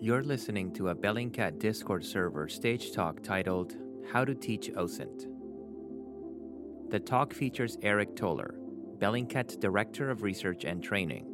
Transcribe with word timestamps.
You're 0.00 0.22
listening 0.22 0.72
to 0.74 0.90
a 0.90 0.94
Bellingcat 0.94 1.58
Discord 1.58 2.04
server 2.04 2.48
stage 2.48 2.92
talk 2.92 3.20
titled 3.20 3.74
How 4.12 4.24
to 4.24 4.32
Teach 4.32 4.70
OSINT. 4.76 5.26
The 6.90 7.00
talk 7.00 7.34
features 7.34 7.76
Aric 7.78 8.14
Toler, 8.14 8.54
Bellingcat's 8.98 9.56
Director 9.56 10.08
of 10.08 10.22
Research 10.22 10.62
and 10.62 10.84
Training, 10.84 11.26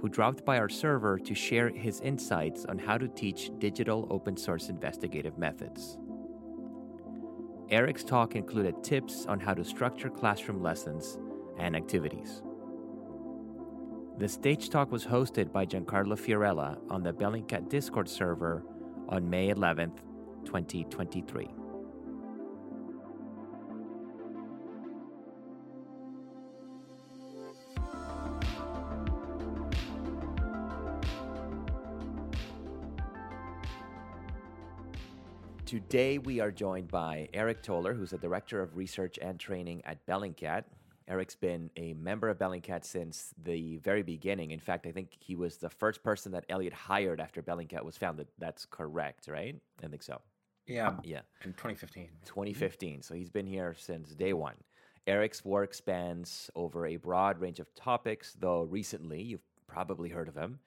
who 0.00 0.08
dropped 0.08 0.44
by 0.44 0.58
our 0.58 0.68
server 0.68 1.20
to 1.20 1.34
share 1.36 1.68
his 1.68 2.00
insights 2.00 2.64
on 2.64 2.80
how 2.80 2.98
to 2.98 3.06
teach 3.06 3.52
digital 3.60 4.08
open 4.10 4.36
source 4.36 4.70
investigative 4.70 5.38
methods. 5.38 5.96
Aric's 7.70 8.02
talk 8.02 8.34
included 8.34 8.82
tips 8.82 9.24
on 9.26 9.38
how 9.38 9.54
to 9.54 9.64
structure 9.64 10.10
classroom 10.10 10.60
lessons 10.60 11.16
and 11.60 11.76
activities. 11.76 12.42
The 14.20 14.28
stage 14.28 14.68
talk 14.68 14.92
was 14.92 15.06
hosted 15.06 15.50
by 15.50 15.64
Giancarlo 15.64 16.12
Fiorella 16.12 16.76
on 16.90 17.02
the 17.02 17.10
Bellingcat 17.10 17.70
Discord 17.70 18.06
server 18.06 18.62
on 19.08 19.30
May 19.30 19.48
11th, 19.48 19.96
2023. 20.44 21.48
Today, 35.64 36.18
we 36.18 36.40
are 36.40 36.50
joined 36.50 36.88
by 36.88 37.30
Aric 37.32 37.62
Toler, 37.62 37.94
who's 37.94 38.10
the 38.10 38.18
Director 38.18 38.60
of 38.60 38.76
Research 38.76 39.18
and 39.22 39.40
Training 39.40 39.80
at 39.86 40.04
Bellingcat. 40.04 40.64
Aric's 41.08 41.34
been 41.34 41.70
a 41.76 41.94
member 41.94 42.28
of 42.28 42.38
Bellingcat 42.38 42.84
since 42.84 43.34
the 43.42 43.78
very 43.78 44.02
beginning. 44.02 44.52
In 44.52 44.60
fact, 44.60 44.86
I 44.86 44.92
think 44.92 45.16
he 45.18 45.34
was 45.34 45.56
the 45.56 45.70
first 45.70 46.02
person 46.02 46.32
that 46.32 46.44
Eliot 46.48 46.72
hired 46.72 47.20
after 47.20 47.42
Bellingcat 47.42 47.84
was 47.84 47.96
founded. 47.96 48.28
That's 48.38 48.64
correct, 48.64 49.28
right? 49.28 49.56
I 49.82 49.88
think 49.88 50.02
so. 50.02 50.20
Yeah. 50.66 50.88
Um, 50.88 51.00
yeah. 51.02 51.20
In 51.44 51.52
2015. 51.52 52.08
2015. 52.24 53.02
So 53.02 53.14
he's 53.14 53.30
been 53.30 53.46
here 53.46 53.74
since 53.76 54.14
day 54.14 54.32
one. 54.32 54.54
Aric's 55.06 55.44
work 55.44 55.74
spans 55.74 56.50
over 56.54 56.86
a 56.86 56.96
broad 56.96 57.40
range 57.40 57.58
of 57.58 57.74
topics, 57.74 58.36
though 58.38 58.62
recently 58.62 59.22
you've 59.22 59.42
probably 59.66 60.08
heard 60.08 60.28
of 60.28 60.36
him 60.36 60.60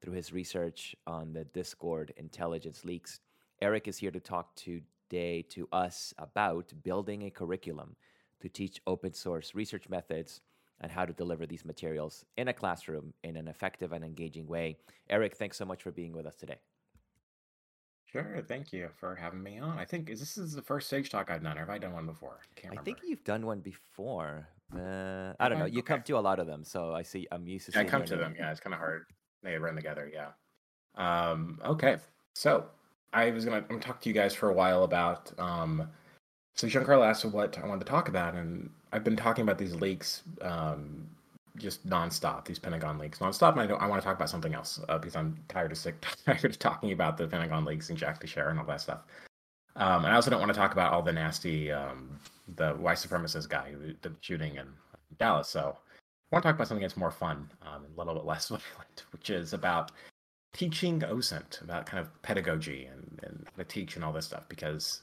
through 0.00 0.12
his 0.12 0.32
research 0.32 0.94
on 1.06 1.32
the 1.32 1.44
Discord 1.44 2.12
intelligence 2.16 2.84
leaks. 2.84 3.20
Aric 3.62 3.88
is 3.88 3.98
here 3.98 4.12
to 4.12 4.20
talk 4.20 4.54
today 4.54 5.42
to 5.42 5.68
us 5.72 6.14
about 6.18 6.72
building 6.84 7.22
a 7.22 7.30
curriculum 7.30 7.96
to 8.40 8.48
teach 8.48 8.80
open 8.86 9.12
source 9.12 9.54
research 9.54 9.88
methods 9.88 10.40
and 10.80 10.92
how 10.92 11.04
to 11.04 11.12
deliver 11.12 11.46
these 11.46 11.64
materials 11.64 12.24
in 12.36 12.48
a 12.48 12.52
classroom 12.52 13.12
in 13.24 13.36
an 13.36 13.48
effective 13.48 13.92
and 13.92 14.04
engaging 14.04 14.46
way. 14.46 14.76
Aric, 15.10 15.34
thanks 15.34 15.56
so 15.56 15.64
much 15.64 15.82
for 15.82 15.90
being 15.90 16.12
with 16.12 16.26
us 16.26 16.36
today. 16.36 16.58
Sure. 18.10 18.42
Thank 18.46 18.72
you 18.72 18.88
for 18.96 19.14
having 19.14 19.42
me 19.42 19.58
on. 19.58 19.78
I 19.78 19.84
think 19.84 20.08
is 20.08 20.18
this 20.18 20.38
is 20.38 20.54
the 20.54 20.62
first 20.62 20.86
stage 20.86 21.10
talk 21.10 21.30
I've 21.30 21.42
done, 21.42 21.58
or 21.58 21.60
have 21.60 21.70
I 21.70 21.76
done 21.76 21.92
one 21.92 22.06
before? 22.06 22.38
Can't 22.56 22.78
I 22.78 22.82
think 22.82 22.98
you've 23.04 23.24
done 23.24 23.44
one 23.44 23.60
before. 23.60 24.48
Uh, 24.74 25.34
I 25.38 25.48
don't 25.48 25.58
know. 25.58 25.66
You 25.66 25.80
okay. 25.80 25.94
come 25.94 26.02
to 26.02 26.16
a 26.16 26.20
lot 26.20 26.38
of 26.38 26.46
them, 26.46 26.64
so 26.64 26.94
I 26.94 27.02
see. 27.02 27.26
I'm 27.30 27.46
used 27.46 27.66
to. 27.66 27.72
Yeah, 27.72 27.80
I 27.80 27.84
come 27.84 28.04
to 28.06 28.16
them. 28.16 28.34
Yeah, 28.38 28.50
it's 28.50 28.60
kind 28.60 28.72
of 28.72 28.80
hard. 28.80 29.04
They 29.42 29.58
run 29.58 29.74
together. 29.74 30.10
Yeah. 30.12 30.30
Um, 30.94 31.60
okay. 31.64 31.98
So 32.34 32.66
I 33.12 33.30
was 33.30 33.44
gonna 33.44 33.58
I'm 33.58 33.66
gonna 33.66 33.80
talk 33.80 34.00
to 34.00 34.08
you 34.08 34.14
guys 34.14 34.34
for 34.34 34.48
a 34.48 34.54
while 34.54 34.84
about 34.84 35.30
um, 35.38 35.88
so 36.58 36.66
Giancarlo 36.66 37.08
asked 37.08 37.24
what 37.24 37.56
I 37.56 37.66
wanted 37.68 37.84
to 37.86 37.90
talk 37.90 38.08
about, 38.08 38.34
and 38.34 38.68
I've 38.92 39.04
been 39.04 39.14
talking 39.14 39.42
about 39.42 39.58
these 39.58 39.76
leaks 39.76 40.22
um, 40.42 41.06
just 41.56 41.88
nonstop. 41.88 42.46
These 42.46 42.58
Pentagon 42.58 42.98
leaks 42.98 43.20
nonstop, 43.20 43.56
and 43.56 43.72
I, 43.72 43.76
I 43.76 43.86
want 43.86 44.02
to 44.02 44.04
talk 44.04 44.16
about 44.16 44.28
something 44.28 44.54
else 44.54 44.80
uh, 44.88 44.98
because 44.98 45.14
I'm 45.14 45.38
tired 45.48 45.70
of 45.70 45.78
sick 45.78 46.04
tired 46.26 46.44
of 46.44 46.58
talking 46.58 46.90
about 46.90 47.16
the 47.16 47.28
Pentagon 47.28 47.64
leaks 47.64 47.90
and 47.90 47.96
Jack 47.96 48.18
Teixeira 48.18 48.50
and 48.50 48.58
all 48.58 48.66
that 48.66 48.80
stuff. 48.80 49.02
Um, 49.76 50.04
and 50.04 50.12
I 50.12 50.16
also 50.16 50.30
don't 50.32 50.40
want 50.40 50.52
to 50.52 50.58
talk 50.58 50.72
about 50.72 50.92
all 50.92 51.00
the 51.00 51.12
nasty 51.12 51.70
um, 51.70 52.18
the 52.56 52.70
white 52.72 52.98
supremacist 52.98 53.48
guy 53.48 53.70
who 53.70 53.78
did 53.78 54.02
the 54.02 54.12
shooting 54.20 54.56
in 54.56 54.66
Dallas. 55.16 55.48
So 55.48 55.60
I 55.60 56.34
want 56.34 56.42
to 56.42 56.48
talk 56.48 56.56
about 56.56 56.66
something 56.66 56.82
that's 56.82 56.96
more 56.96 57.12
fun 57.12 57.48
um, 57.62 57.84
and 57.84 57.94
a 57.94 57.98
little 57.98 58.14
bit 58.14 58.24
less 58.24 58.48
violent, 58.48 59.04
which 59.12 59.30
is 59.30 59.52
about 59.52 59.92
teaching 60.54 61.02
OSINT, 61.02 61.62
about 61.62 61.86
kind 61.86 62.00
of 62.00 62.22
pedagogy 62.22 62.86
and, 62.86 63.20
and 63.22 63.46
how 63.46 63.62
to 63.62 63.64
teach 63.64 63.94
and 63.94 64.04
all 64.04 64.12
this 64.12 64.26
stuff 64.26 64.48
because 64.48 65.02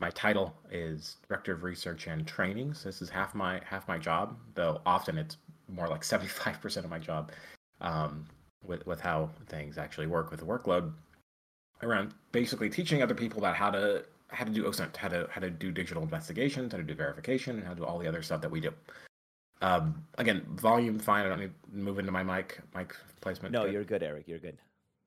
my 0.00 0.10
title 0.10 0.54
is 0.70 1.16
director 1.28 1.52
of 1.52 1.62
research 1.62 2.06
and 2.06 2.26
training. 2.26 2.74
So 2.74 2.88
this 2.88 3.02
is 3.02 3.10
half 3.10 3.34
my 3.34 3.60
half 3.64 3.86
my 3.86 3.98
job, 3.98 4.36
though 4.54 4.80
often 4.86 5.18
it's 5.18 5.36
more 5.68 5.88
like 5.88 6.02
seventy 6.12 6.28
five 6.28 6.60
percent 6.60 6.84
of 6.84 6.90
my 6.90 6.98
job 6.98 7.30
um, 7.80 8.26
with 8.64 8.86
with 8.86 9.00
how 9.00 9.30
things 9.46 9.78
actually 9.78 10.06
work 10.06 10.30
with 10.30 10.40
the 10.40 10.46
workload 10.46 10.92
around 11.82 12.12
basically 12.32 12.68
teaching 12.68 13.02
other 13.02 13.14
people 13.14 13.38
about 13.38 13.56
how 13.56 13.70
to 13.70 14.04
how 14.28 14.44
to 14.44 14.50
do 14.50 14.64
OSINT, 14.64 14.96
how 14.96 15.08
to 15.08 15.28
how 15.30 15.40
to 15.40 15.50
do 15.50 15.70
digital 15.70 16.02
investigations, 16.02 16.72
how 16.72 16.78
to 16.78 16.84
do 16.84 16.94
verification, 16.94 17.56
and 17.56 17.64
how 17.64 17.74
to 17.74 17.80
do 17.80 17.84
all 17.84 17.98
the 17.98 18.08
other 18.08 18.22
stuff 18.22 18.40
that 18.40 18.50
we 18.50 18.60
do. 18.60 18.72
Um, 19.62 20.02
again, 20.16 20.46
volume 20.54 20.98
fine. 20.98 21.26
I 21.26 21.28
don't 21.28 21.40
need 21.40 21.52
to 21.70 21.76
move 21.76 21.98
into 21.98 22.12
my 22.12 22.22
mic 22.22 22.60
mic 22.74 22.96
placement. 23.20 23.52
No, 23.52 23.66
you're 23.66 23.84
good, 23.84 24.02
Aric. 24.02 24.26
You're 24.26 24.38
good. 24.38 24.56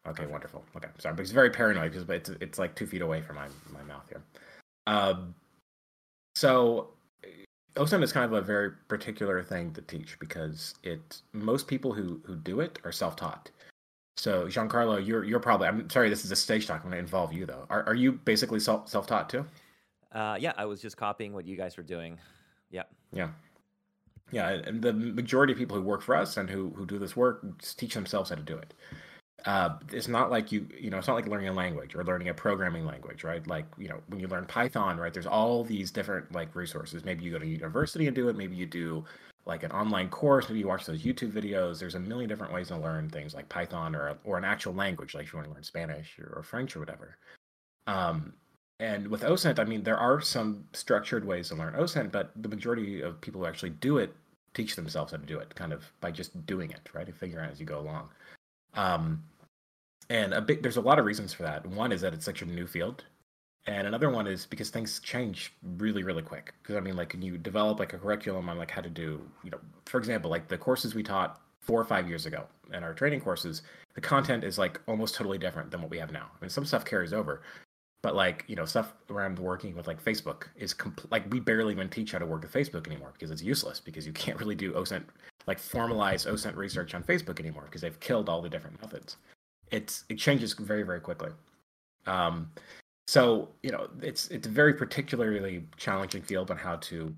Okay, 0.06 0.16
Perfect. 0.18 0.32
wonderful. 0.32 0.64
Okay, 0.76 0.90
sorry, 1.00 1.16
but 1.16 1.22
it's 1.22 1.32
very 1.32 1.50
paranoid 1.50 1.92
because 1.92 2.08
it's 2.10 2.30
it's 2.42 2.60
like 2.60 2.76
two 2.76 2.86
feet 2.86 3.02
away 3.02 3.22
from 3.22 3.38
my 3.38 3.48
my 3.72 3.82
mouth 3.84 4.08
here. 4.10 4.22
Um, 4.88 5.36
so 6.36 6.90
OSINT 7.76 8.04
is 8.04 8.12
kind 8.12 8.26
of 8.26 8.34
a 8.34 8.42
very 8.42 8.72
particular 8.88 9.42
thing 9.44 9.74
to 9.74 9.82
teach 9.82 10.20
because 10.20 10.76
it 10.84 11.22
most 11.34 11.68
people 11.68 11.94
who 11.94 12.22
who 12.26 12.36
do 12.36 12.60
it 12.60 12.80
are 12.84 12.92
self-taught. 12.92 13.50
So 14.18 14.46
Giancarlo, 14.46 15.06
you're 15.06 15.24
you're 15.24 15.40
probably 15.40 15.68
I'm 15.68 15.90
sorry 15.90 16.10
this 16.10 16.26
is 16.26 16.32
a 16.32 16.36
stage 16.36 16.68
talk. 16.68 16.78
I'm 16.84 16.90
going 16.90 16.94
to 16.94 17.00
involve 17.00 17.34
you 17.34 17.46
though. 17.46 17.66
Are 17.70 17.84
are 17.88 17.96
you 17.96 18.14
basically 18.14 18.60
self 18.60 18.90
self-taught 18.90 19.30
too? 19.30 19.46
Uh, 20.12 20.38
yeah, 20.40 20.54
I 20.58 20.66
was 20.66 20.82
just 20.82 20.98
copying 20.98 21.34
what 21.34 21.46
you 21.46 21.58
guys 21.58 21.76
were 21.76 21.84
doing. 21.84 22.20
Yeah. 22.70 22.84
Yeah. 23.12 23.30
Yeah, 24.32 24.50
and 24.50 24.82
the 24.82 24.94
majority 24.94 25.54
of 25.54 25.60
people 25.60 25.78
who 25.78 25.84
work 25.84 26.02
for 26.02 26.16
us 26.16 26.38
and 26.38 26.50
who 26.50 26.72
who 26.72 26.86
do 26.86 26.98
this 26.98 27.16
work 27.16 27.44
teach 27.78 27.94
themselves 27.94 28.30
how 28.30 28.36
to 28.36 28.42
do 28.42 28.58
it 28.58 28.74
uh, 29.46 29.78
it's 29.92 30.08
not 30.08 30.32
like 30.32 30.52
you 30.52 30.68
you 30.80 30.90
know 30.90 30.98
it's 30.98 31.08
not 31.08 31.16
like 31.16 31.28
learning 31.28 31.50
a 31.50 31.54
language 31.54 31.96
or 31.96 32.04
learning 32.04 32.30
a 32.30 32.34
programming 32.34 32.86
language 32.86 33.24
right? 33.24 33.46
Like 33.48 33.66
you 33.78 33.90
know 33.90 34.00
when 34.08 34.20
you 34.20 34.28
learn 34.28 34.46
python 34.46 34.98
right 34.98 35.14
there's 35.14 35.28
all 35.28 35.64
these 35.64 35.92
different 35.92 36.32
like 36.32 36.56
resources. 36.56 37.04
Maybe 37.04 37.24
you 37.24 37.32
go 37.32 37.40
to 37.40 37.46
university 37.46 38.08
and 38.08 38.16
do 38.16 38.30
it. 38.30 38.38
Maybe 38.38 38.56
you 38.56 38.66
do 38.66 39.04
like 39.46 39.64
an 39.64 39.72
online 39.72 40.10
course. 40.10 40.48
Maybe 40.48 40.60
you 40.60 40.68
watch 40.68 40.86
those 40.86 41.04
youtube 41.04 41.32
videos. 41.34 41.80
There's 41.80 41.96
a 41.96 42.00
million 42.00 42.30
different 42.30 42.54
ways 42.54 42.70
to 42.70 42.78
learn 42.78 43.10
things 43.10 43.34
like 43.34 43.50
python 43.50 43.96
or 43.96 44.18
or 44.24 44.38
an 44.38 44.46
actual 44.46 44.74
language 44.74 45.14
like 45.14 45.26
if 45.26 45.34
you 45.34 45.38
want 45.38 45.50
to 45.50 45.54
learn 45.54 45.64
spanish 45.64 46.18
or, 46.20 46.34
or 46.38 46.44
french 46.44 46.76
or 46.76 46.80
whatever. 46.80 47.18
Um, 47.88 48.34
and 48.80 49.08
with 49.08 49.22
osint 49.22 49.60
i 49.60 49.64
mean 49.64 49.84
there 49.84 49.98
are 49.98 50.20
some 50.20 50.66
structured 50.74 51.26
ways 51.26 51.50
to 51.50 51.56
learn 51.56 51.74
osint 51.74 52.12
but 52.12 52.32
the 52.42 52.50
majority 52.50 53.02
of 53.02 53.22
people 53.22 53.40
who 53.40 53.48
actually 53.48 53.70
do 53.70 53.98
it 53.98 54.16
teach 54.54 54.76
themselves 54.76 55.12
how 55.12 55.18
to 55.18 55.26
do 55.26 55.40
it 55.40 55.54
kind 55.56 55.72
of 55.72 55.84
by 56.02 56.12
just 56.12 56.46
doing 56.46 56.72
it 56.72 56.90
right 56.94 57.08
and 57.08 57.16
figuring 57.16 57.46
out 57.46 57.52
as 57.52 57.60
you 57.60 57.66
go 57.66 57.80
along 57.80 58.10
um, 58.76 59.24
and 60.10 60.34
a 60.34 60.42
big 60.42 60.62
there's 60.62 60.78
a 60.78 60.82
lot 60.82 61.00
of 61.00 61.06
reasons 61.06 61.34
for 61.34 61.44
that. 61.44 61.66
One 61.66 61.92
is 61.92 62.02
that 62.02 62.14
it's 62.14 62.26
such 62.26 62.42
a 62.42 62.46
new 62.46 62.68
field, 62.68 63.06
and 63.66 63.88
another 63.88 64.10
one 64.10 64.28
is 64.28 64.46
because 64.46 64.70
things 64.70 65.00
change 65.00 65.54
really 65.78 66.04
really 66.04 66.22
quick. 66.22 66.54
Because 66.62 66.76
I 66.76 66.80
mean, 66.80 66.96
like, 66.96 67.16
you 67.20 67.38
develop 67.38 67.80
like 67.80 67.94
a 67.94 67.98
curriculum 67.98 68.50
on 68.50 68.58
like 68.58 68.72
how 68.72 68.82
to 68.82 68.90
do, 68.90 69.22
you 69.44 69.52
know, 69.52 69.60
for 69.86 69.98
example, 69.98 70.30
like 70.30 70.48
the 70.48 70.58
courses 70.58 70.96
we 70.96 71.04
taught 71.04 71.42
four 71.62 71.80
or 71.80 71.86
five 71.86 72.10
years 72.10 72.26
ago 72.26 72.46
in 72.74 72.84
our 72.84 72.94
training 72.94 73.22
courses, 73.22 73.62
the 73.96 74.02
content 74.02 74.44
is 74.44 74.58
like 74.58 74.82
almost 74.88 75.16
totally 75.16 75.38
different 75.38 75.72
than 75.72 75.82
what 75.82 75.90
we 75.90 75.98
have 75.98 76.12
now. 76.12 76.30
I 76.36 76.44
mean, 76.44 76.50
some 76.50 76.66
stuff 76.66 76.84
carries 76.84 77.14
over, 77.14 77.42
but 78.02 78.16
like 78.16 78.44
you 78.48 78.56
know, 78.56 78.66
stuff 78.66 78.94
around 79.10 79.40
working 79.40 79.76
with 79.76 79.88
like 79.88 80.04
Facebook 80.04 80.48
is 80.58 80.74
compl- 80.74 81.10
like 81.12 81.32
we 81.32 81.40
barely 81.40 81.74
even 81.74 81.90
teach 81.90 82.12
how 82.12 82.20
to 82.20 82.26
work 82.26 82.42
with 82.42 82.52
Facebook 82.52 82.88
anymore 82.88 83.14
because 83.14 83.32
it's 83.32 83.42
useless 83.42 83.80
because 83.80 84.06
you 84.06 84.14
can't 84.14 84.40
really 84.42 84.56
do 84.56 84.74
OSINT 84.74 85.04
like 85.48 85.60
formalize 85.60 86.30
OSINT 86.30 86.56
research 86.56 86.94
on 86.96 87.04
Facebook 87.04 87.40
anymore 87.40 87.64
because 87.66 87.82
they've 87.82 88.00
killed 88.00 88.30
all 88.30 88.42
the 88.42 88.50
different 88.50 88.82
methods 88.82 89.18
it's 89.74 90.06
it 90.08 90.18
changes 90.18 90.54
very 90.54 90.84
very 90.84 91.02
quickly. 91.02 91.32
Um, 92.06 92.52
so 93.08 93.50
you 93.64 93.72
know 93.72 93.90
it's 94.02 94.30
it's 94.30 94.48
a 94.48 94.50
very 94.50 94.74
particularly 94.74 95.66
challenging 95.76 96.22
field 96.22 96.52
on 96.52 96.58
how 96.58 96.78
to 96.78 97.14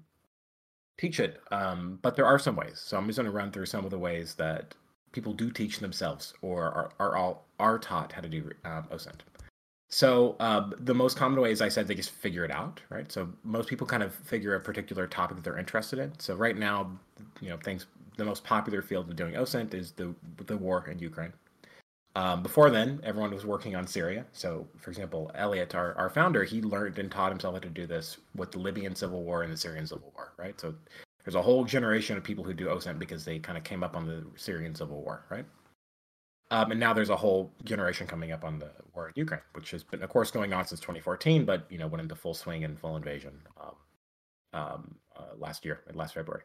teach 0.98 1.20
it. 1.20 1.42
Um, 1.52 2.00
but 2.02 2.16
there 2.16 2.26
are 2.26 2.40
some 2.40 2.56
ways. 2.56 2.80
So 2.80 2.98
I'm 2.98 3.06
just 3.08 3.18
going 3.18 3.26
to 3.26 3.32
run 3.32 3.52
through 3.52 3.66
some 3.66 3.84
of 3.84 3.92
the 3.92 4.00
ways 4.00 4.34
that 4.36 4.74
people 5.12 5.34
do 5.34 5.52
teach 5.52 5.80
themselves 5.80 6.34
or 6.42 6.64
are 6.64 6.92
are 7.00 7.16
all 7.18 7.46
are 7.60 7.78
taught 7.78 8.14
how 8.14 8.22
to 8.22 8.30
do 8.30 8.50
um, 8.64 8.86
OSINT. 8.92 9.20
So 9.90 10.36
um, 10.40 10.74
the 10.80 10.96
most 10.96 11.16
common 11.16 11.40
way, 11.40 11.52
as 11.52 11.62
I 11.62 11.70
said, 11.70 11.88
they 11.88 11.94
just 11.96 12.10
figure 12.10 12.44
it 12.44 12.52
out, 12.52 12.82
right? 12.90 13.10
So 13.12 13.30
most 13.44 13.70
people 13.70 13.86
kind 13.86 14.02
of 14.02 14.14
figure 14.16 14.56
a 14.56 14.60
particular 14.60 15.08
topic 15.08 15.38
that 15.38 15.44
they're 15.44 15.60
interested 15.60 16.00
in. 16.00 16.12
So 16.20 16.36
right 16.36 16.58
now, 16.58 16.92
you 17.40 17.50
know, 17.50 17.58
things 17.58 17.86
the 18.18 18.26
most 18.26 18.44
popular 18.44 18.82
field 18.82 19.10
of 19.10 19.16
doing 19.16 19.34
OSINT 19.36 19.74
is 19.74 19.92
the 19.92 20.14
the 20.46 20.58
war 20.58 20.88
in 20.90 21.00
Ukraine. 21.00 21.34
Um, 22.16 22.42
before 22.42 22.70
then, 22.70 23.02
everyone 23.04 23.32
was 23.32 23.46
working 23.46 23.76
on 23.76 23.86
Syria. 23.86 24.26
So, 24.32 24.66
for 24.78 24.90
example, 24.90 25.32
Eliot, 25.36 25.76
our, 25.76 25.94
our 25.96 26.10
founder, 26.10 26.46
he 26.46 26.62
learned 26.62 26.98
and 26.98 27.12
taught 27.12 27.30
himself 27.30 27.56
how 27.56 27.60
to 27.60 27.70
do 27.70 27.86
this 27.86 28.18
with 28.36 28.52
the 28.52 28.60
Libyan 28.60 28.96
civil 28.96 29.24
war 29.24 29.44
and 29.44 29.52
the 29.52 29.58
Syrian 29.58 29.86
civil 29.86 30.14
war, 30.16 30.32
right? 30.38 30.60
So, 30.60 30.74
there's 31.26 31.36
a 31.36 31.42
whole 31.42 31.66
generation 31.66 32.16
of 32.16 32.24
people 32.24 32.44
who 32.44 32.54
do 32.54 32.68
OSINT 32.68 33.00
because 33.00 33.26
they 33.26 33.40
kind 33.40 33.58
of 33.58 33.66
came 33.66 33.84
up 33.84 33.98
on 33.98 34.06
the 34.06 34.26
Syrian 34.38 34.74
civil 34.76 35.02
war, 35.02 35.26
right? 35.30 35.46
Um, 36.52 36.72
and 36.72 36.80
now 36.80 36.94
there's 36.94 37.10
a 37.10 37.16
whole 37.16 37.52
generation 37.64 38.06
coming 38.06 38.32
up 38.32 38.44
on 38.46 38.60
the 38.60 38.70
war 38.94 39.08
in 39.08 39.14
Ukraine, 39.16 39.42
which 39.54 39.72
has 39.72 39.84
been, 39.84 40.04
of 40.04 40.10
course, 40.10 40.30
going 40.30 40.54
on 40.54 40.66
since 40.66 40.80
2014, 40.80 41.44
but 41.44 41.66
you 41.70 41.80
know 41.80 41.88
went 41.88 42.04
into 42.04 42.16
full 42.16 42.36
swing 42.36 42.64
and 42.64 42.80
full 42.80 42.96
invasion 42.96 43.34
um, 43.60 43.76
um, 44.54 44.96
uh, 45.18 45.36
last 45.38 45.66
year, 45.66 45.82
last 45.94 46.14
February. 46.14 46.44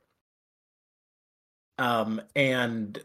Um, 1.80 2.20
and 2.36 3.02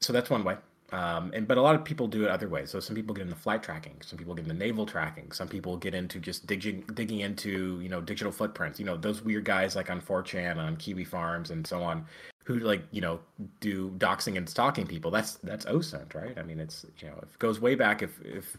so 0.00 0.12
that's 0.12 0.30
one 0.30 0.42
way. 0.42 0.56
Um, 0.92 1.32
and 1.34 1.48
but 1.48 1.58
a 1.58 1.62
lot 1.62 1.74
of 1.74 1.84
people 1.84 2.06
do 2.06 2.24
it 2.24 2.30
other 2.30 2.48
ways. 2.48 2.70
So 2.70 2.78
some 2.80 2.94
people 2.94 3.14
get 3.14 3.22
into 3.22 3.34
flight 3.34 3.62
tracking, 3.62 3.96
some 4.00 4.18
people 4.18 4.34
get 4.34 4.44
into 4.44 4.56
naval 4.56 4.86
tracking, 4.86 5.32
some 5.32 5.48
people 5.48 5.76
get 5.76 5.94
into 5.94 6.20
just 6.20 6.46
digging 6.46 6.84
digging 6.94 7.20
into 7.20 7.80
you 7.80 7.88
know 7.88 8.00
digital 8.00 8.32
footprints. 8.32 8.78
You 8.78 8.86
know 8.86 8.96
those 8.96 9.22
weird 9.22 9.44
guys 9.44 9.76
like 9.76 9.90
on 9.90 10.00
4chan, 10.00 10.52
and 10.52 10.60
on 10.60 10.76
Kiwi 10.76 11.04
Farms, 11.04 11.50
and 11.50 11.66
so 11.66 11.82
on, 11.82 12.06
who 12.44 12.60
like 12.60 12.82
you 12.92 13.00
know 13.00 13.18
do 13.60 13.90
doxing 13.98 14.36
and 14.36 14.48
stalking 14.48 14.86
people. 14.86 15.10
That's 15.10 15.34
that's 15.36 15.64
OSINT, 15.66 16.14
right? 16.14 16.38
I 16.38 16.42
mean, 16.42 16.60
it's 16.60 16.86
you 17.00 17.08
know 17.08 17.16
it 17.22 17.38
goes 17.38 17.60
way 17.60 17.74
back. 17.74 18.02
If 18.02 18.20
if 18.24 18.56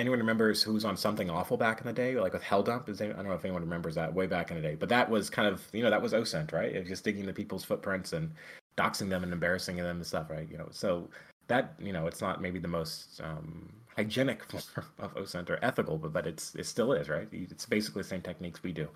anyone 0.00 0.18
remembers 0.18 0.62
who 0.62 0.72
was 0.72 0.84
on 0.84 0.96
something 0.96 1.30
awful 1.30 1.56
back 1.56 1.80
in 1.80 1.86
the 1.86 1.92
day, 1.92 2.18
like 2.18 2.32
with 2.32 2.42
Helldump, 2.42 2.88
is 2.88 3.00
I 3.00 3.06
don't 3.06 3.24
know 3.24 3.34
if 3.34 3.44
anyone 3.44 3.62
remembers 3.62 3.94
that 3.94 4.12
way 4.12 4.26
back 4.26 4.50
in 4.50 4.56
the 4.56 4.62
day, 4.62 4.74
but 4.74 4.88
that 4.88 5.08
was 5.08 5.30
kind 5.30 5.46
of 5.46 5.62
you 5.72 5.82
know 5.82 5.90
that 5.90 6.02
was 6.02 6.12
OSINT, 6.12 6.52
right? 6.52 6.74
It 6.74 6.80
was 6.80 6.88
just 6.88 7.04
digging 7.04 7.20
into 7.20 7.34
people's 7.34 7.64
footprints 7.64 8.12
and 8.14 8.32
doxing 8.78 9.08
them 9.08 9.24
and 9.24 9.32
embarrassing 9.32 9.76
them 9.76 9.96
and 9.96 10.06
stuff, 10.06 10.30
right? 10.30 10.48
You 10.50 10.58
know, 10.58 10.68
so 10.70 11.08
that 11.48 11.74
you 11.78 11.92
know 11.92 12.06
it's 12.06 12.20
not 12.20 12.40
maybe 12.40 12.58
the 12.58 12.68
most 12.68 13.20
um, 13.22 13.68
hygienic 13.96 14.44
form 14.50 14.86
of 14.98 15.14
OSINT 15.14 15.50
or 15.50 15.58
ethical, 15.62 15.98
but 15.98 16.12
but 16.12 16.26
it's 16.26 16.54
it 16.54 16.66
still 16.66 16.92
is, 16.92 17.08
right? 17.08 17.28
It's 17.32 17.66
basically 17.66 18.02
the 18.02 18.08
same 18.08 18.22
techniques 18.22 18.62
we 18.62 18.72
do 18.72 18.88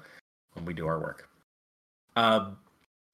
when 0.54 0.64
we 0.64 0.74
do 0.74 0.86
our 0.86 1.00
work. 1.00 1.28
Um, 2.16 2.58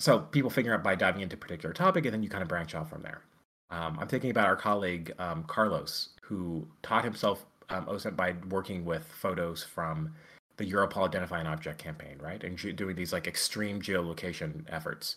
so 0.00 0.20
people 0.20 0.50
figure 0.50 0.74
out 0.74 0.82
by 0.82 0.94
diving 0.94 1.22
into 1.22 1.36
a 1.36 1.38
particular 1.38 1.72
topic, 1.72 2.04
and 2.04 2.12
then 2.12 2.22
you 2.22 2.28
kind 2.28 2.42
of 2.42 2.48
branch 2.48 2.74
off 2.74 2.90
from 2.90 3.02
there. 3.02 3.22
Um, 3.70 3.98
I'm 4.00 4.08
thinking 4.08 4.30
about 4.30 4.46
our 4.46 4.56
colleague 4.56 5.12
um, 5.18 5.44
Carlos, 5.44 6.10
who 6.22 6.66
taught 6.82 7.04
himself 7.04 7.44
um, 7.70 7.86
OSINT 7.86 8.16
by 8.16 8.34
working 8.48 8.84
with 8.84 9.04
photos 9.04 9.62
from 9.62 10.14
the 10.56 10.70
Europol 10.70 11.06
Identify 11.06 11.40
an 11.40 11.46
Object 11.46 11.78
campaign, 11.78 12.16
right, 12.20 12.42
and 12.42 12.76
doing 12.76 12.96
these 12.96 13.12
like 13.12 13.26
extreme 13.26 13.80
geolocation 13.80 14.64
efforts. 14.68 15.16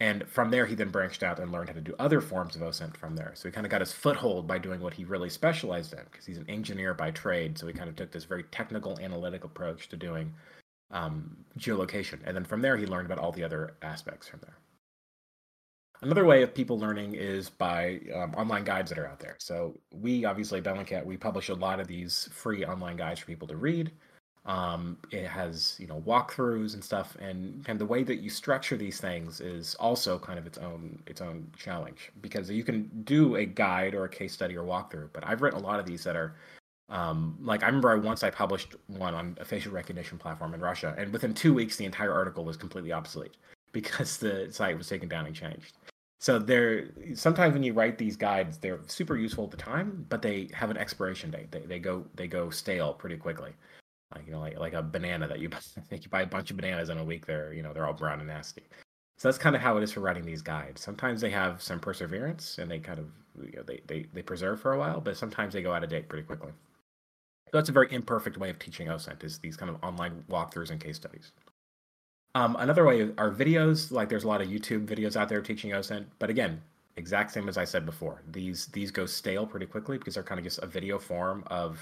And 0.00 0.26
from 0.26 0.50
there, 0.50 0.64
he 0.64 0.74
then 0.74 0.88
branched 0.88 1.22
out 1.22 1.38
and 1.38 1.52
learned 1.52 1.68
how 1.68 1.74
to 1.74 1.80
do 1.82 1.94
other 1.98 2.22
forms 2.22 2.56
of 2.56 2.62
OSINT 2.62 2.96
from 2.96 3.14
there. 3.16 3.32
So 3.34 3.48
he 3.48 3.52
kind 3.52 3.66
of 3.66 3.70
got 3.70 3.82
his 3.82 3.92
foothold 3.92 4.46
by 4.46 4.56
doing 4.56 4.80
what 4.80 4.94
he 4.94 5.04
really 5.04 5.28
specialized 5.28 5.92
in, 5.92 6.00
because 6.10 6.24
he's 6.24 6.38
an 6.38 6.48
engineer 6.48 6.94
by 6.94 7.10
trade. 7.10 7.58
So 7.58 7.66
he 7.66 7.74
kind 7.74 7.90
of 7.90 7.96
took 7.96 8.10
this 8.10 8.24
very 8.24 8.44
technical, 8.44 8.98
analytic 8.98 9.44
approach 9.44 9.90
to 9.90 9.96
doing 9.98 10.32
um, 10.90 11.36
geolocation. 11.58 12.20
And 12.24 12.34
then 12.34 12.44
from 12.44 12.62
there, 12.62 12.78
he 12.78 12.86
learned 12.86 13.06
about 13.06 13.18
all 13.18 13.30
the 13.30 13.44
other 13.44 13.74
aspects 13.82 14.26
from 14.26 14.40
there. 14.40 14.56
Another 16.02 16.24
way 16.24 16.42
of 16.42 16.54
people 16.54 16.78
learning 16.78 17.14
is 17.14 17.50
by 17.50 18.00
um, 18.14 18.34
online 18.34 18.64
guides 18.64 18.88
that 18.88 18.98
are 18.98 19.06
out 19.06 19.20
there. 19.20 19.36
So 19.38 19.78
we 19.92 20.24
obviously, 20.24 20.62
Bellingcat, 20.62 21.04
we 21.04 21.18
publish 21.18 21.50
a 21.50 21.54
lot 21.54 21.78
of 21.78 21.88
these 21.88 22.26
free 22.32 22.64
online 22.64 22.96
guides 22.96 23.20
for 23.20 23.26
people 23.26 23.48
to 23.48 23.56
read. 23.56 23.92
Um, 24.46 24.96
it 25.10 25.26
has 25.26 25.76
you 25.78 25.86
know 25.86 26.02
walkthroughs 26.06 26.72
and 26.74 26.82
stuff, 26.82 27.14
and 27.20 27.62
and 27.68 27.78
the 27.78 27.84
way 27.84 28.02
that 28.02 28.16
you 28.16 28.30
structure 28.30 28.76
these 28.76 28.98
things 28.98 29.40
is 29.40 29.74
also 29.74 30.18
kind 30.18 30.38
of 30.38 30.46
its 30.46 30.56
own 30.56 31.02
its 31.06 31.20
own 31.20 31.50
challenge 31.58 32.10
because 32.22 32.50
you 32.50 32.64
can 32.64 32.90
do 33.04 33.36
a 33.36 33.44
guide 33.44 33.94
or 33.94 34.04
a 34.04 34.08
case 34.08 34.32
study 34.32 34.56
or 34.56 34.64
walkthrough, 34.64 35.10
but 35.12 35.26
I've 35.26 35.42
written 35.42 35.60
a 35.60 35.62
lot 35.62 35.78
of 35.78 35.84
these 35.84 36.02
that 36.04 36.16
are 36.16 36.36
um, 36.88 37.36
like 37.42 37.62
I 37.62 37.66
remember 37.66 37.90
I 37.90 37.96
once 37.96 38.22
I 38.24 38.30
published 38.30 38.76
one 38.86 39.14
on 39.14 39.36
a 39.40 39.44
facial 39.44 39.72
recognition 39.72 40.16
platform 40.18 40.54
in 40.54 40.60
Russia, 40.60 40.94
and 40.96 41.12
within 41.12 41.34
two 41.34 41.52
weeks 41.52 41.76
the 41.76 41.84
entire 41.84 42.12
article 42.12 42.44
was 42.44 42.56
completely 42.56 42.92
obsolete 42.92 43.36
because 43.72 44.16
the 44.16 44.48
site 44.50 44.76
was 44.76 44.88
taken 44.88 45.08
down 45.08 45.26
and 45.26 45.34
changed. 45.34 45.76
So 46.18 46.38
they're 46.38 46.88
sometimes 47.14 47.52
when 47.54 47.62
you 47.62 47.74
write 47.74 47.98
these 47.98 48.16
guides, 48.16 48.58
they're 48.58 48.80
super 48.86 49.16
useful 49.16 49.44
at 49.44 49.50
the 49.50 49.56
time, 49.58 50.06
but 50.08 50.22
they 50.22 50.48
have 50.52 50.70
an 50.70 50.76
expiration 50.78 51.30
date. 51.30 51.50
They, 51.50 51.60
they 51.60 51.78
go 51.78 52.04
they 52.14 52.26
go 52.26 52.48
stale 52.50 52.94
pretty 52.94 53.16
quickly 53.16 53.52
like 54.14 54.26
you 54.26 54.32
know 54.32 54.40
like 54.40 54.58
like 54.58 54.72
a 54.72 54.82
banana 54.82 55.28
that 55.28 55.40
you 55.40 55.48
buy, 55.48 55.58
you 55.90 56.08
buy 56.10 56.22
a 56.22 56.26
bunch 56.26 56.50
of 56.50 56.56
bananas 56.56 56.88
in 56.88 56.98
a 56.98 57.04
week 57.04 57.26
they're 57.26 57.52
you 57.52 57.62
know 57.62 57.72
they're 57.72 57.86
all 57.86 57.92
brown 57.92 58.18
and 58.18 58.28
nasty. 58.28 58.62
So 59.18 59.28
that's 59.28 59.38
kind 59.38 59.54
of 59.54 59.60
how 59.60 59.76
it 59.76 59.82
is 59.82 59.92
for 59.92 60.00
writing 60.00 60.24
these 60.24 60.40
guides. 60.40 60.80
Sometimes 60.80 61.20
they 61.20 61.28
have 61.30 61.62
some 61.62 61.78
perseverance 61.78 62.58
and 62.58 62.70
they 62.70 62.78
kind 62.78 62.98
of 62.98 63.06
you 63.44 63.56
know 63.56 63.62
they, 63.62 63.80
they 63.86 64.06
they 64.12 64.22
preserve 64.22 64.60
for 64.60 64.72
a 64.72 64.78
while 64.78 65.00
but 65.00 65.16
sometimes 65.16 65.54
they 65.54 65.62
go 65.62 65.72
out 65.72 65.84
of 65.84 65.90
date 65.90 66.08
pretty 66.08 66.26
quickly. 66.26 66.52
So 67.50 67.58
that's 67.58 67.68
a 67.68 67.72
very 67.72 67.92
imperfect 67.92 68.38
way 68.38 68.48
of 68.48 68.58
teaching 68.58 68.86
OSINT 68.88 69.24
is 69.24 69.38
these 69.38 69.56
kind 69.56 69.70
of 69.70 69.82
online 69.82 70.24
walkthroughs 70.30 70.70
and 70.70 70.80
case 70.80 70.96
studies. 70.96 71.32
Um, 72.36 72.54
another 72.60 72.84
way 72.84 73.10
are 73.18 73.32
videos 73.32 73.90
like 73.90 74.08
there's 74.08 74.22
a 74.22 74.28
lot 74.28 74.40
of 74.40 74.46
youtube 74.46 74.86
videos 74.86 75.16
out 75.16 75.28
there 75.28 75.42
teaching 75.42 75.72
OSINT 75.72 76.06
but 76.20 76.30
again 76.30 76.62
exact 76.96 77.32
same 77.32 77.48
as 77.48 77.58
i 77.58 77.64
said 77.64 77.84
before 77.84 78.22
these 78.30 78.66
these 78.66 78.92
go 78.92 79.04
stale 79.04 79.46
pretty 79.46 79.66
quickly 79.66 79.98
because 79.98 80.14
they're 80.14 80.22
kind 80.22 80.38
of 80.38 80.44
just 80.44 80.60
a 80.60 80.66
video 80.66 80.96
form 80.96 81.42
of 81.48 81.80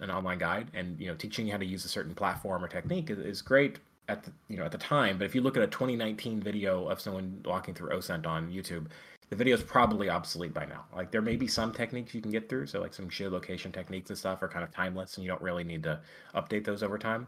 an 0.00 0.10
online 0.10 0.38
guide 0.38 0.68
and 0.74 0.98
you 1.00 1.06
know 1.06 1.14
teaching 1.14 1.46
you 1.46 1.52
how 1.52 1.58
to 1.58 1.66
use 1.66 1.84
a 1.84 1.88
certain 1.88 2.14
platform 2.14 2.64
or 2.64 2.68
technique 2.68 3.10
is, 3.10 3.18
is 3.18 3.42
great 3.42 3.78
at 4.08 4.22
the 4.22 4.32
you 4.48 4.56
know 4.56 4.64
at 4.64 4.72
the 4.72 4.78
time. 4.78 5.18
But 5.18 5.24
if 5.24 5.34
you 5.34 5.40
look 5.40 5.56
at 5.56 5.62
a 5.62 5.66
2019 5.66 6.40
video 6.40 6.86
of 6.88 7.00
someone 7.00 7.40
walking 7.44 7.74
through 7.74 7.90
OSINT 7.90 8.26
on 8.26 8.50
youtube 8.50 8.86
the 9.28 9.36
video 9.36 9.56
is 9.56 9.62
probably 9.62 10.08
obsolete 10.08 10.54
by 10.54 10.66
now. 10.66 10.84
Like 10.94 11.10
there 11.10 11.22
may 11.22 11.36
be 11.36 11.48
some 11.48 11.72
techniques 11.72 12.14
you 12.14 12.22
can 12.22 12.30
get 12.30 12.48
through 12.48 12.66
so 12.66 12.80
like 12.80 12.94
some 12.94 13.08
geolocation 13.08 13.72
techniques 13.72 14.10
and 14.10 14.18
stuff 14.18 14.42
are 14.42 14.48
kind 14.48 14.64
of 14.64 14.72
timeless 14.72 15.16
and 15.16 15.24
you 15.24 15.30
don't 15.30 15.42
really 15.42 15.64
need 15.64 15.82
to 15.82 16.00
update 16.34 16.64
those 16.64 16.82
over 16.82 16.98
time. 16.98 17.26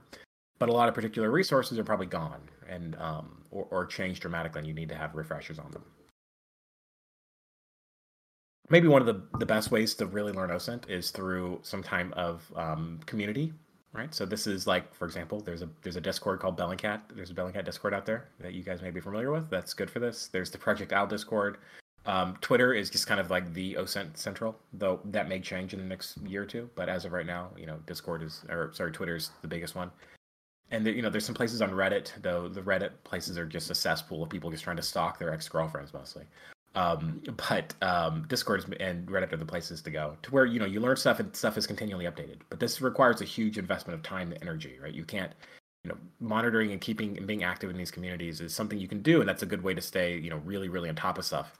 But 0.59 0.69
a 0.69 0.73
lot 0.73 0.89
of 0.89 0.95
particular 0.95 1.31
resources 1.31 1.79
are 1.79 1.85
probably 1.85 2.07
gone 2.07 2.41
and 2.69 2.97
um, 2.97 3.43
or, 3.51 3.67
or 3.71 3.87
changed 3.87 4.23
dramatically 4.23 4.61
and 4.61 4.69
you 4.69 4.75
need 4.75 4.89
to 4.91 4.95
have 4.95 5.15
refreshers 5.15 5.59
on 5.59 5.71
them 5.73 5.85
maybe 8.71 8.89
one 8.89 9.01
of 9.01 9.07
the, 9.07 9.39
the 9.39 9.47
best 9.47 9.71
ways 9.71 9.95
to 9.97 10.07
really 10.07 10.33
learn 10.33 10.51
OSINT 10.51 10.89
is 10.89 11.11
through 11.11 11.61
some 11.63 11.83
kind 11.83 12.13
of 12.15 12.51
um, 12.57 13.01
community, 13.07 13.53
right? 13.93 14.15
So 14.15 14.27
this 14.27 14.47
is 14.47 14.67
like, 14.67 14.95
for 14.95 15.07
example, 15.07 15.41
there's 15.41 15.63
a 15.63 15.69
there's 15.83 15.97
a 15.97 16.01
Discord 16.01 16.41
called 16.41 16.59
Bellingcat. 16.59 17.01
There's 17.15 17.31
a 17.31 17.35
Bellingcat 17.35 17.65
Discord 17.65 17.95
out 17.95 18.07
there 18.07 18.29
that 18.41 18.55
you 18.55 18.63
guys 18.63 18.83
may 18.83 18.91
be 18.91 19.01
familiar 19.01 19.31
with. 19.31 19.49
That's 19.51 19.75
good 19.75 19.91
for 19.91 20.01
this. 20.01 20.29
There's 20.29 20.51
the 20.51 20.59
Project 20.59 20.93
Owl 20.93 21.07
Discord. 21.07 21.59
Um, 22.07 22.39
Twitter 22.41 22.73
is 22.73 22.89
just 22.89 23.07
kind 23.07 23.21
of 23.21 23.31
like 23.31 23.53
the 23.53 23.75
OSINT 23.75 24.17
central, 24.17 24.57
though 24.73 25.01
that 25.05 25.29
may 25.29 25.41
change 25.41 25.75
in 25.75 25.79
the 25.79 25.85
next 25.85 26.17
year 26.19 26.43
or 26.43 26.47
two. 26.47 26.71
But 26.75 26.89
as 26.89 27.05
of 27.05 27.13
right 27.13 27.27
now, 27.27 27.51
you 27.57 27.67
know, 27.67 27.79
Discord 27.87 28.23
is, 28.23 28.45
or 28.49 28.71
sorry, 28.73 28.93
Twitter 28.93 29.17
is 29.17 29.31
the 29.43 29.49
biggest 29.49 29.75
one. 29.75 29.91
And 30.71 30.87
you 30.87 31.03
know, 31.03 31.11
there's 31.11 31.25
some 31.25 31.35
places 31.35 31.63
on 31.63 31.71
Reddit, 31.71 32.13
though 32.23 32.49
the 32.49 32.61
Reddit 32.61 32.91
places 33.05 33.39
are 33.39 33.47
just 33.47 33.71
a 33.71 33.75
cesspool 33.75 34.23
of 34.23 34.29
people 34.29 34.51
just 34.51 34.65
trying 34.65 34.77
to 34.77 34.83
stalk 34.83 35.19
their 35.19 35.33
ex 35.33 35.49
girlfriends 35.49 35.93
mostly. 35.93 36.25
Um, 36.79 37.21
but 37.49 37.75
um, 37.83 38.25
Discord 38.29 38.77
and 38.81 39.07
Reddit 39.09 39.33
are 39.33 39.37
the 39.37 39.45
places 39.45 39.83
to 39.83 39.91
go 39.91 40.17
to 40.23 40.31
where 40.31 40.47
you 40.47 40.61
know 40.61 40.67
you 40.67 40.81
learn 40.81 40.97
stuff 40.97 41.21
and 41.21 41.35
stuff 41.35 41.59
is 41.59 41.67
continually 41.67 42.05
updated. 42.05 42.39
But 42.49 42.61
this 42.61 42.81
requires 42.81 43.21
a 43.21 43.25
huge 43.25 43.59
investment 43.59 43.99
of 43.99 44.03
time 44.03 44.33
and 44.33 44.43
energy, 44.43 44.79
right? 44.81 44.95
You 44.95 45.05
can't, 45.05 45.33
you 45.85 45.91
know, 45.91 45.99
monitoring 46.21 46.73
and 46.73 46.81
keeping 46.81 47.19
and 47.19 47.27
being 47.27 47.43
active 47.43 47.71
in 47.71 47.77
these 47.77 47.91
communities 47.91 48.41
is 48.41 48.55
something 48.55 48.79
you 48.79 48.89
can 48.89 49.03
do, 49.03 49.21
and 49.21 49.29
that's 49.29 49.43
a 49.43 49.47
good 49.47 49.63
way 49.63 49.75
to 49.75 49.81
stay, 49.81 50.17
you 50.17 50.31
know, 50.31 50.41
really, 50.45 50.69
really 50.69 50.89
on 50.89 50.95
top 50.95 51.19
of 51.19 51.25
stuff. 51.25 51.53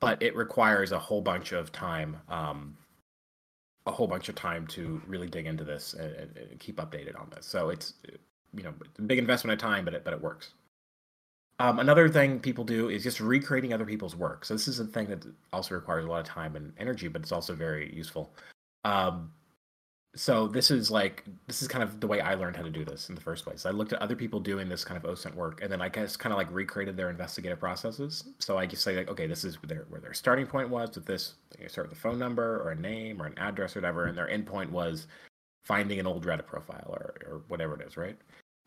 But 0.00 0.22
it 0.22 0.36
requires 0.36 0.92
a 0.92 0.98
whole 0.98 1.20
bunch 1.20 1.50
of 1.52 1.72
time, 1.72 2.16
um, 2.28 2.76
a 3.86 3.90
whole 3.90 4.06
bunch 4.06 4.28
of 4.28 4.36
time 4.36 4.66
to 4.68 5.02
really 5.08 5.26
dig 5.28 5.46
into 5.46 5.64
this 5.64 5.94
and, 5.94 6.14
and 6.36 6.60
keep 6.60 6.76
updated 6.76 7.18
on 7.20 7.28
this. 7.34 7.46
So 7.46 7.70
it's, 7.70 7.94
you 8.54 8.62
know, 8.62 8.72
big 9.06 9.18
investment 9.18 9.60
of 9.60 9.60
time, 9.60 9.84
but 9.84 9.94
it 9.94 10.04
but 10.04 10.12
it 10.12 10.20
works. 10.20 10.52
Um, 11.60 11.80
another 11.80 12.08
thing 12.08 12.38
people 12.38 12.64
do 12.64 12.88
is 12.88 13.02
just 13.02 13.20
recreating 13.20 13.72
other 13.72 13.84
people's 13.84 14.14
work. 14.14 14.44
So 14.44 14.54
this 14.54 14.68
is 14.68 14.78
a 14.78 14.84
thing 14.84 15.08
that 15.08 15.26
also 15.52 15.74
requires 15.74 16.04
a 16.04 16.08
lot 16.08 16.20
of 16.20 16.26
time 16.26 16.54
and 16.54 16.72
energy, 16.78 17.08
but 17.08 17.22
it's 17.22 17.32
also 17.32 17.54
very 17.54 17.92
useful. 17.94 18.32
Um, 18.84 19.32
so 20.14 20.48
this 20.48 20.70
is 20.70 20.90
like 20.90 21.24
this 21.46 21.60
is 21.62 21.68
kind 21.68 21.82
of 21.82 22.00
the 22.00 22.06
way 22.06 22.20
I 22.20 22.34
learned 22.34 22.56
how 22.56 22.62
to 22.62 22.70
do 22.70 22.84
this 22.84 23.08
in 23.08 23.14
the 23.14 23.20
first 23.20 23.44
place. 23.44 23.66
I 23.66 23.70
looked 23.70 23.92
at 23.92 24.00
other 24.00 24.16
people 24.16 24.40
doing 24.40 24.68
this 24.68 24.84
kind 24.84 25.02
of 25.02 25.08
OSINT 25.08 25.34
work, 25.34 25.60
and 25.62 25.70
then 25.70 25.82
I 25.82 25.88
guess 25.88 26.16
kind 26.16 26.32
of 26.32 26.38
like 26.38 26.50
recreated 26.50 26.96
their 26.96 27.10
investigative 27.10 27.60
processes. 27.60 28.24
So 28.38 28.56
I 28.56 28.66
just 28.66 28.82
say 28.82 28.96
like, 28.96 29.08
okay, 29.08 29.26
this 29.26 29.44
is 29.44 29.58
their 29.64 29.86
where 29.88 30.00
their 30.00 30.14
starting 30.14 30.46
point 30.46 30.70
was 30.70 30.94
with 30.94 31.06
this. 31.06 31.34
You 31.60 31.68
start 31.68 31.88
with 31.88 31.98
a 31.98 32.00
phone 32.00 32.18
number 32.18 32.60
or 32.62 32.70
a 32.70 32.76
name 32.76 33.20
or 33.20 33.26
an 33.26 33.38
address 33.38 33.76
or 33.76 33.80
whatever, 33.80 34.06
and 34.06 34.16
their 34.16 34.28
endpoint 34.28 34.70
was 34.70 35.06
finding 35.64 36.00
an 36.00 36.06
old 36.06 36.24
Reddit 36.24 36.46
profile 36.46 36.88
or 36.88 37.14
or 37.26 37.42
whatever 37.48 37.80
it 37.80 37.86
is, 37.86 37.96
right? 37.96 38.16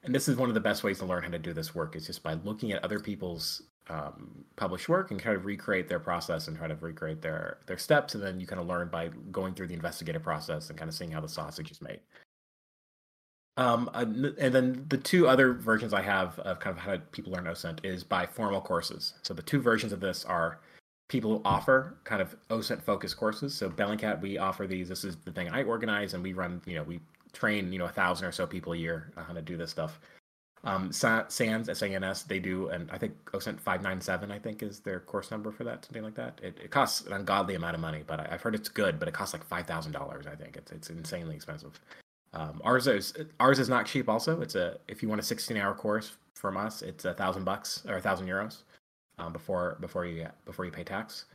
And 0.03 0.15
this 0.15 0.27
is 0.27 0.35
one 0.35 0.49
of 0.49 0.55
the 0.55 0.61
best 0.61 0.83
ways 0.83 0.99
to 0.99 1.05
learn 1.05 1.23
how 1.23 1.29
to 1.29 1.39
do 1.39 1.53
this 1.53 1.75
work 1.75 1.95
is 1.95 2.07
just 2.07 2.23
by 2.23 2.33
looking 2.33 2.71
at 2.71 2.83
other 2.83 2.99
people's 2.99 3.61
um, 3.89 4.45
published 4.55 4.89
work 4.89 5.11
and 5.11 5.19
kind 5.19 5.35
of 5.35 5.45
recreate 5.45 5.87
their 5.87 5.99
process 5.99 6.47
and 6.47 6.57
try 6.57 6.67
to 6.67 6.75
recreate 6.75 7.21
their 7.21 7.59
their 7.67 7.77
steps. 7.77 8.15
And 8.15 8.23
then 8.23 8.39
you 8.39 8.47
kind 8.47 8.59
of 8.59 8.67
learn 8.67 8.87
by 8.87 9.09
going 9.31 9.53
through 9.53 9.67
the 9.67 9.73
investigative 9.73 10.23
process 10.23 10.69
and 10.69 10.77
kind 10.77 10.89
of 10.89 10.95
seeing 10.95 11.11
how 11.11 11.21
the 11.21 11.29
sausage 11.29 11.69
is 11.71 11.81
made. 11.81 11.99
Um, 13.57 13.89
and 13.93 14.55
then 14.55 14.85
the 14.87 14.97
two 14.97 15.27
other 15.27 15.53
versions 15.53 15.93
i 15.93 16.01
have 16.01 16.39
of 16.39 16.59
kind 16.59 16.75
of 16.75 16.81
how 16.81 16.97
people 17.11 17.33
learn 17.33 17.43
osint 17.43 17.83
is 17.83 18.03
by 18.03 18.25
formal 18.25 18.61
courses. 18.61 19.13
So 19.21 19.33
the 19.33 19.41
two 19.41 19.61
versions 19.61 19.91
of 19.91 19.99
this 19.99 20.25
are 20.25 20.61
people 21.09 21.37
who 21.37 21.41
offer 21.43 21.97
kind 22.05 22.21
of 22.21 22.35
osint 22.49 22.81
focused 22.81 23.17
courses. 23.17 23.53
So 23.53 23.69
bellingcat 23.69 24.19
we 24.21 24.37
offer 24.39 24.65
these. 24.65 24.89
This 24.89 25.03
is 25.03 25.17
the 25.17 25.31
thing 25.31 25.49
i 25.49 25.61
organize 25.63 26.15
and 26.15 26.23
we 26.23 26.33
run 26.33 26.61
you 26.65 26.75
know 26.75 26.83
we 26.83 27.01
train 27.33 27.71
you 27.71 27.79
know 27.79 27.85
a 27.85 27.89
thousand 27.89 28.27
or 28.27 28.31
so 28.31 28.45
people 28.45 28.73
a 28.73 28.77
year 28.77 29.11
on 29.17 29.23
how 29.23 29.33
to 29.33 29.41
do 29.41 29.57
this 29.57 29.71
stuff 29.71 29.99
Um, 30.63 30.91
SANS, 30.91 31.69
S-A-N-S, 31.69 32.23
they 32.23 32.39
do, 32.39 32.67
and 32.69 32.91
I 32.91 32.97
think 32.99 33.13
OSINT 33.33 33.59
597, 33.59 34.31
I 34.31 34.37
think, 34.37 34.61
is 34.61 34.79
their 34.79 34.99
course 34.99 35.31
number 35.31 35.51
for 35.51 35.63
that, 35.63 35.85
something 35.85 36.03
like 36.03 36.13
that. 36.15 36.39
It, 36.43 36.55
it 36.63 36.69
costs 36.69 37.07
an 37.07 37.13
ungodly 37.13 37.55
amount 37.55 37.73
of 37.73 37.81
money, 37.81 38.03
but 38.05 38.19
I, 38.19 38.27
have 38.29 38.43
heard 38.43 38.53
it's 38.53 38.69
good, 38.69 38.99
but 38.99 39.07
it 39.07 39.13
costs 39.13 39.33
like 39.33 39.47
$5,000, 39.49 40.27
I 40.27 40.35
think. 40.35 40.57
It's, 40.57 40.71
it's 40.71 40.91
insanely 40.91 41.35
expensive. 41.35 41.79
Um, 42.33 42.61
ours 42.63 42.87
is 42.87 43.13
ours 43.39 43.59
is 43.59 43.69
not 43.69 43.85
cheap. 43.85 44.07
Also, 44.07 44.39
it's 44.41 44.55
a 44.55 44.77
if 44.87 45.01
you 45.03 45.09
want 45.09 45.19
a 45.19 45.23
16 45.23 45.57
hour 45.57 45.73
course 45.73 46.13
from 46.35 46.57
us, 46.57 46.81
it's 46.81 47.05
a 47.05 47.13
thousand 47.13 47.43
bucks 47.43 47.83
or 47.87 47.97
a 47.97 48.01
thousand 48.01 48.27
euros 48.27 48.63
um, 49.19 49.33
before 49.33 49.77
before 49.81 50.05
you 50.05 50.27
before 50.45 50.65
you 50.65 50.71
pay 50.71 50.83
tax. 50.83 51.25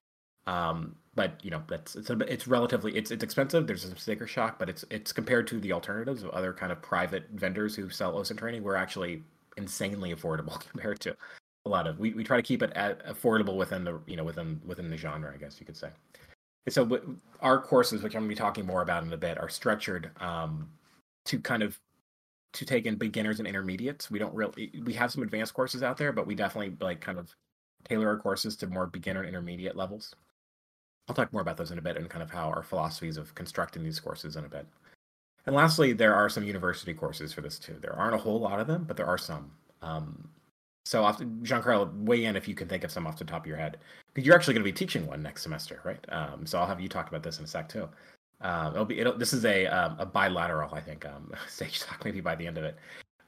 Um, 0.46 0.96
but 1.14 1.42
you 1.42 1.50
know 1.50 1.62
that's 1.66 1.96
it's 1.96 2.10
it's 2.10 2.46
relatively 2.46 2.94
it's 2.96 3.10
it's 3.10 3.24
expensive. 3.24 3.66
There's 3.66 3.84
a 3.84 3.96
sticker 3.96 4.26
shock, 4.26 4.58
but 4.58 4.68
it's 4.68 4.84
it's 4.90 5.12
compared 5.12 5.46
to 5.48 5.58
the 5.58 5.72
alternatives 5.72 6.22
of 6.22 6.30
other 6.30 6.52
kind 6.52 6.70
of 6.70 6.80
private 6.82 7.24
vendors 7.34 7.74
who 7.74 7.88
sell 7.88 8.14
OSINT 8.14 8.38
training. 8.38 8.62
We're 8.62 8.76
actually 8.76 9.22
insanely 9.56 10.14
affordable 10.14 10.60
compared 10.70 11.00
to 11.00 11.16
a 11.64 11.68
lot 11.68 11.86
of. 11.86 11.98
We, 11.98 12.12
we 12.12 12.22
try 12.22 12.36
to 12.36 12.42
keep 12.42 12.62
it 12.62 12.72
at 12.74 13.04
affordable 13.06 13.56
within 13.56 13.82
the 13.82 13.98
you 14.06 14.16
know 14.16 14.24
within 14.24 14.60
within 14.64 14.90
the 14.90 14.96
genre, 14.96 15.32
I 15.34 15.38
guess 15.38 15.58
you 15.58 15.66
could 15.66 15.76
say. 15.76 15.88
And 16.66 16.74
so 16.74 17.00
our 17.40 17.60
courses, 17.60 18.02
which 18.02 18.14
I'm 18.14 18.22
going 18.22 18.30
to 18.30 18.34
be 18.34 18.38
talking 18.38 18.66
more 18.66 18.82
about 18.82 19.04
in 19.04 19.12
a 19.12 19.16
bit, 19.16 19.38
are 19.38 19.48
structured 19.48 20.10
um, 20.20 20.68
to 21.24 21.38
kind 21.38 21.62
of 21.62 21.78
to 22.52 22.64
take 22.64 22.86
in 22.86 22.96
beginners 22.96 23.38
and 23.38 23.48
intermediates. 23.48 24.10
We 24.10 24.18
don't 24.18 24.34
really 24.34 24.72
we 24.84 24.92
have 24.94 25.12
some 25.12 25.22
advanced 25.22 25.54
courses 25.54 25.82
out 25.82 25.96
there, 25.96 26.12
but 26.12 26.26
we 26.26 26.34
definitely 26.34 26.76
like 26.80 27.00
kind 27.00 27.18
of 27.18 27.34
tailor 27.88 28.08
our 28.08 28.18
courses 28.18 28.56
to 28.56 28.66
more 28.66 28.86
beginner 28.86 29.20
and 29.20 29.28
intermediate 29.28 29.76
levels. 29.76 30.14
I'll 31.08 31.14
talk 31.14 31.32
more 31.32 31.42
about 31.42 31.56
those 31.56 31.70
in 31.70 31.78
a 31.78 31.82
bit 31.82 31.96
and 31.96 32.10
kind 32.10 32.22
of 32.22 32.30
how 32.30 32.48
our 32.48 32.62
philosophies 32.62 33.16
of 33.16 33.34
constructing 33.34 33.82
these 33.82 34.00
courses 34.00 34.36
in 34.36 34.44
a 34.44 34.48
bit. 34.48 34.66
And 35.46 35.54
lastly, 35.54 35.92
there 35.92 36.14
are 36.14 36.28
some 36.28 36.44
university 36.44 36.92
courses 36.92 37.32
for 37.32 37.40
this 37.40 37.58
too. 37.58 37.76
There 37.80 37.96
aren't 37.96 38.14
a 38.14 38.18
whole 38.18 38.40
lot 38.40 38.58
of 38.58 38.66
them, 38.66 38.84
but 38.84 38.96
there 38.96 39.06
are 39.06 39.18
some. 39.18 39.52
Um, 39.82 40.28
so, 40.84 41.02
Giancarlo, 41.02 41.92
weigh 42.04 42.25
in 42.25 42.36
if 42.36 42.48
you 42.48 42.54
can 42.54 42.68
think 42.68 42.84
of 42.84 42.90
some 42.90 43.06
off 43.06 43.18
the 43.18 43.25
top 43.25 43.42
of 43.42 43.46
your 43.46 43.56
head, 43.56 43.78
because 44.12 44.26
you're 44.26 44.34
actually 44.34 44.54
going 44.54 44.64
to 44.64 44.72
be 44.72 44.76
teaching 44.76 45.06
one 45.06 45.22
next 45.22 45.42
semester, 45.42 45.80
right? 45.84 46.04
Um, 46.10 46.46
so 46.46 46.58
I'll 46.58 46.66
have 46.66 46.80
you 46.80 46.88
talk 46.88 47.08
about 47.08 47.22
this 47.22 47.38
in 47.38 47.44
a 47.44 47.48
sec 47.48 47.68
too. 47.68 47.88
Um, 48.40 48.75
it'll 48.75 48.84
be 48.84 48.98
it'll, 48.98 49.16
this 49.16 49.32
is 49.32 49.44
a 49.44 49.66
um, 49.66 49.96
a 49.98 50.06
bilateral, 50.06 50.75
I 50.75 50.80
think, 50.80 51.06
um, 51.06 51.32
stage 51.48 51.80
talk 51.80 52.04
maybe 52.04 52.20
by 52.20 52.34
the 52.34 52.46
end 52.46 52.58
of 52.58 52.64
it. 52.64 52.76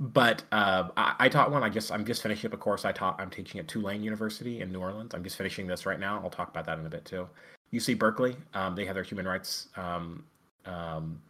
But 0.01 0.45
uh, 0.53 0.89
I, 0.97 1.15
I, 1.19 1.29
taught 1.29 1.51
one. 1.51 1.65
I 1.65 1.69
just 1.69 1.91
I'm 1.91 2.05
just 2.05 2.23
finishing 2.23 2.49
up 2.49 2.55
a 2.55 2.57
course 2.57 2.85
I 2.85 2.93
taught. 2.93 3.21
I'm 3.21 3.31
teaching 3.31 3.59
at 3.59 3.67
Tulane 3.67 4.03
University 4.03 4.61
in 4.61 4.71
New 4.71 4.81
Orleans. 4.81 5.13
I'm 5.15 5.25
just 5.25 5.37
finishing 5.37 5.67
this 5.67 5.87
right 5.87 5.99
now. 5.99 6.21
I'll 6.23 6.31
talk 6.31 6.49
about 6.51 6.67
that 6.67 6.79
in 6.79 6.87
a 6.87 6.89
bit 6.89 7.05
too. 7.05 7.29
UC 7.73 7.99
Berkeley, 7.99 8.37
um, 8.55 8.75
they 8.75 8.85
have 8.85 8.95
their 8.95 9.05
human 9.05 9.27
rights 9.27 9.69
um, 9.77 10.25
um, 10.65 11.21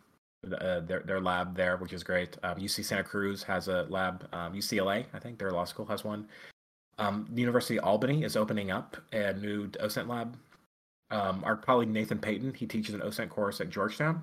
uh, 0.45 0.80
their 0.80 1.00
their 1.00 1.21
lab 1.21 1.57
there, 1.57 1.76
which 1.76 1.92
is 1.92 2.02
great. 2.02 2.40
UC 2.42 2.85
Santa 2.85 3.04
Cruz 3.04 3.42
has 3.42 3.68
a 3.68 3.87
lab. 3.88 4.28
UCLA, 4.33 5.04
I 5.12 5.18
think 5.18 5.38
their 5.38 5.50
law 5.50 5.64
school 5.64 5.87
has 5.87 6.04
one. 6.04 6.28
The 6.99 7.40
University 7.40 7.78
of 7.78 7.85
Albany 7.85 8.25
is 8.25 8.37
opening 8.37 8.71
up 8.71 8.97
a 9.12 9.33
new 9.35 9.68
OSINT 9.68 10.09
lab 10.09 10.37
um, 11.11 11.42
our 11.45 11.57
colleague 11.57 11.88
Nathan 11.88 12.18
Patin, 12.18 12.54
he 12.54 12.66
teaches 12.66 12.95
an 12.95 13.00
OSINT 13.00 13.30
course 13.30 13.61
at 13.61 13.71
Georgetown. 13.71 14.23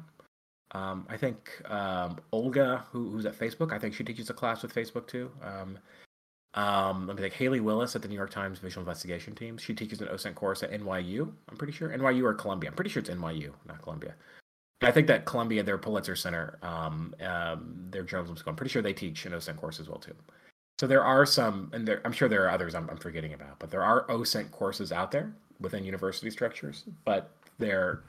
Um, 0.72 1.06
I 1.10 1.18
think 1.18 1.52
um, 1.70 2.18
Olga, 2.32 2.86
who, 2.92 3.10
who's 3.10 3.26
at 3.26 3.38
Facebook, 3.38 3.72
I 3.72 3.80
think 3.80 3.94
she 3.94 4.04
teaches 4.04 4.30
a 4.30 4.34
class 4.34 4.62
with 4.62 4.74
Facebook 4.74 5.08
too. 5.08 5.32
Um, 6.56 7.06
let 7.08 7.18
me 7.18 7.22
think. 7.22 7.34
Haley 7.34 7.60
Willis 7.60 7.96
at 7.96 8.02
the 8.02 8.08
New 8.08 8.16
York 8.16 8.32
Times 8.32 8.60
Visual 8.60 8.82
Investigation 8.82 9.36
Team. 9.36 9.58
She 9.58 9.74
teaches 9.74 10.02
an 10.02 10.08
OSINT 10.08 10.36
course 10.36 10.64
at 10.64 10.72
NYU. 10.72 11.32
I'm 11.50 11.58
pretty 11.58 11.74
sure 11.74 11.90
NYU 11.90 12.24
or 12.24 12.34
Columbia. 12.34 12.70
I'm 12.70 12.76
pretty 12.76 12.90
sure 12.90 13.02
it's 13.02 13.10
NYU, 13.10 13.52
not 13.68 13.82
Columbia. 13.82 14.16
I 14.82 14.92
think 14.92 15.08
that 15.08 15.26
Columbia, 15.26 15.64
their 15.64 15.78
Pulitzer 15.78 16.16
Center, 16.16 16.58
um, 16.62 17.14
um, 17.22 17.88
their 17.90 18.04
journalism 18.04 18.38
school. 18.38 18.52
I'm 18.52 18.56
pretty 18.56 18.72
sure 18.72 18.82
they 18.82 18.94
teach 18.94 19.26
an 19.26 19.34
OSINT 19.34 19.58
course 19.58 19.80
as 19.80 19.90
well 19.90 20.00
too. 20.00 20.16
So 20.80 20.88
there 20.88 21.04
are 21.04 21.26
some, 21.26 21.70
and 21.74 21.88
there, 21.88 22.02
I'm 22.06 22.12
sure 22.12 22.28
there 22.28 22.46
are 22.46 22.52
others 22.52 22.76
I'm, 22.76 22.90
I'm 22.90 22.98
forgetting 22.98 23.34
about, 23.34 23.60
but 23.60 23.72
there 23.72 23.84
are 23.84 24.06
OSINT 24.08 24.52
courses 24.52 24.92
out 24.92 25.12
there 25.12 25.34
within 25.60 25.86
university 25.86 26.30
structures, 26.30 26.84
but 27.06 27.32
they're 27.60 28.04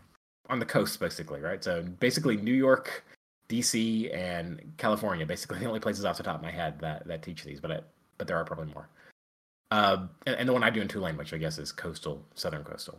on 0.51 0.59
the 0.59 0.67
coast 0.67 0.99
basically, 0.99 1.41
right? 1.41 1.63
So 1.63 1.83
basically 1.83 2.37
New 2.37 2.55
York, 2.55 3.05
DC, 3.49 4.15
and 4.15 4.73
California, 4.77 5.25
basically 5.25 5.59
the 5.61 5.67
only 5.67 5.81
places 5.81 6.05
off 6.05 6.17
the 6.17 6.25
top 6.25 6.37
of 6.37 6.43
my 6.43 6.51
head 6.51 6.81
that 6.81 7.07
that 7.07 7.23
teach 7.23 7.45
these, 7.45 7.61
but 7.61 7.89
but 8.19 8.27
there 8.27 8.37
are 8.37 8.45
probably 8.45 8.73
more. 8.73 8.89
Uh, 9.71 10.07
and, 10.27 10.37
and, 10.37 10.49
the 10.49 10.53
one 10.53 10.63
I 10.63 10.71
do 10.71 10.81
in 10.81 10.87
Tulane, 10.87 11.17
which 11.17 11.33
I 11.33 11.39
guess 11.39 11.59
is 11.59 11.73
coastal, 11.73 12.25
southern 12.35 12.63
coastal. 12.63 12.99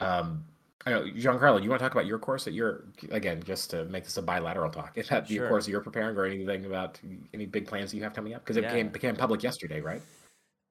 Um, 0.00 0.44
I 0.84 0.90
know, 0.90 1.04
Giancarlo, 1.04 1.58
do 1.58 1.64
you 1.64 1.70
want 1.70 1.80
to 1.80 1.84
talk 1.84 1.92
about 1.92 2.06
your 2.06 2.18
course 2.18 2.44
that 2.44 2.52
you're 2.52 2.84
again 3.10 3.42
just 3.44 3.70
to 3.70 3.84
make 3.84 4.04
this 4.04 4.16
a 4.16 4.22
bilateral 4.22 4.70
talk? 4.70 4.98
Is 4.98 5.08
that 5.08 5.28
sure. 5.28 5.36
your 5.36 5.48
course 5.48 5.68
you're 5.68 5.80
preparing, 5.80 6.16
or 6.16 6.26
anything 6.26 6.66
about 6.66 6.98
any 7.32 7.46
big 7.46 7.66
plans 7.66 7.90
that 7.90 7.96
you 7.96 8.02
have 8.02 8.14
coming 8.14 8.34
up? 8.34 8.42
Because 8.42 8.56
it 8.56 8.64
yeah. 8.64 8.72
became, 8.72 8.88
became 8.88 9.16
public 9.16 9.42
yesterday, 9.42 9.80
right? 9.80 10.02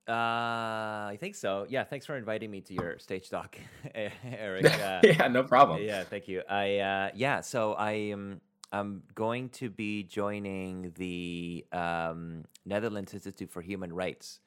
Uh, 0.08 1.08
I 1.08 1.18
think 1.20 1.36
so. 1.36 1.66
Yeah, 1.70 1.86
thanks 1.86 2.06
for 2.06 2.18
inviting 2.18 2.52
me 2.52 2.60
to 2.62 2.74
your 2.74 3.00
stage 3.00 3.30
talk, 3.30 3.58
Aric. 3.96 4.66
Uh, 4.66 5.00
yeah, 5.04 5.28
no 5.28 5.44
problem. 5.44 5.82
Yeah, 5.82 6.04
thank 6.04 6.28
you. 6.28 6.42
I 6.50 6.80
uh, 6.80 7.12
yeah, 7.16 7.40
so 7.42 7.74
I 7.74 7.92
am 7.92 8.42
I'm 8.74 9.04
going 9.16 9.50
to 9.50 9.70
be 9.70 10.04
joining 10.04 10.94
the 10.96 11.66
um, 11.74 12.46
Netherlands 12.66 13.14
Institute 13.14 13.52
for 13.52 13.62
Human 13.62 13.92
Rights 13.92 14.40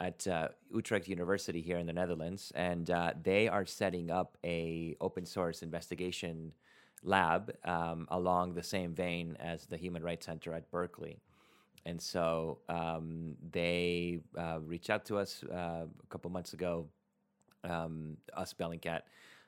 at 0.00 0.26
uh, 0.26 0.48
Utrecht 0.74 1.06
University 1.06 1.60
here 1.60 1.78
in 1.78 1.86
the 1.86 1.92
Netherlands, 1.92 2.50
and 2.56 2.90
uh, 2.90 3.12
they 3.22 3.46
are 3.46 3.64
setting 3.64 4.10
up 4.10 4.36
a 4.42 4.96
open 5.00 5.24
source 5.24 5.62
investigation 5.62 6.52
lab 7.04 7.54
um, 7.64 8.08
along 8.10 8.54
the 8.54 8.64
same 8.64 8.94
vein 8.94 9.36
as 9.38 9.66
the 9.66 9.76
Human 9.76 10.02
Rights 10.02 10.26
Center 10.26 10.52
at 10.54 10.68
Berkeley. 10.72 11.20
And 11.86 12.02
so 12.02 12.58
um, 12.68 13.36
they 13.52 14.20
uh, 14.36 14.58
reached 14.60 14.90
out 14.90 15.04
to 15.06 15.18
us 15.18 15.44
uh, 15.44 15.86
a 15.86 16.06
couple 16.08 16.32
months 16.32 16.52
ago, 16.52 16.86
um, 17.62 18.16
us 18.34 18.52
Bellingcat. 18.54 19.02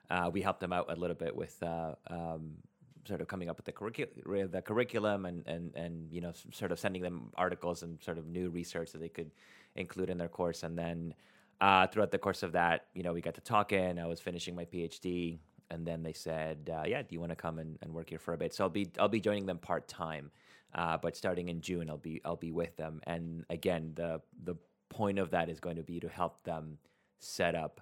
Uh, 0.08 0.30
we 0.32 0.40
helped 0.40 0.60
them 0.60 0.72
out 0.72 0.86
a 0.88 0.94
little 0.94 1.16
bit 1.16 1.34
with 1.34 1.60
uh, 1.62 1.94
um, 2.08 2.58
sort 3.06 3.20
of 3.20 3.28
coming 3.28 3.48
up 3.48 3.56
with 3.56 3.66
the, 3.66 3.72
curricu- 3.72 4.50
the 4.50 4.62
curriculum 4.62 5.26
and, 5.26 5.46
and, 5.46 5.74
and, 5.74 6.12
you 6.12 6.20
know, 6.20 6.32
sort 6.52 6.72
of 6.72 6.78
sending 6.78 7.02
them 7.02 7.30
articles 7.36 7.82
and 7.82 8.02
sort 8.02 8.18
of 8.18 8.26
new 8.26 8.50
research 8.50 8.92
that 8.92 8.98
they 8.98 9.08
could 9.08 9.30
include 9.76 10.10
in 10.10 10.18
their 10.18 10.28
course. 10.28 10.62
And 10.62 10.78
then 10.78 11.14
uh, 11.60 11.86
throughout 11.86 12.10
the 12.10 12.18
course 12.18 12.42
of 12.42 12.52
that, 12.52 12.86
you 12.94 13.02
know, 13.02 13.12
we 13.12 13.20
got 13.20 13.34
to 13.34 13.40
talking. 13.40 13.98
I 13.98 14.06
was 14.06 14.20
finishing 14.20 14.54
my 14.54 14.64
PhD. 14.64 15.38
And 15.70 15.86
then 15.86 16.02
they 16.02 16.12
said, 16.12 16.70
uh, 16.72 16.84
"Yeah, 16.86 17.00
do 17.00 17.08
you 17.10 17.20
want 17.20 17.30
to 17.30 17.36
come 17.36 17.58
and, 17.58 17.78
and 17.80 17.92
work 17.92 18.10
here 18.10 18.18
for 18.18 18.34
a 18.34 18.36
bit?" 18.36 18.52
So 18.54 18.64
I'll 18.64 18.70
be 18.70 18.90
I'll 18.98 19.08
be 19.08 19.18
joining 19.18 19.46
them 19.46 19.58
part 19.58 19.88
time, 19.88 20.30
uh, 20.74 20.98
but 20.98 21.16
starting 21.16 21.48
in 21.48 21.62
June, 21.62 21.88
I'll 21.88 21.96
be 21.96 22.20
I'll 22.22 22.36
be 22.36 22.52
with 22.52 22.76
them. 22.76 23.00
And 23.04 23.46
again, 23.48 23.92
the 23.94 24.20
the 24.44 24.56
point 24.90 25.18
of 25.18 25.30
that 25.30 25.48
is 25.48 25.60
going 25.60 25.76
to 25.76 25.82
be 25.82 25.98
to 26.00 26.08
help 26.08 26.44
them 26.44 26.78
set 27.18 27.54
up 27.54 27.80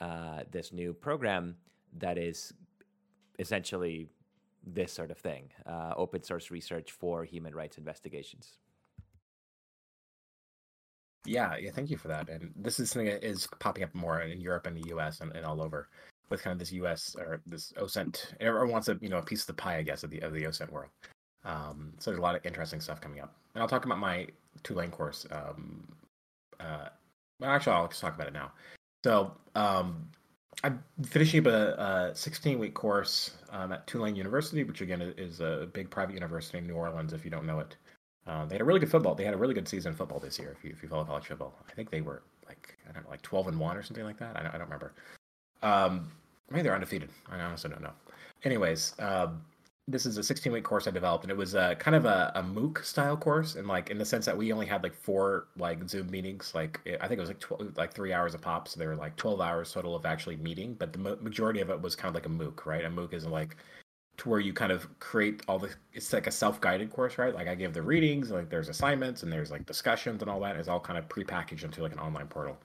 uh, 0.00 0.40
this 0.50 0.72
new 0.72 0.92
program 0.92 1.56
that 1.98 2.18
is 2.18 2.52
essentially 3.38 4.08
this 4.66 4.92
sort 4.92 5.10
of 5.10 5.18
thing 5.18 5.50
uh, 5.66 5.92
open 5.96 6.22
source 6.22 6.50
research 6.50 6.92
for 6.92 7.24
human 7.24 7.54
rights 7.54 7.78
investigations 7.78 8.58
yeah 11.24 11.56
yeah 11.56 11.70
thank 11.70 11.90
you 11.90 11.96
for 11.96 12.08
that 12.08 12.28
and 12.28 12.52
this 12.56 12.80
is 12.80 12.90
something 12.90 13.08
that 13.08 13.24
is 13.24 13.46
popping 13.60 13.84
up 13.84 13.94
more 13.94 14.20
in 14.20 14.40
europe 14.40 14.66
and 14.66 14.76
the 14.76 14.92
us 14.92 15.20
and, 15.20 15.34
and 15.36 15.44
all 15.44 15.62
over 15.62 15.88
with 16.30 16.42
kind 16.42 16.52
of 16.52 16.58
this 16.58 16.72
us 16.72 17.14
or 17.18 17.40
this 17.46 17.72
osint 17.78 18.32
everyone 18.40 18.70
wants 18.70 18.88
a 18.88 18.98
you 19.00 19.08
know 19.08 19.18
a 19.18 19.22
piece 19.22 19.42
of 19.42 19.46
the 19.46 19.54
pie 19.54 19.76
i 19.76 19.82
guess 19.82 20.02
of 20.02 20.10
the 20.10 20.20
of 20.20 20.32
the 20.32 20.42
osint 20.42 20.70
world 20.70 20.90
um, 21.44 21.92
so 21.98 22.10
there's 22.10 22.18
a 22.18 22.22
lot 22.22 22.34
of 22.34 22.44
interesting 22.46 22.80
stuff 22.80 23.00
coming 23.00 23.20
up. 23.20 23.34
And 23.54 23.62
I'll 23.62 23.68
talk 23.68 23.84
about 23.84 23.98
my 23.98 24.26
Tulane 24.62 24.90
course. 24.90 25.26
Um, 25.30 25.88
uh, 26.60 26.88
well, 27.40 27.50
actually, 27.50 27.74
I'll 27.74 27.88
just 27.88 28.00
talk 28.00 28.14
about 28.14 28.28
it 28.28 28.32
now. 28.32 28.52
So 29.04 29.32
um, 29.54 30.08
I'm 30.64 30.82
finishing 31.04 31.40
up 31.40 31.46
a, 31.46 32.10
a 32.12 32.14
16 32.14 32.58
week 32.58 32.74
course 32.74 33.32
um, 33.50 33.72
at 33.72 33.86
Tulane 33.86 34.16
University, 34.16 34.64
which 34.64 34.80
again 34.80 35.02
is 35.16 35.40
a 35.40 35.68
big 35.72 35.90
private 35.90 36.14
university 36.14 36.58
in 36.58 36.66
New 36.66 36.74
Orleans. 36.74 37.12
If 37.12 37.24
you 37.24 37.30
don't 37.30 37.46
know 37.46 37.58
it, 37.60 37.76
uh, 38.26 38.44
they 38.46 38.54
had 38.54 38.60
a 38.60 38.64
really 38.64 38.80
good 38.80 38.90
football. 38.90 39.14
They 39.14 39.24
had 39.24 39.34
a 39.34 39.38
really 39.38 39.54
good 39.54 39.68
season 39.68 39.92
of 39.92 39.98
football 39.98 40.20
this 40.20 40.38
year. 40.38 40.54
If 40.56 40.64
you, 40.64 40.70
if 40.70 40.82
you 40.82 40.88
follow 40.88 41.04
college 41.04 41.26
football, 41.26 41.54
I 41.68 41.72
think 41.74 41.90
they 41.90 42.00
were 42.00 42.22
like 42.46 42.76
I 42.88 42.92
don't 42.92 43.04
know, 43.04 43.10
like 43.10 43.22
12 43.22 43.48
and 43.48 43.58
one 43.58 43.76
or 43.76 43.82
something 43.82 44.04
like 44.04 44.18
that. 44.18 44.36
I 44.36 44.42
don't, 44.42 44.54
I 44.54 44.58
don't 44.58 44.66
remember. 44.66 44.92
Um, 45.62 46.12
maybe 46.50 46.62
they're 46.62 46.74
undefeated. 46.74 47.10
I 47.30 47.40
honestly 47.40 47.70
don't 47.70 47.82
know. 47.82 47.92
Anyways, 48.44 48.94
um, 48.98 49.42
this 49.88 50.06
is 50.06 50.16
a 50.16 50.22
16 50.22 50.52
week 50.52 50.64
course 50.64 50.86
I 50.86 50.92
developed, 50.92 51.24
and 51.24 51.30
it 51.30 51.36
was 51.36 51.54
a 51.54 51.74
kind 51.76 51.96
of 51.96 52.04
a, 52.04 52.30
a 52.36 52.42
MOOC 52.42 52.84
style 52.84 53.16
course, 53.16 53.56
and 53.56 53.66
like 53.66 53.90
in 53.90 53.98
the 53.98 54.04
sense 54.04 54.24
that 54.26 54.36
we 54.36 54.52
only 54.52 54.66
had 54.66 54.82
like 54.82 54.94
four 54.94 55.48
like 55.56 55.88
Zoom 55.88 56.10
meetings. 56.10 56.52
Like 56.54 56.80
I 57.00 57.08
think 57.08 57.18
it 57.18 57.20
was 57.20 57.30
like 57.30 57.40
12, 57.40 57.76
like 57.76 57.92
three 57.92 58.12
hours 58.12 58.34
a 58.34 58.38
pop, 58.38 58.68
so 58.68 58.78
there 58.78 58.88
were 58.88 58.96
like 58.96 59.16
12 59.16 59.40
hours 59.40 59.72
total 59.72 59.96
of 59.96 60.06
actually 60.06 60.36
meeting. 60.36 60.74
But 60.74 60.92
the 60.92 60.98
majority 60.98 61.60
of 61.60 61.70
it 61.70 61.80
was 61.80 61.96
kind 61.96 62.08
of 62.08 62.14
like 62.14 62.26
a 62.26 62.28
MOOC, 62.28 62.64
right? 62.64 62.84
A 62.84 62.88
MOOC 62.88 63.12
is 63.12 63.26
like 63.26 63.56
to 64.18 64.28
where 64.28 64.40
you 64.40 64.52
kind 64.52 64.70
of 64.70 64.86
create 65.00 65.42
all 65.48 65.58
the. 65.58 65.70
It's 65.92 66.12
like 66.12 66.28
a 66.28 66.32
self 66.32 66.60
guided 66.60 66.90
course, 66.90 67.18
right? 67.18 67.34
Like 67.34 67.48
I 67.48 67.56
give 67.56 67.74
the 67.74 67.82
readings, 67.82 68.30
like 68.30 68.50
there's 68.50 68.68
assignments, 68.68 69.24
and 69.24 69.32
there's 69.32 69.50
like 69.50 69.66
discussions 69.66 70.22
and 70.22 70.30
all 70.30 70.40
that. 70.40 70.56
It's 70.56 70.68
all 70.68 70.80
kind 70.80 70.98
of 70.98 71.08
prepackaged 71.08 71.64
into 71.64 71.82
like 71.82 71.92
an 71.92 71.98
online 71.98 72.28
portal. 72.28 72.56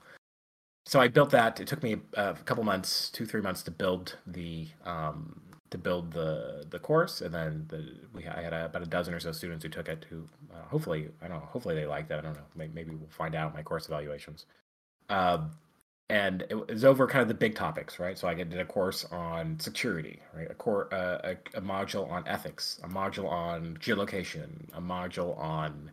So 0.85 1.01
I 1.01 1.07
built 1.07 1.31
that. 1.31 1.59
It 1.59 1.67
took 1.67 1.83
me 1.83 1.97
a 2.13 2.35
couple 2.45 2.63
months, 2.63 3.09
two 3.09 3.25
three 3.25 3.41
months 3.41 3.63
to 3.63 3.71
build 3.71 4.17
the 4.27 4.67
um, 4.85 5.41
to 5.69 5.77
build 5.77 6.13
the 6.13 6.65
the 6.69 6.79
course, 6.79 7.21
and 7.21 7.33
then 7.33 7.65
the, 7.69 7.93
we 8.13 8.25
I 8.27 8.41
had 8.41 8.53
a, 8.53 8.65
about 8.65 8.83
a 8.83 8.87
dozen 8.87 9.13
or 9.13 9.19
so 9.19 9.31
students 9.31 9.63
who 9.63 9.69
took 9.69 9.89
it. 9.89 10.05
Who 10.09 10.27
uh, 10.53 10.63
hopefully 10.69 11.09
I 11.21 11.27
don't 11.27 11.39
know. 11.39 11.45
Hopefully 11.45 11.75
they 11.75 11.85
liked 11.85 12.11
it. 12.11 12.15
I 12.15 12.21
don't 12.21 12.35
know. 12.35 12.45
Maybe, 12.55 12.73
maybe 12.73 12.95
we'll 12.95 13.09
find 13.09 13.35
out 13.35 13.53
my 13.53 13.63
course 13.63 13.87
evaluations. 13.87 14.45
Uh, 15.09 15.45
and 16.09 16.45
it 16.49 16.69
was 16.69 16.85
over 16.85 17.05
kind 17.05 17.21
of 17.21 17.27
the 17.27 17.33
big 17.33 17.55
topics, 17.55 17.99
right? 17.99 18.17
So 18.17 18.27
I 18.29 18.33
did 18.33 18.53
a 18.57 18.65
course 18.65 19.05
on 19.11 19.59
security, 19.59 20.21
right? 20.33 20.49
A 20.49 20.53
core, 20.53 20.87
uh, 20.93 21.33
a, 21.53 21.57
a, 21.57 21.61
module 21.61 22.09
on 22.09 22.25
ethics, 22.27 22.79
a 22.83 22.87
module 22.87 23.29
on 23.29 23.77
geolocation, 23.81 24.47
a 24.73 24.79
module 24.79 25.37
on 25.37 25.91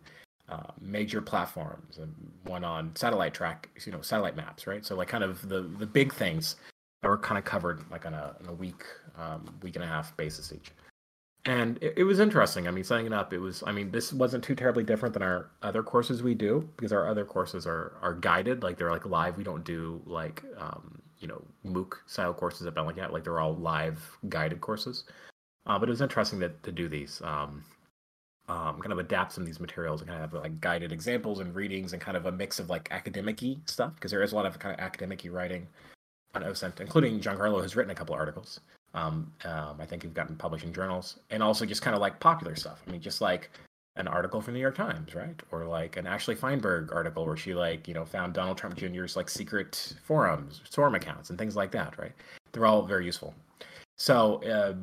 uh, 0.49 0.71
major 0.81 1.21
platforms, 1.21 1.99
and 1.99 2.15
one 2.45 2.63
on 2.63 2.95
satellite 2.95 3.35
track, 3.35 3.69
you 3.85 3.91
know, 3.91 4.03
satellite 4.03 4.37
maps, 4.37 4.69
right? 4.69 4.87
So 4.87 4.95
like 4.95 5.09
kind 5.09 5.25
of 5.25 5.49
the 5.49 5.63
the 5.63 5.87
big 5.87 6.15
things 6.15 6.57
that 7.05 7.11
were 7.11 7.19
kind 7.19 7.39
of 7.39 7.45
covered 7.45 7.89
like 7.91 8.07
on 8.07 8.15
a, 8.15 8.35
on 8.41 8.49
a 8.49 8.55
week, 8.55 8.83
um, 9.17 9.55
week 9.63 9.77
and 9.77 9.85
a 9.85 9.87
half 9.87 10.17
basis 10.17 10.53
each 10.53 10.73
and 11.47 11.79
it, 11.83 11.95
it, 11.99 12.05
was 12.05 12.21
interesting. 12.21 12.67
I 12.67 12.71
mean, 12.71 12.85
setting 12.85 13.07
it 13.07 13.13
up, 13.13 13.33
it 13.33 13.39
was. 13.39 13.63
I 13.67 13.73
mean, 13.73 13.91
this 13.91 14.13
wasn't 14.13 14.43
too 14.43 14.55
terribly 14.55 14.83
different 14.83 15.13
than 15.13 15.23
our 15.23 15.51
other 15.63 15.83
courses 15.83 16.23
we 16.23 16.35
do 16.35 16.69
because 16.77 16.93
our 16.93 17.07
other 17.07 17.25
courses 17.25 17.67
are 17.67 17.93
are 18.01 18.15
guided, 18.15 18.63
like 18.63 18.79
they're 18.79 18.91
like 18.91 19.05
live. 19.05 19.37
We 19.37 19.45
don't 19.45 19.65
do 19.65 20.01
like 20.07 20.43
um, 20.59 21.03
you 21.19 21.29
know 21.29 21.43
MOOC 21.67 21.95
style 22.07 22.33
courses 22.33 22.67
at 22.67 22.75
Bellingcat, 22.75 23.13
like 23.13 23.25
they're 23.25 23.41
all 23.41 23.55
live 23.57 24.01
guided 24.29 24.61
courses. 24.63 25.05
Uh, 25.67 25.79
but 25.79 25.89
it 25.89 25.93
was 25.93 26.01
interesting 26.01 26.41
to 26.41 26.49
to 26.63 26.73
do 26.73 26.89
these. 26.89 27.21
Um, 27.23 27.63
um, 28.49 28.79
kind 28.81 28.93
of 28.93 28.99
adapt 28.99 29.33
some 29.33 29.43
of 29.43 29.47
these 29.47 29.61
materials 29.61 30.01
and 30.01 30.09
kind 30.09 30.23
of 30.23 30.31
have 30.33 30.43
like 30.43 30.61
guided 30.61 30.93
examples 30.93 31.41
and 31.41 31.55
readings 31.55 31.93
and 31.93 32.01
kind 32.01 32.17
of 32.17 32.27
a 32.27 32.33
mix 32.33 32.59
of 32.59 32.69
like 32.69 32.89
academic 32.91 33.43
stuff 33.65 33.95
because 33.95 34.11
there 34.11 34.23
is 34.23 34.33
a 34.33 34.35
lot 34.35 34.45
of 34.45 34.59
kind 34.59 34.75
of 34.75 34.81
academic 34.81 35.27
writing 35.31 35.67
on 36.35 36.43
OSINT, 36.43 36.81
including 36.81 37.21
Giancarlo 37.21 37.63
has 37.63 37.77
written 37.77 37.91
a 37.91 37.95
couple 37.95 38.15
articles. 38.15 38.61
Um, 38.95 39.33
um, 39.45 39.77
I 39.81 39.87
think 39.87 40.05
you've 40.05 40.15
gotten 40.15 40.39
in 40.63 40.73
journals, 40.73 41.19
and 41.31 41.43
also 41.43 41.67
just 41.67 41.83
kind 41.83 41.95
of 41.95 42.01
like 42.01 42.21
popular 42.21 42.55
stuff. 42.55 42.83
I 42.87 42.91
mean, 42.91 43.01
just 43.01 43.21
like 43.21 43.51
an 43.97 44.09
article 44.09 44.41
from 44.41 44.55
the 44.55 44.59
New 44.59 44.63
York 44.63 44.77
Times, 44.77 45.15
right? 45.15 45.41
Or 45.51 45.65
like 45.65 45.97
an 45.97 46.07
Ashley 46.07 46.35
Feinberg 46.35 46.93
article 46.93 47.27
where 47.27 47.37
she 47.37 47.55
like 47.55 47.89
you 47.89 47.95
know 47.95 48.05
found 48.05 48.35
Donald 48.35 48.57
Trump 48.59 48.77
Jr.'s 48.77 49.17
like 49.17 49.29
secret 49.29 49.95
forums, 50.03 50.61
storm 50.65 50.95
accounts, 50.95 51.31
and 51.31 51.39
things 51.39 51.57
like 51.57 51.73
that, 51.73 51.99
right? 51.99 52.13
They're 52.53 52.67
all 52.67 52.83
very 52.83 53.05
useful. 53.05 53.35
So 53.97 54.43
uh, 54.45 54.75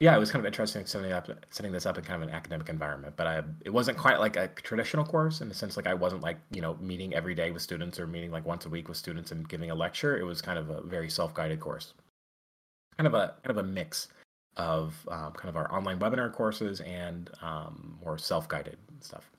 yeah, 0.00 0.16
it 0.16 0.18
was 0.18 0.32
kind 0.32 0.40
of 0.40 0.46
interesting 0.46 0.84
setting 0.86 1.12
up 1.12 1.28
setting 1.50 1.72
this 1.72 1.86
up 1.86 1.98
in 1.98 2.04
kind 2.04 2.22
of 2.22 2.28
an 2.28 2.34
academic 2.34 2.68
environment. 2.68 3.14
But 3.16 3.26
I, 3.26 3.42
it 3.64 3.70
wasn't 3.70 3.98
quite 3.98 4.18
like 4.18 4.36
a 4.36 4.48
traditional 4.48 5.04
course 5.04 5.40
in 5.40 5.48
the 5.48 5.54
sense 5.54 5.76
like 5.76 5.86
I 5.86 5.94
wasn't 5.94 6.22
like 6.22 6.38
you 6.50 6.60
know 6.60 6.76
meeting 6.80 7.14
every 7.14 7.34
day 7.34 7.50
with 7.50 7.62
students 7.62 8.00
or 8.00 8.06
meeting 8.06 8.30
like 8.30 8.44
once 8.44 8.66
a 8.66 8.68
week 8.68 8.88
with 8.88 8.96
students 8.96 9.32
and 9.32 9.48
giving 9.48 9.70
a 9.70 9.74
lecture. 9.74 10.18
It 10.18 10.24
was 10.24 10.42
kind 10.42 10.58
of 10.58 10.70
a 10.70 10.82
very 10.82 11.08
self 11.08 11.34
guided 11.34 11.60
course 11.60 11.94
kind 12.96 13.06
of 13.06 13.14
a 13.14 13.34
kind 13.42 13.58
of 13.58 13.64
a 13.64 13.68
mix 13.68 14.08
of 14.56 14.94
um, 15.10 15.32
kind 15.32 15.48
of 15.48 15.56
our 15.56 15.72
online 15.72 15.98
webinar 15.98 16.32
courses 16.32 16.80
and 16.80 17.30
um, 17.40 17.98
more 18.04 18.18
self-guided 18.18 18.76
stuff. 19.00 19.30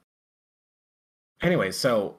Anyway, 1.42 1.72
so 1.72 2.16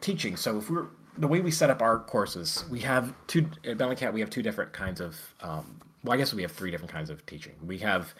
teaching. 0.00 0.36
So 0.36 0.58
if 0.58 0.70
we're 0.70 0.86
the 1.18 1.28
way 1.28 1.40
we 1.40 1.50
set 1.50 1.70
up 1.70 1.82
our 1.82 2.00
courses, 2.00 2.64
we 2.70 2.80
have 2.80 3.14
two 3.26 3.48
at 3.64 3.78
Bellingcat. 3.78 4.12
We 4.12 4.20
have 4.20 4.30
two 4.30 4.42
different 4.42 4.72
kinds 4.72 5.00
of. 5.00 5.16
Um, 5.40 5.80
well, 6.04 6.14
I 6.14 6.16
guess 6.16 6.34
we 6.34 6.42
have 6.42 6.52
three 6.52 6.70
different 6.70 6.92
kinds 6.92 7.10
of 7.10 7.24
teaching. 7.26 7.54
We 7.64 7.78
have 7.78 8.14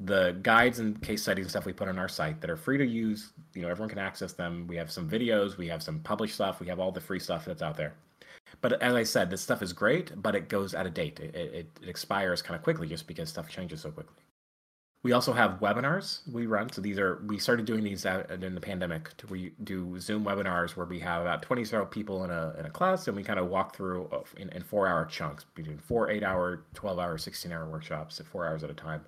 the 0.00 0.38
guides 0.42 0.78
and 0.78 1.00
case 1.02 1.22
studies 1.22 1.46
and 1.46 1.50
stuff 1.50 1.64
we 1.64 1.72
put 1.72 1.88
on 1.88 1.98
our 1.98 2.08
site 2.08 2.40
that 2.40 2.50
are 2.50 2.56
free 2.56 2.78
to 2.78 2.86
use. 2.86 3.32
You 3.54 3.62
know, 3.62 3.68
everyone 3.68 3.88
can 3.88 3.98
access 3.98 4.32
them. 4.32 4.66
We 4.68 4.76
have 4.76 4.90
some 4.90 5.08
videos. 5.08 5.56
We 5.56 5.66
have 5.68 5.82
some 5.82 6.00
published 6.00 6.34
stuff. 6.34 6.60
We 6.60 6.68
have 6.68 6.78
all 6.78 6.92
the 6.92 7.00
free 7.00 7.18
stuff 7.18 7.44
that's 7.44 7.62
out 7.62 7.76
there. 7.76 7.94
But 8.60 8.80
as 8.82 8.94
I 8.94 9.02
said, 9.02 9.30
this 9.30 9.42
stuff 9.42 9.62
is 9.62 9.72
great, 9.72 10.20
but 10.22 10.34
it 10.34 10.48
goes 10.48 10.74
out 10.74 10.86
of 10.86 10.94
date. 10.94 11.20
It, 11.20 11.34
it, 11.34 11.54
it 11.82 11.88
expires 11.88 12.42
kind 12.42 12.56
of 12.56 12.62
quickly 12.62 12.88
just 12.88 13.06
because 13.06 13.28
stuff 13.28 13.48
changes 13.48 13.82
so 13.82 13.90
quickly. 13.90 14.16
We 15.04 15.12
also 15.12 15.32
have 15.32 15.60
webinars 15.60 16.20
we 16.32 16.46
run. 16.46 16.70
So 16.72 16.80
these 16.80 16.98
are 16.98 17.22
we 17.26 17.38
started 17.38 17.66
doing 17.66 17.84
these 17.84 18.04
in 18.04 18.54
the 18.54 18.60
pandemic. 18.60 19.10
We 19.30 19.52
do 19.62 19.98
Zoom 20.00 20.24
webinars 20.24 20.76
where 20.76 20.86
we 20.86 20.98
have 20.98 21.22
about 21.22 21.42
twenty 21.42 21.64
zero 21.64 21.86
people 21.86 22.24
in 22.24 22.30
a 22.30 22.54
in 22.58 22.66
a 22.66 22.70
class, 22.70 23.06
and 23.06 23.16
we 23.16 23.22
kind 23.22 23.38
of 23.38 23.46
walk 23.46 23.76
through 23.76 24.10
in, 24.36 24.48
in 24.50 24.62
four 24.62 24.88
hour 24.88 25.04
chunks 25.04 25.44
between 25.54 25.78
four 25.78 26.10
eight 26.10 26.24
hour, 26.24 26.64
twelve 26.74 26.98
hour, 26.98 27.16
sixteen 27.16 27.52
hour 27.52 27.68
workshops 27.70 28.18
at 28.18 28.26
four 28.26 28.44
hours 28.44 28.64
at 28.64 28.70
a 28.70 28.74
time. 28.74 29.04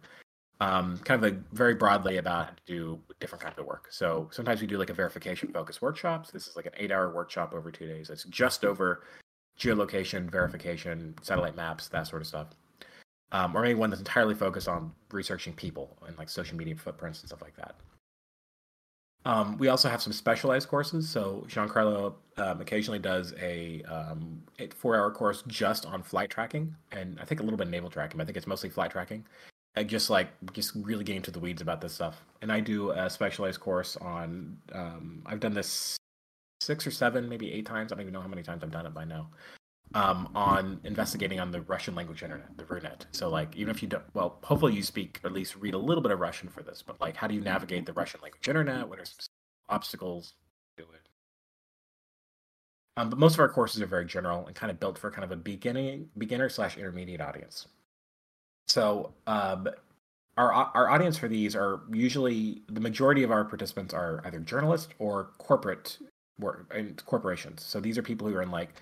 Um, 0.60 0.98
kind 0.98 1.24
of 1.24 1.32
a 1.32 1.36
very 1.52 1.74
broadly 1.74 2.18
about 2.18 2.44
how 2.44 2.50
to 2.52 2.62
do 2.66 3.00
different 3.18 3.42
kinds 3.42 3.58
of 3.58 3.66
work. 3.66 3.88
So 3.90 4.28
sometimes 4.30 4.60
we 4.60 4.66
do 4.66 4.78
like 4.78 4.90
a 4.90 4.94
verification 4.94 5.52
focused 5.52 5.82
workshops. 5.82 6.30
This 6.30 6.46
is 6.46 6.54
like 6.54 6.66
an 6.66 6.72
eight 6.76 6.92
hour 6.92 7.10
workshop 7.12 7.52
over 7.52 7.70
two 7.72 7.86
days. 7.86 8.10
It's 8.10 8.24
just 8.24 8.64
over 8.64 9.02
geolocation, 9.58 10.30
verification, 10.30 11.14
satellite 11.22 11.56
maps, 11.56 11.88
that 11.88 12.06
sort 12.06 12.22
of 12.22 12.28
stuff. 12.28 12.48
Um, 13.32 13.56
or 13.56 13.62
maybe 13.62 13.74
one 13.74 13.90
that's 13.90 14.00
entirely 14.00 14.34
focused 14.34 14.66
on 14.68 14.92
researching 15.12 15.52
people 15.52 15.96
and 16.06 16.18
like 16.18 16.28
social 16.28 16.56
media 16.56 16.74
footprints 16.74 17.20
and 17.20 17.28
stuff 17.28 17.42
like 17.42 17.56
that. 17.56 17.76
Um, 19.24 19.58
we 19.58 19.68
also 19.68 19.88
have 19.88 20.00
some 20.00 20.12
specialized 20.12 20.68
courses. 20.68 21.08
So 21.08 21.44
Giancarlo 21.46 22.14
um, 22.38 22.60
occasionally 22.60 22.98
does 22.98 23.34
a 23.40 23.82
um, 23.82 24.42
four-hour 24.74 25.10
course 25.12 25.44
just 25.46 25.84
on 25.86 26.02
flight 26.02 26.30
tracking, 26.30 26.74
and 26.90 27.18
I 27.20 27.24
think 27.24 27.40
a 27.40 27.44
little 27.44 27.58
bit 27.58 27.66
of 27.66 27.70
naval 27.70 27.90
tracking. 27.90 28.16
But 28.16 28.24
I 28.24 28.26
think 28.26 28.36
it's 28.38 28.46
mostly 28.46 28.70
flight 28.70 28.90
tracking. 28.90 29.24
And 29.76 29.88
just 29.88 30.10
like 30.10 30.28
just 30.52 30.72
really 30.74 31.04
getting 31.04 31.22
to 31.22 31.30
the 31.30 31.38
weeds 31.38 31.62
about 31.62 31.80
this 31.80 31.92
stuff. 31.92 32.24
And 32.42 32.50
I 32.50 32.58
do 32.58 32.90
a 32.90 33.08
specialized 33.08 33.60
course 33.60 33.96
on. 33.98 34.56
Um, 34.72 35.22
I've 35.26 35.38
done 35.38 35.54
this 35.54 35.96
six 36.60 36.86
or 36.86 36.90
seven, 36.90 37.28
maybe 37.28 37.52
eight 37.52 37.66
times. 37.66 37.92
I 37.92 37.94
don't 37.94 38.02
even 38.02 38.12
know 38.12 38.20
how 38.20 38.28
many 38.28 38.42
times 38.42 38.64
I've 38.64 38.72
done 38.72 38.86
it 38.86 38.94
by 38.94 39.04
now. 39.04 39.28
Um, 39.92 40.30
on 40.36 40.78
investigating 40.84 41.40
on 41.40 41.50
the 41.50 41.62
Russian 41.62 41.96
language 41.96 42.22
internet, 42.22 42.56
the 42.56 42.62
Runet. 42.62 43.06
So 43.10 43.28
like, 43.28 43.56
even 43.56 43.74
if 43.74 43.82
you 43.82 43.88
don't, 43.88 44.04
well, 44.14 44.38
hopefully 44.44 44.72
you 44.72 44.84
speak 44.84 45.18
or 45.24 45.26
at 45.26 45.32
least 45.32 45.56
read 45.56 45.74
a 45.74 45.78
little 45.78 46.00
bit 46.00 46.12
of 46.12 46.20
Russian 46.20 46.48
for 46.48 46.62
this. 46.62 46.80
But 46.80 47.00
like, 47.00 47.16
how 47.16 47.26
do 47.26 47.34
you 47.34 47.40
navigate 47.40 47.86
the 47.86 47.92
Russian 47.92 48.20
language 48.22 48.46
internet? 48.46 48.88
What 48.88 49.00
are 49.00 49.04
some 49.04 49.26
obstacles? 49.68 50.34
Do 50.76 50.84
it. 50.84 51.08
Um, 52.96 53.10
but 53.10 53.18
most 53.18 53.34
of 53.34 53.40
our 53.40 53.48
courses 53.48 53.82
are 53.82 53.86
very 53.86 54.04
general 54.04 54.46
and 54.46 54.54
kind 54.54 54.70
of 54.70 54.78
built 54.78 54.96
for 54.96 55.10
kind 55.10 55.24
of 55.24 55.32
a 55.32 55.36
beginning, 55.36 56.08
beginner 56.18 56.48
slash 56.48 56.76
intermediate 56.76 57.20
audience. 57.20 57.66
So 58.68 59.14
um, 59.26 59.68
our 60.36 60.52
our 60.52 60.88
audience 60.88 61.18
for 61.18 61.26
these 61.26 61.56
are 61.56 61.82
usually 61.90 62.62
the 62.68 62.80
majority 62.80 63.22
of 63.22 63.30
our 63.30 63.44
participants 63.44 63.92
are 63.92 64.22
either 64.24 64.38
journalists 64.38 64.88
or 64.98 65.32
corporate 65.38 65.98
work 66.38 66.72
and 66.74 67.04
corporations. 67.06 67.64
So 67.64 67.80
these 67.80 67.98
are 67.98 68.02
people 68.02 68.28
who 68.28 68.36
are 68.36 68.42
in 68.42 68.50
like 68.50 68.74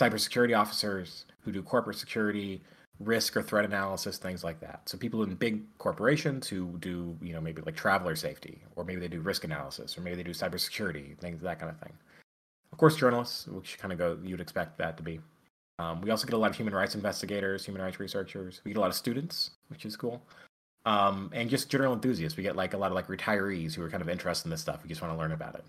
cybersecurity 0.00 0.58
officers 0.58 1.26
who 1.40 1.52
do 1.52 1.62
corporate 1.62 1.98
security, 1.98 2.62
risk 3.00 3.36
or 3.36 3.42
threat 3.42 3.64
analysis, 3.64 4.18
things 4.18 4.44
like 4.44 4.60
that. 4.60 4.88
So 4.88 4.98
people 4.98 5.22
in 5.22 5.34
big 5.34 5.62
corporations 5.78 6.48
who 6.48 6.76
do, 6.80 7.16
you 7.22 7.32
know, 7.32 7.40
maybe 7.40 7.62
like 7.62 7.76
traveler 7.76 8.14
safety, 8.14 8.62
or 8.76 8.84
maybe 8.84 9.00
they 9.00 9.08
do 9.08 9.20
risk 9.20 9.44
analysis, 9.44 9.96
or 9.96 10.02
maybe 10.02 10.16
they 10.16 10.22
do 10.22 10.32
cybersecurity, 10.32 11.18
things 11.18 11.42
that 11.42 11.58
kind 11.58 11.70
of 11.70 11.78
thing. 11.78 11.92
Of 12.72 12.78
course, 12.78 12.96
journalists, 12.96 13.46
which 13.48 13.78
kind 13.78 13.92
of 13.92 13.98
go, 13.98 14.18
you'd 14.22 14.40
expect 14.40 14.78
that 14.78 14.96
to 14.96 15.02
be. 15.02 15.20
Um, 15.78 16.02
we 16.02 16.10
also 16.10 16.26
get 16.26 16.34
a 16.34 16.38
lot 16.38 16.50
of 16.50 16.56
human 16.56 16.74
rights 16.74 16.94
investigators, 16.94 17.64
human 17.64 17.82
rights 17.82 17.98
researchers. 17.98 18.60
We 18.64 18.72
get 18.72 18.78
a 18.78 18.80
lot 18.80 18.90
of 18.90 18.96
students, 18.96 19.52
which 19.68 19.86
is 19.86 19.96
cool. 19.96 20.22
Um, 20.84 21.30
and 21.34 21.48
just 21.48 21.70
general 21.70 21.94
enthusiasts. 21.94 22.36
We 22.36 22.42
get 22.42 22.54
like 22.54 22.74
a 22.74 22.78
lot 22.78 22.90
of 22.90 22.94
like 22.94 23.08
retirees 23.08 23.74
who 23.74 23.82
are 23.82 23.90
kind 23.90 24.02
of 24.02 24.08
interested 24.08 24.46
in 24.46 24.50
this 24.50 24.60
stuff. 24.60 24.82
We 24.82 24.88
just 24.88 25.00
want 25.00 25.14
to 25.14 25.18
learn 25.18 25.32
about 25.32 25.54
it. 25.54 25.64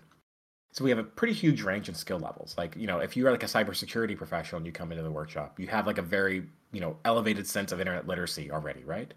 So 0.72 0.84
we 0.84 0.90
have 0.90 0.98
a 0.98 1.04
pretty 1.04 1.34
huge 1.34 1.62
range 1.62 1.88
in 1.90 1.94
skill 1.94 2.18
levels. 2.18 2.54
Like, 2.56 2.74
you 2.76 2.86
know, 2.86 2.98
if 2.98 3.14
you're 3.14 3.30
like 3.30 3.42
a 3.42 3.46
cybersecurity 3.46 4.16
professional 4.16 4.56
and 4.56 4.66
you 4.66 4.72
come 4.72 4.90
into 4.90 5.04
the 5.04 5.10
workshop, 5.10 5.60
you 5.60 5.66
have 5.68 5.86
like 5.86 5.98
a 5.98 6.02
very, 6.02 6.44
you 6.72 6.80
know, 6.80 6.96
elevated 7.04 7.46
sense 7.46 7.72
of 7.72 7.80
internet 7.80 8.06
literacy 8.06 8.50
already, 8.50 8.82
right? 8.84 9.12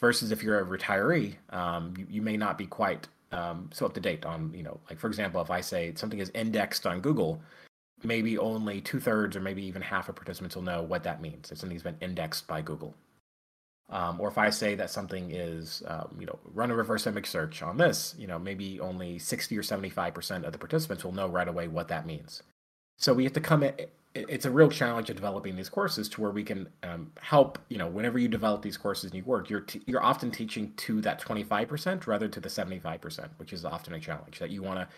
Versus 0.00 0.32
if 0.32 0.42
you're 0.42 0.60
a 0.60 0.64
retiree, 0.64 1.36
um, 1.50 1.94
you, 1.98 2.06
you 2.08 2.22
may 2.22 2.38
not 2.38 2.56
be 2.56 2.66
quite 2.66 3.06
um, 3.32 3.68
so 3.72 3.84
up 3.84 3.92
to 3.94 4.00
date 4.00 4.24
on, 4.24 4.52
you 4.54 4.62
know, 4.62 4.80
like 4.88 4.98
for 4.98 5.08
example, 5.08 5.42
if 5.42 5.50
I 5.50 5.60
say 5.60 5.92
something 5.94 6.20
is 6.20 6.30
indexed 6.34 6.86
on 6.86 7.00
Google, 7.00 7.42
maybe 8.02 8.38
only 8.38 8.80
two 8.80 8.98
thirds 8.98 9.36
or 9.36 9.40
maybe 9.40 9.62
even 9.62 9.82
half 9.82 10.08
of 10.08 10.16
participants 10.16 10.56
will 10.56 10.62
know 10.62 10.82
what 10.82 11.02
that 11.04 11.20
means. 11.20 11.52
If 11.52 11.58
something's 11.58 11.82
been 11.82 11.98
indexed 12.00 12.46
by 12.46 12.62
Google. 12.62 12.94
Um, 13.90 14.20
or 14.20 14.28
if 14.28 14.38
I 14.38 14.50
say 14.50 14.74
that 14.76 14.90
something 14.90 15.30
is, 15.30 15.82
um, 15.86 16.16
you 16.18 16.26
know, 16.26 16.38
run 16.52 16.70
a 16.70 16.74
reverse 16.74 17.06
image 17.06 17.26
search 17.26 17.62
on 17.62 17.76
this, 17.76 18.14
you 18.18 18.26
know, 18.26 18.38
maybe 18.38 18.80
only 18.80 19.18
60 19.18 19.56
or 19.58 19.62
75% 19.62 20.44
of 20.44 20.52
the 20.52 20.58
participants 20.58 21.04
will 21.04 21.12
know 21.12 21.28
right 21.28 21.48
away 21.48 21.68
what 21.68 21.88
that 21.88 22.06
means. 22.06 22.42
So 22.96 23.12
we 23.12 23.24
have 23.24 23.34
to 23.34 23.40
come 23.40 23.62
in, 23.62 23.74
it's 24.14 24.46
a 24.46 24.50
real 24.50 24.70
challenge 24.70 25.10
of 25.10 25.16
developing 25.16 25.56
these 25.56 25.68
courses 25.68 26.08
to 26.10 26.20
where 26.20 26.30
we 26.30 26.44
can 26.44 26.68
um, 26.84 27.10
help, 27.20 27.58
you 27.68 27.78
know, 27.78 27.88
whenever 27.88 28.18
you 28.18 28.28
develop 28.28 28.62
these 28.62 28.76
courses 28.76 29.10
and 29.10 29.14
you 29.14 29.24
work, 29.24 29.50
you're, 29.50 29.60
t- 29.60 29.82
you're 29.86 30.02
often 30.02 30.30
teaching 30.30 30.72
to 30.76 31.00
that 31.00 31.20
25% 31.20 32.06
rather 32.06 32.28
to 32.28 32.40
the 32.40 32.48
75%, 32.48 33.28
which 33.38 33.52
is 33.52 33.64
often 33.64 33.94
a 33.94 34.00
challenge 34.00 34.38
that 34.38 34.50
you 34.50 34.62
want 34.62 34.78
to 34.78 34.88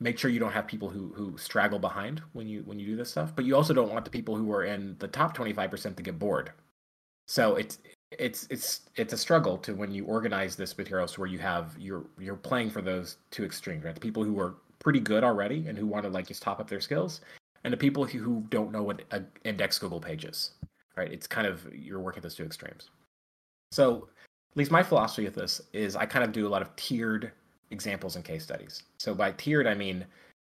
make 0.00 0.18
sure 0.18 0.30
you 0.30 0.40
don't 0.40 0.52
have 0.52 0.66
people 0.66 0.88
who, 0.88 1.12
who 1.14 1.36
straggle 1.36 1.78
behind 1.78 2.22
when 2.32 2.48
you, 2.48 2.62
when 2.64 2.78
you 2.78 2.86
do 2.86 2.96
this 2.96 3.10
stuff, 3.10 3.36
but 3.36 3.44
you 3.44 3.54
also 3.54 3.74
don't 3.74 3.92
want 3.92 4.04
the 4.04 4.10
people 4.10 4.34
who 4.34 4.50
are 4.50 4.64
in 4.64 4.96
the 4.98 5.08
top 5.08 5.36
25% 5.36 5.94
to 5.94 6.02
get 6.02 6.18
bored. 6.18 6.50
So 7.28 7.56
it's 7.56 7.78
it's 8.18 8.46
it's 8.50 8.82
it's 8.96 9.12
a 9.12 9.16
struggle 9.16 9.56
to 9.58 9.74
when 9.74 9.92
you 9.92 10.04
organize 10.04 10.56
this 10.56 10.76
materials 10.76 11.12
to 11.12 11.20
where 11.20 11.28
you 11.28 11.38
have 11.38 11.76
you're 11.78 12.04
you're 12.18 12.36
playing 12.36 12.70
for 12.70 12.82
those 12.82 13.16
two 13.30 13.44
extremes, 13.44 13.84
right? 13.84 13.94
The 13.94 14.00
people 14.00 14.24
who 14.24 14.38
are 14.38 14.54
pretty 14.78 15.00
good 15.00 15.24
already 15.24 15.66
and 15.68 15.78
who 15.78 15.86
want 15.86 16.04
to 16.04 16.10
like 16.10 16.26
just 16.26 16.42
top 16.42 16.60
up 16.60 16.68
their 16.68 16.80
skills, 16.80 17.20
and 17.64 17.72
the 17.72 17.76
people 17.76 18.04
who, 18.04 18.44
don't 18.50 18.72
know 18.72 18.82
what 18.82 19.02
a 19.10 19.22
index 19.44 19.78
Google 19.78 20.00
page 20.00 20.24
is, 20.24 20.52
right? 20.96 21.12
It's 21.12 21.26
kind 21.26 21.46
of 21.46 21.66
you're 21.74 22.00
working 22.00 22.22
those 22.22 22.34
two 22.34 22.44
extremes. 22.44 22.90
So, 23.70 24.08
at 24.52 24.56
least 24.56 24.70
my 24.70 24.82
philosophy 24.82 25.24
with 25.24 25.34
this 25.34 25.62
is 25.72 25.96
I 25.96 26.06
kind 26.06 26.24
of 26.24 26.32
do 26.32 26.46
a 26.46 26.50
lot 26.50 26.62
of 26.62 26.74
tiered 26.76 27.32
examples 27.72 28.16
and 28.16 28.24
case 28.24 28.44
studies. 28.44 28.82
So 28.98 29.14
by 29.14 29.32
tiered, 29.32 29.66
I 29.66 29.74
mean 29.74 30.04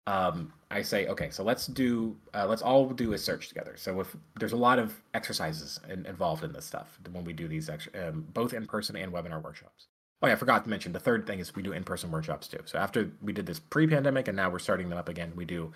um, 0.08 0.50
I 0.70 0.80
say, 0.80 1.06
okay, 1.06 1.28
so 1.28 1.44
let's 1.44 1.66
do, 1.66 2.16
uh, 2.32 2.46
let's 2.46 2.62
all 2.62 2.88
do 2.88 3.12
a 3.12 3.18
search 3.18 3.48
together. 3.48 3.74
So 3.76 4.00
if 4.00 4.16
there's 4.40 4.52
a 4.52 4.56
lot 4.56 4.78
of 4.78 4.94
exercises 5.12 5.78
in, 5.90 6.06
involved 6.06 6.44
in 6.44 6.52
this 6.52 6.64
stuff 6.64 6.98
when 7.12 7.24
we 7.24 7.34
do 7.34 7.46
these, 7.46 7.68
um, 7.68 8.26
both 8.32 8.54
in 8.54 8.66
person 8.66 8.96
and 8.96 9.12
webinar 9.12 9.42
workshops. 9.42 9.88
Oh 10.22 10.26
yeah, 10.26 10.32
I 10.32 10.36
forgot 10.36 10.64
to 10.64 10.70
mention 10.70 10.92
the 10.92 10.98
third 10.98 11.26
thing 11.26 11.40
is 11.40 11.54
we 11.54 11.62
do 11.62 11.72
in-person 11.72 12.10
workshops 12.10 12.48
too. 12.48 12.60
So 12.64 12.78
after 12.78 13.10
we 13.20 13.34
did 13.34 13.44
this 13.44 13.58
pre-pandemic 13.58 14.28
and 14.28 14.36
now 14.36 14.48
we're 14.48 14.58
starting 14.58 14.88
them 14.88 14.98
up 14.98 15.10
again, 15.10 15.30
we 15.36 15.44
do 15.44 15.72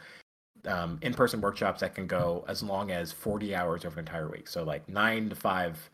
um, 0.67 0.99
in-person 1.03 1.43
workshops 1.43 1.81
that 1.81 1.95
can 1.95 2.07
go 2.07 2.45
as 2.49 2.63
long 2.63 2.91
as 2.91 3.13
40 3.13 3.55
hours 3.55 3.85
over 3.85 4.01
an 4.01 4.07
entire 4.07 4.31
week. 4.31 4.49
So 4.49 4.65
like 4.65 4.89
nine 4.89 5.29
to 5.29 5.37
five 5.37 5.91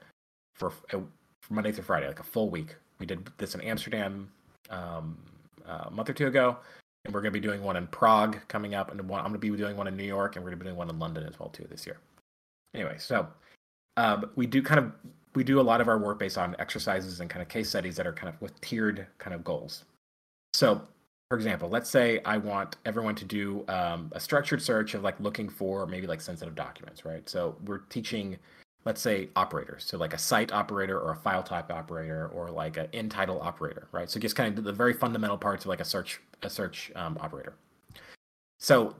for, 0.55 0.73
uh, 0.95 1.01
for 1.43 1.55
Monday 1.55 1.73
through 1.73 1.85
Friday, 1.85 2.07
like 2.07 2.21
a 2.21 2.25
full 2.25 2.51
week. 2.51 2.77
We 3.01 3.07
did 3.07 3.29
this 3.37 3.57
in 3.57 3.61
Amsterdam 3.63 4.31
um, 4.71 5.19
a 5.67 5.91
month 5.91 6.09
or 6.09 6.15
two 6.15 6.29
ago 6.29 6.57
and 7.05 7.15
we're 7.15 7.21
going 7.21 7.33
to 7.33 7.41
be 7.41 7.47
doing 7.47 7.63
one 7.63 7.77
in 7.77 7.87
Prague 7.87 8.39
coming 8.49 8.75
up, 8.75 8.91
and 8.91 9.09
one, 9.09 9.21
I'm 9.21 9.27
going 9.27 9.41
to 9.41 9.51
be 9.51 9.57
doing 9.57 9.77
one 9.77 9.89
in 9.89 9.97
New 9.97 10.05
York, 10.05 10.37
and 10.37 10.45
we're 10.45 10.51
going 10.51 10.59
to 10.59 10.65
be 10.65 10.69
doing 10.69 10.77
one 10.77 10.91
in 10.91 10.99
London 10.99 11.25
as 11.25 11.39
well 11.39 11.49
too 11.49 11.67
this 11.71 11.87
year. 11.87 11.99
Anyway, 12.75 12.97
so 12.99 13.27
um, 13.97 14.31
we 14.37 14.47
do 14.47 14.63
kind 14.63 14.79
of 14.79 14.93
we 15.35 15.45
do 15.45 15.61
a 15.61 15.63
lot 15.63 15.81
of 15.81 15.89
our 15.89 15.99
work 15.99 16.19
based 16.19 16.39
on 16.39 16.57
exercises 16.59 17.21
and 17.21 17.31
kind 17.31 17.43
of 17.43 17.49
case 17.49 17.69
studies 17.69 17.97
that 17.97 18.07
are 18.07 18.13
kind 18.13 18.33
of 18.33 18.41
with 18.41 18.59
tiered 18.61 19.07
kind 19.19 19.35
of 19.35 19.45
goals. 19.45 19.85
So, 20.53 20.83
for 21.29 21.37
example, 21.37 21.69
let's 21.69 21.89
say 21.89 22.21
I 22.25 22.39
want 22.39 22.77
everyone 22.85 23.15
to 23.17 23.25
do 23.25 23.65
um, 23.69 24.11
a 24.13 24.21
structured 24.21 24.63
search 24.63 24.95
of 24.95 25.03
like 25.03 25.19
looking 25.21 25.49
for 25.49 25.87
maybe 25.87 26.07
like 26.07 26.21
sensitive 26.21 26.55
documents, 26.55 27.05
right? 27.05 27.29
So 27.29 27.57
we're 27.65 27.79
teaching 27.79 28.39
let's 28.85 29.01
say 29.01 29.29
operators 29.37 29.85
so 29.85 29.99
like 29.99 30.15
a 30.15 30.19
site 30.19 30.53
operator 30.53 30.99
or 30.99 31.13
a 31.13 31.17
file 31.17 31.43
type 31.43 31.71
operator 31.71 32.29
or 32.29 32.51
like 32.51 32.77
an 32.77 32.87
in 32.93 33.09
title 33.09 33.41
operator 33.43 33.89
right 33.93 34.09
so 34.09 34.21
just 34.21 34.37
kind 34.37 34.57
of 34.57 34.65
the 34.65 34.73
very 34.73 34.95
fundamental 34.95 35.37
parts 35.37 35.65
of 35.65 35.69
like 35.69 35.81
a 35.81 35.85
search 35.85 36.21
a 36.43 36.51
search 36.51 36.93
um, 36.95 37.19
operator. 37.21 37.55
So 38.59 38.97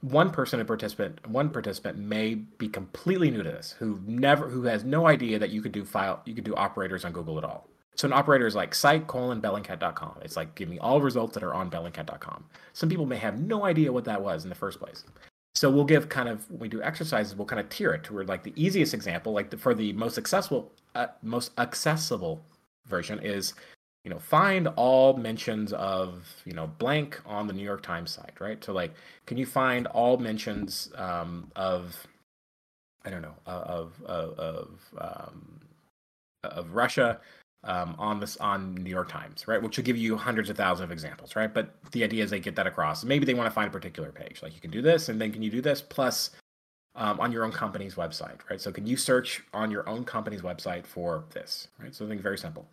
one 0.00 0.30
person 0.30 0.60
a 0.60 0.64
participant 0.64 1.26
one 1.26 1.50
participant 1.50 1.98
may 1.98 2.34
be 2.34 2.68
completely 2.68 3.30
new 3.30 3.42
to 3.42 3.50
this 3.50 3.74
who 3.78 3.98
never 4.06 4.48
who 4.48 4.62
has 4.64 4.84
no 4.84 5.06
idea 5.06 5.38
that 5.38 5.50
you 5.50 5.62
could 5.62 5.72
do 5.72 5.84
file 5.84 6.20
you 6.26 6.34
could 6.34 6.44
do 6.44 6.54
operators 6.54 7.04
on 7.04 7.12
google 7.12 7.38
at 7.38 7.44
all. 7.44 7.66
So 7.96 8.06
an 8.06 8.12
operator 8.12 8.46
is 8.46 8.54
like 8.54 8.74
site 8.74 9.06
colon 9.06 9.40
bellingcat.com 9.40 10.18
it's 10.22 10.36
like 10.36 10.54
give 10.54 10.68
me 10.68 10.78
all 10.78 11.00
results 11.00 11.34
that 11.34 11.42
are 11.42 11.54
on 11.54 11.70
bellingcat.com 11.70 12.44
some 12.72 12.88
people 12.88 13.06
may 13.06 13.16
have 13.16 13.40
no 13.40 13.64
idea 13.64 13.92
what 13.92 14.04
that 14.04 14.22
was 14.22 14.44
in 14.44 14.50
the 14.50 14.54
first 14.54 14.78
place. 14.78 15.04
So 15.54 15.70
we'll 15.70 15.84
give 15.84 16.08
kind 16.08 16.28
of 16.28 16.50
when 16.50 16.60
we 16.60 16.68
do 16.68 16.82
exercises, 16.82 17.36
we'll 17.36 17.46
kind 17.46 17.60
of 17.60 17.68
tier 17.68 17.92
it 17.92 18.02
to 18.04 18.14
where 18.14 18.24
like 18.24 18.42
the 18.42 18.52
easiest 18.56 18.92
example, 18.92 19.32
like 19.32 19.50
the, 19.50 19.56
for 19.56 19.74
the 19.74 19.92
most 19.92 20.18
accessible, 20.18 20.72
uh, 20.96 21.06
most 21.22 21.52
accessible 21.58 22.42
version 22.86 23.20
is, 23.20 23.54
you 24.04 24.10
know, 24.10 24.18
find 24.18 24.68
all 24.76 25.16
mentions 25.16 25.72
of 25.72 26.28
you 26.44 26.52
know 26.52 26.66
blank 26.78 27.20
on 27.24 27.46
the 27.46 27.52
New 27.52 27.64
York 27.64 27.82
Times 27.82 28.10
site, 28.10 28.38
right? 28.38 28.62
So 28.62 28.72
like, 28.72 28.94
can 29.26 29.38
you 29.38 29.46
find 29.46 29.86
all 29.88 30.18
mentions 30.18 30.90
um, 30.96 31.50
of, 31.56 31.96
I 33.04 33.10
don't 33.10 33.22
know, 33.22 33.34
of 33.46 33.92
of 34.04 34.38
of, 34.38 34.68
um, 34.98 35.60
of 36.44 36.74
Russia 36.74 37.18
um, 37.64 37.96
on 37.98 38.20
this 38.20 38.36
on 38.36 38.74
New 38.74 38.90
York 38.90 39.08
Times, 39.08 39.48
right? 39.48 39.62
Which 39.62 39.78
will 39.78 39.84
give 39.84 39.96
you 39.96 40.16
hundreds 40.18 40.50
of 40.50 40.56
thousands 40.56 40.84
of 40.84 40.92
examples, 40.92 41.34
right? 41.34 41.52
But 41.52 41.74
the 41.92 42.04
idea 42.04 42.22
is 42.22 42.30
they 42.30 42.40
get 42.40 42.56
that 42.56 42.66
across. 42.66 43.04
Maybe 43.04 43.24
they 43.24 43.34
want 43.34 43.46
to 43.46 43.54
find 43.54 43.68
a 43.68 43.72
particular 43.72 44.12
page, 44.12 44.42
like 44.42 44.54
you 44.54 44.60
can 44.60 44.70
do 44.70 44.82
this, 44.82 45.08
and 45.08 45.18
then 45.18 45.32
can 45.32 45.42
you 45.42 45.50
do 45.50 45.62
this 45.62 45.80
plus 45.80 46.32
um, 46.94 47.18
on 47.20 47.32
your 47.32 47.44
own 47.44 47.52
company's 47.52 47.94
website, 47.94 48.38
right? 48.50 48.60
So 48.60 48.70
can 48.70 48.86
you 48.86 48.98
search 48.98 49.42
on 49.54 49.70
your 49.70 49.88
own 49.88 50.04
company's 50.04 50.42
website 50.42 50.84
for 50.84 51.24
this, 51.32 51.68
right? 51.80 51.94
So 51.94 52.04
something 52.04 52.20
very 52.20 52.38
simple. 52.38 52.68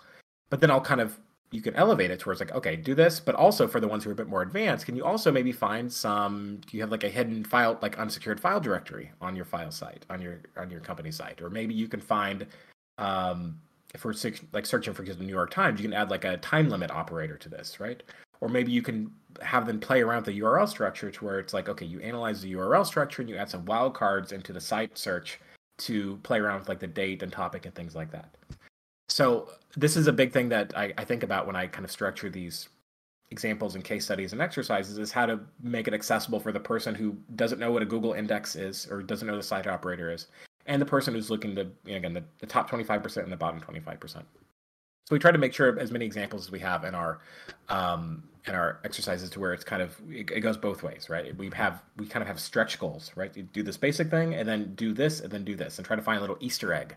But 0.52 0.60
then 0.60 0.70
I'll 0.70 0.82
kind 0.82 1.02
of 1.02 1.20
you 1.50 1.62
can 1.62 1.76
elevate 1.76 2.12
it 2.12 2.20
towards 2.20 2.40
like 2.40 2.54
okay, 2.54 2.76
do 2.76 2.94
this, 2.94 3.20
but 3.20 3.34
also 3.34 3.68
for 3.68 3.80
the 3.80 3.88
ones 3.88 4.04
who 4.04 4.12
are 4.12 4.14
a 4.14 4.16
bit 4.16 4.28
more 4.28 4.44
advanced, 4.44 4.86
can 4.86 4.96
you 4.96 5.04
also 5.04 5.32
maybe 5.32 5.52
find 5.52 5.92
some? 5.92 6.62
Do 6.68 6.78
you 6.78 6.84
have 6.84 6.92
like 6.92 7.04
a 7.04 7.10
hidden 7.10 7.44
file, 7.44 7.80
like 7.82 7.98
unsecured 7.98 8.40
file 8.40 8.60
directory 8.60 9.12
on 9.20 9.36
your 9.36 9.46
file 9.46 9.72
site, 9.72 10.06
on 10.12 10.22
your 10.22 10.42
on 10.58 10.70
your 10.70 10.82
company 10.82 11.12
site, 11.12 11.42
or 11.42 11.50
maybe 11.50 11.74
you 11.74 11.88
can 11.88 12.00
find 12.00 12.46
um, 13.00 13.58
if 13.94 14.06
we're 14.06 14.14
like 14.54 14.66
searching 14.66 14.94
for 14.94 15.04
the 15.04 15.16
New 15.16 15.34
York 15.34 15.52
Times, 15.52 15.82
you 15.82 15.88
can 15.88 15.98
add 15.98 16.10
like 16.10 16.24
a 16.24 16.38
time 16.38 16.70
limit 16.70 16.92
operator 16.92 17.38
to 17.38 17.50
this, 17.50 17.80
right? 17.80 18.02
Or 18.40 18.50
maybe 18.50 18.72
you 18.72 18.82
can 18.82 19.12
have 19.42 19.66
them 19.66 19.80
play 19.80 20.02
around 20.02 20.26
with 20.26 20.36
the 20.36 20.42
URL 20.42 20.68
structure 20.68 21.12
to 21.12 21.26
where 21.26 21.40
it's 21.40 21.54
like, 21.54 21.70
okay, 21.70 21.86
you 21.86 22.00
analyze 22.00 22.42
the 22.42 22.54
URL 22.54 22.86
structure 22.86 23.22
and 23.22 23.30
you 23.30 23.38
add 23.38 23.50
some 23.50 23.66
wildcards 23.66 24.32
into 24.32 24.54
the 24.54 24.62
site 24.62 24.98
search 24.98 25.40
to 25.80 26.18
play 26.24 26.40
around 26.40 26.60
with 26.60 26.70
like 26.70 26.80
the 26.80 26.88
date 26.88 27.22
and 27.24 27.32
topic 27.32 27.66
and 27.66 27.76
things 27.76 27.96
like 27.96 28.12
that. 28.12 28.36
So 29.08 29.50
this 29.76 29.98
is 29.98 30.08
a 30.08 30.14
big 30.14 30.32
thing 30.32 30.50
that 30.50 30.78
I, 30.78 30.94
I 30.98 31.04
think 31.04 31.24
about 31.24 31.48
when 31.48 31.56
I 31.56 31.68
kind 31.68 31.86
of 31.86 31.92
structure 31.92 32.30
these 32.30 32.70
examples 33.32 33.76
and 33.76 33.84
case 33.84 34.06
studies 34.06 34.34
and 34.34 34.42
exercises 34.42 34.98
is 34.98 35.12
how 35.12 35.26
to 35.26 35.40
make 35.64 35.88
it 35.88 35.94
accessible 35.94 36.40
for 36.40 36.52
the 36.52 36.60
person 36.60 36.94
who 36.94 37.16
doesn't 37.36 37.60
know 37.60 37.72
what 37.72 37.82
a 37.82 37.86
Google 37.86 38.14
index 38.14 38.56
is 38.56 38.88
or 38.92 39.02
doesn't 39.02 39.28
know 39.28 39.38
the 39.38 39.44
site 39.44 39.68
operator 39.68 40.12
is 40.12 40.28
and 40.66 40.82
the 40.82 40.86
person 40.86 41.14
who's 41.14 41.30
looking 41.30 41.56
to 41.56 41.64
you 41.86 41.92
know, 41.94 41.98
again 41.98 42.14
the, 42.14 42.24
the 42.40 42.46
top 42.46 42.70
25% 42.70 43.24
and 43.24 43.32
the 43.32 43.38
bottom 43.38 43.62
25% 43.62 44.24
so 45.12 45.16
we 45.16 45.20
try 45.20 45.32
to 45.32 45.38
make 45.38 45.54
sure 45.54 45.80
as 45.80 45.92
many 45.92 46.06
examples 46.06 46.46
as 46.46 46.52
we 46.52 46.60
have 46.60 46.84
in 46.84 46.94
our 46.94 47.20
um, 47.70 48.24
in 48.48 48.56
our 48.56 48.80
exercises 48.84 49.30
to 49.30 49.40
where 49.40 49.54
it's 49.54 49.64
kind 49.64 49.82
of 49.82 49.96
it, 50.10 50.30
it, 50.32 50.42
goes 50.42 50.58
both 50.58 50.84
ways 50.84 51.10
right? 51.10 51.36
We 51.38 51.50
have 51.54 51.84
we 51.98 52.06
kind 52.06 52.22
of 52.22 52.28
have 52.28 52.40
stretch 52.40 52.80
goals 52.80 53.12
right? 53.16 53.36
You 53.36 53.44
do 53.44 53.64
this 53.64 53.78
basic 53.78 54.10
thing 54.10 54.36
and 54.36 54.48
then 54.48 54.74
do 54.76 54.94
this 54.94 55.22
and 55.22 55.32
then 55.32 55.44
do 55.44 55.56
this 55.56 55.78
and 55.78 55.86
try 55.86 55.96
to 55.96 56.02
find 56.02 56.18
a 56.18 56.22
little 56.22 56.38
easter 56.40 56.74
egg 56.74 56.96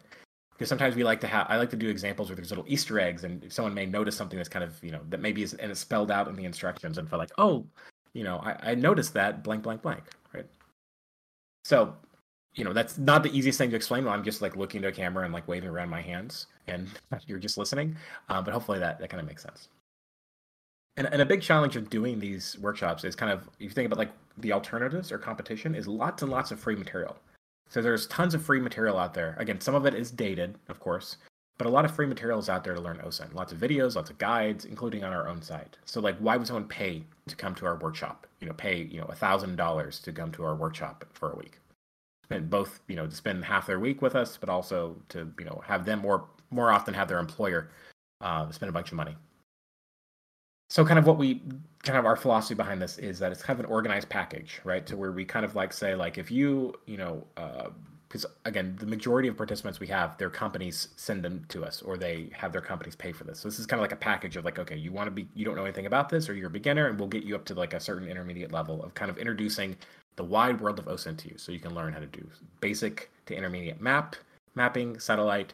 because 0.54 0.68
sometimes 0.68 0.94
we 0.96 1.04
like 1.04 1.20
to 1.20 1.26
have 1.26 1.46
i 1.48 1.56
like 1.56 1.70
to 1.70 1.76
do 1.76 1.88
examples 1.88 2.28
where 2.28 2.36
there's 2.36 2.50
little 2.50 2.64
easter 2.66 2.98
eggs 2.98 3.24
and 3.24 3.52
someone 3.52 3.74
may 3.74 3.86
notice 3.86 4.16
something 4.16 4.36
that's 4.36 4.48
kind 4.48 4.64
of 4.64 4.82
you 4.82 4.90
know 4.90 5.00
that 5.10 5.20
maybe 5.20 5.42
is 5.42 5.54
and 5.54 5.70
it's 5.70 5.80
spelled 5.80 6.10
out 6.10 6.28
in 6.28 6.36
the 6.36 6.44
instructions 6.44 6.98
and 6.98 7.08
feel 7.08 7.18
like 7.18 7.32
oh 7.38 7.66
you 8.12 8.24
know 8.24 8.38
I, 8.38 8.70
I 8.70 8.74
noticed 8.74 9.14
that 9.14 9.42
blank 9.42 9.62
blank 9.62 9.82
blank 9.82 10.04
right? 10.32 10.46
So 11.64 11.94
you 12.54 12.64
know 12.64 12.72
that's 12.72 12.98
not 12.98 13.22
the 13.22 13.36
easiest 13.36 13.58
thing 13.58 13.70
to 13.70 13.76
explain 13.76 14.04
when 14.04 14.14
i'm 14.14 14.22
just 14.22 14.40
like 14.40 14.56
looking 14.56 14.80
to 14.82 14.88
a 14.88 14.92
camera 14.92 15.24
and 15.24 15.34
like 15.34 15.46
waving 15.48 15.68
around 15.68 15.88
my 15.88 16.00
hands 16.00 16.46
and 16.68 16.88
you're 17.26 17.38
just 17.38 17.58
listening 17.58 17.96
uh, 18.28 18.40
but 18.40 18.54
hopefully 18.54 18.78
that 18.78 18.98
that 19.00 19.10
kind 19.10 19.20
of 19.20 19.26
makes 19.26 19.42
sense. 19.42 19.68
And, 20.96 21.08
and 21.08 21.20
a 21.20 21.26
big 21.26 21.42
challenge 21.42 21.74
of 21.74 21.90
doing 21.90 22.20
these 22.20 22.56
workshops 22.60 23.02
is 23.02 23.16
kind 23.16 23.32
of 23.32 23.48
if 23.58 23.62
you 23.62 23.70
think 23.70 23.86
about 23.86 23.98
like 23.98 24.12
the 24.38 24.52
alternatives 24.52 25.10
or 25.10 25.18
competition 25.18 25.74
is 25.74 25.88
lots 25.88 26.22
and 26.22 26.30
lots 26.30 26.52
of 26.52 26.60
free 26.60 26.76
material 26.76 27.16
so 27.68 27.82
there's 27.82 28.06
tons 28.06 28.34
of 28.34 28.44
free 28.44 28.60
material 28.60 28.98
out 28.98 29.14
there 29.14 29.36
again 29.38 29.60
some 29.60 29.74
of 29.74 29.86
it 29.86 29.94
is 29.94 30.10
dated 30.10 30.56
of 30.68 30.80
course 30.80 31.16
but 31.56 31.68
a 31.68 31.70
lot 31.70 31.84
of 31.84 31.94
free 31.94 32.06
materials 32.06 32.48
out 32.48 32.64
there 32.64 32.74
to 32.74 32.80
learn 32.80 32.98
OSINT. 32.98 33.32
Lots 33.32 33.52
of 33.52 33.58
videos, 33.58 33.94
lots 33.94 34.10
of 34.10 34.18
guides, 34.18 34.64
including 34.64 35.04
on 35.04 35.12
our 35.12 35.28
own 35.28 35.40
site. 35.40 35.76
So 35.84 36.00
like 36.00 36.18
why 36.18 36.36
would 36.36 36.48
someone 36.48 36.66
pay 36.66 37.04
to 37.28 37.36
come 37.36 37.54
to 37.54 37.66
our 37.66 37.76
workshop? 37.76 38.26
You 38.40 38.48
know, 38.48 38.54
pay, 38.54 38.88
you 38.90 38.98
know, 38.98 39.06
a 39.06 39.14
thousand 39.14 39.54
dollars 39.54 40.00
to 40.00 40.10
come 40.10 40.32
to 40.32 40.42
our 40.42 40.56
workshop 40.56 41.04
for 41.12 41.30
a 41.30 41.36
week 41.36 41.60
spend 42.24 42.50
both 42.50 42.80
you 42.88 42.96
know 42.96 43.06
to 43.06 43.14
spend 43.14 43.44
half 43.44 43.66
their 43.66 43.78
week 43.78 44.02
with 44.02 44.16
us 44.16 44.36
but 44.36 44.48
also 44.48 44.96
to 45.08 45.30
you 45.38 45.44
know 45.44 45.62
have 45.64 45.84
them 45.84 46.00
more 46.00 46.24
more 46.50 46.72
often 46.72 46.94
have 46.94 47.06
their 47.06 47.18
employer 47.18 47.68
uh, 48.20 48.50
spend 48.50 48.70
a 48.70 48.72
bunch 48.72 48.90
of 48.90 48.96
money 48.96 49.14
so 50.68 50.84
kind 50.84 50.98
of 50.98 51.06
what 51.06 51.18
we 51.18 51.42
kind 51.82 51.98
of 51.98 52.06
our 52.06 52.16
philosophy 52.16 52.54
behind 52.54 52.80
this 52.80 52.98
is 52.98 53.18
that 53.18 53.30
it's 53.30 53.42
kind 53.42 53.58
of 53.58 53.66
an 53.66 53.70
organized 53.70 54.08
package 54.08 54.60
right? 54.64 54.86
To 54.86 54.96
where 54.96 55.12
we 55.12 55.24
kind 55.24 55.44
of 55.44 55.54
like 55.54 55.72
say 55.72 55.94
like 55.94 56.18
if 56.18 56.30
you 56.30 56.74
you 56.86 56.96
know 56.96 57.24
because 58.08 58.24
uh, 58.24 58.28
again 58.44 58.76
the 58.78 58.86
majority 58.86 59.28
of 59.28 59.36
participants 59.36 59.80
we 59.80 59.86
have 59.88 60.16
their 60.18 60.30
companies 60.30 60.88
send 60.96 61.22
them 61.22 61.44
to 61.48 61.64
us 61.64 61.82
or 61.82 61.96
they 61.96 62.30
have 62.32 62.52
their 62.52 62.62
companies 62.62 62.96
pay 62.96 63.12
for 63.12 63.24
this. 63.24 63.40
So 63.40 63.48
this 63.48 63.58
is 63.58 63.66
kind 63.66 63.78
of 63.78 63.82
like 63.82 63.92
a 63.92 63.96
package 63.96 64.36
of 64.36 64.44
like 64.44 64.58
okay 64.58 64.76
you 64.76 64.92
want 64.92 65.06
to 65.06 65.10
be 65.10 65.28
you 65.34 65.44
don't 65.44 65.56
know 65.56 65.64
anything 65.64 65.86
about 65.86 66.08
this 66.08 66.28
or 66.28 66.34
you're 66.34 66.48
a 66.48 66.50
beginner 66.50 66.88
and 66.88 66.98
we'll 66.98 67.08
get 67.08 67.24
you 67.24 67.34
up 67.34 67.44
to 67.46 67.54
like 67.54 67.74
a 67.74 67.80
certain 67.80 68.08
intermediate 68.08 68.52
level 68.52 68.82
of 68.82 68.94
kind 68.94 69.10
of 69.10 69.18
introducing 69.18 69.76
the 70.16 70.24
wide 70.24 70.60
world 70.60 70.78
of 70.78 70.86
OSINT 70.86 71.18
to 71.18 71.28
you 71.28 71.38
so 71.38 71.52
you 71.52 71.58
can 71.58 71.74
learn 71.74 71.92
how 71.92 71.98
to 71.98 72.06
do 72.06 72.26
basic 72.60 73.10
to 73.26 73.34
intermediate 73.36 73.80
map, 73.80 74.16
mapping, 74.54 74.98
satellite, 74.98 75.52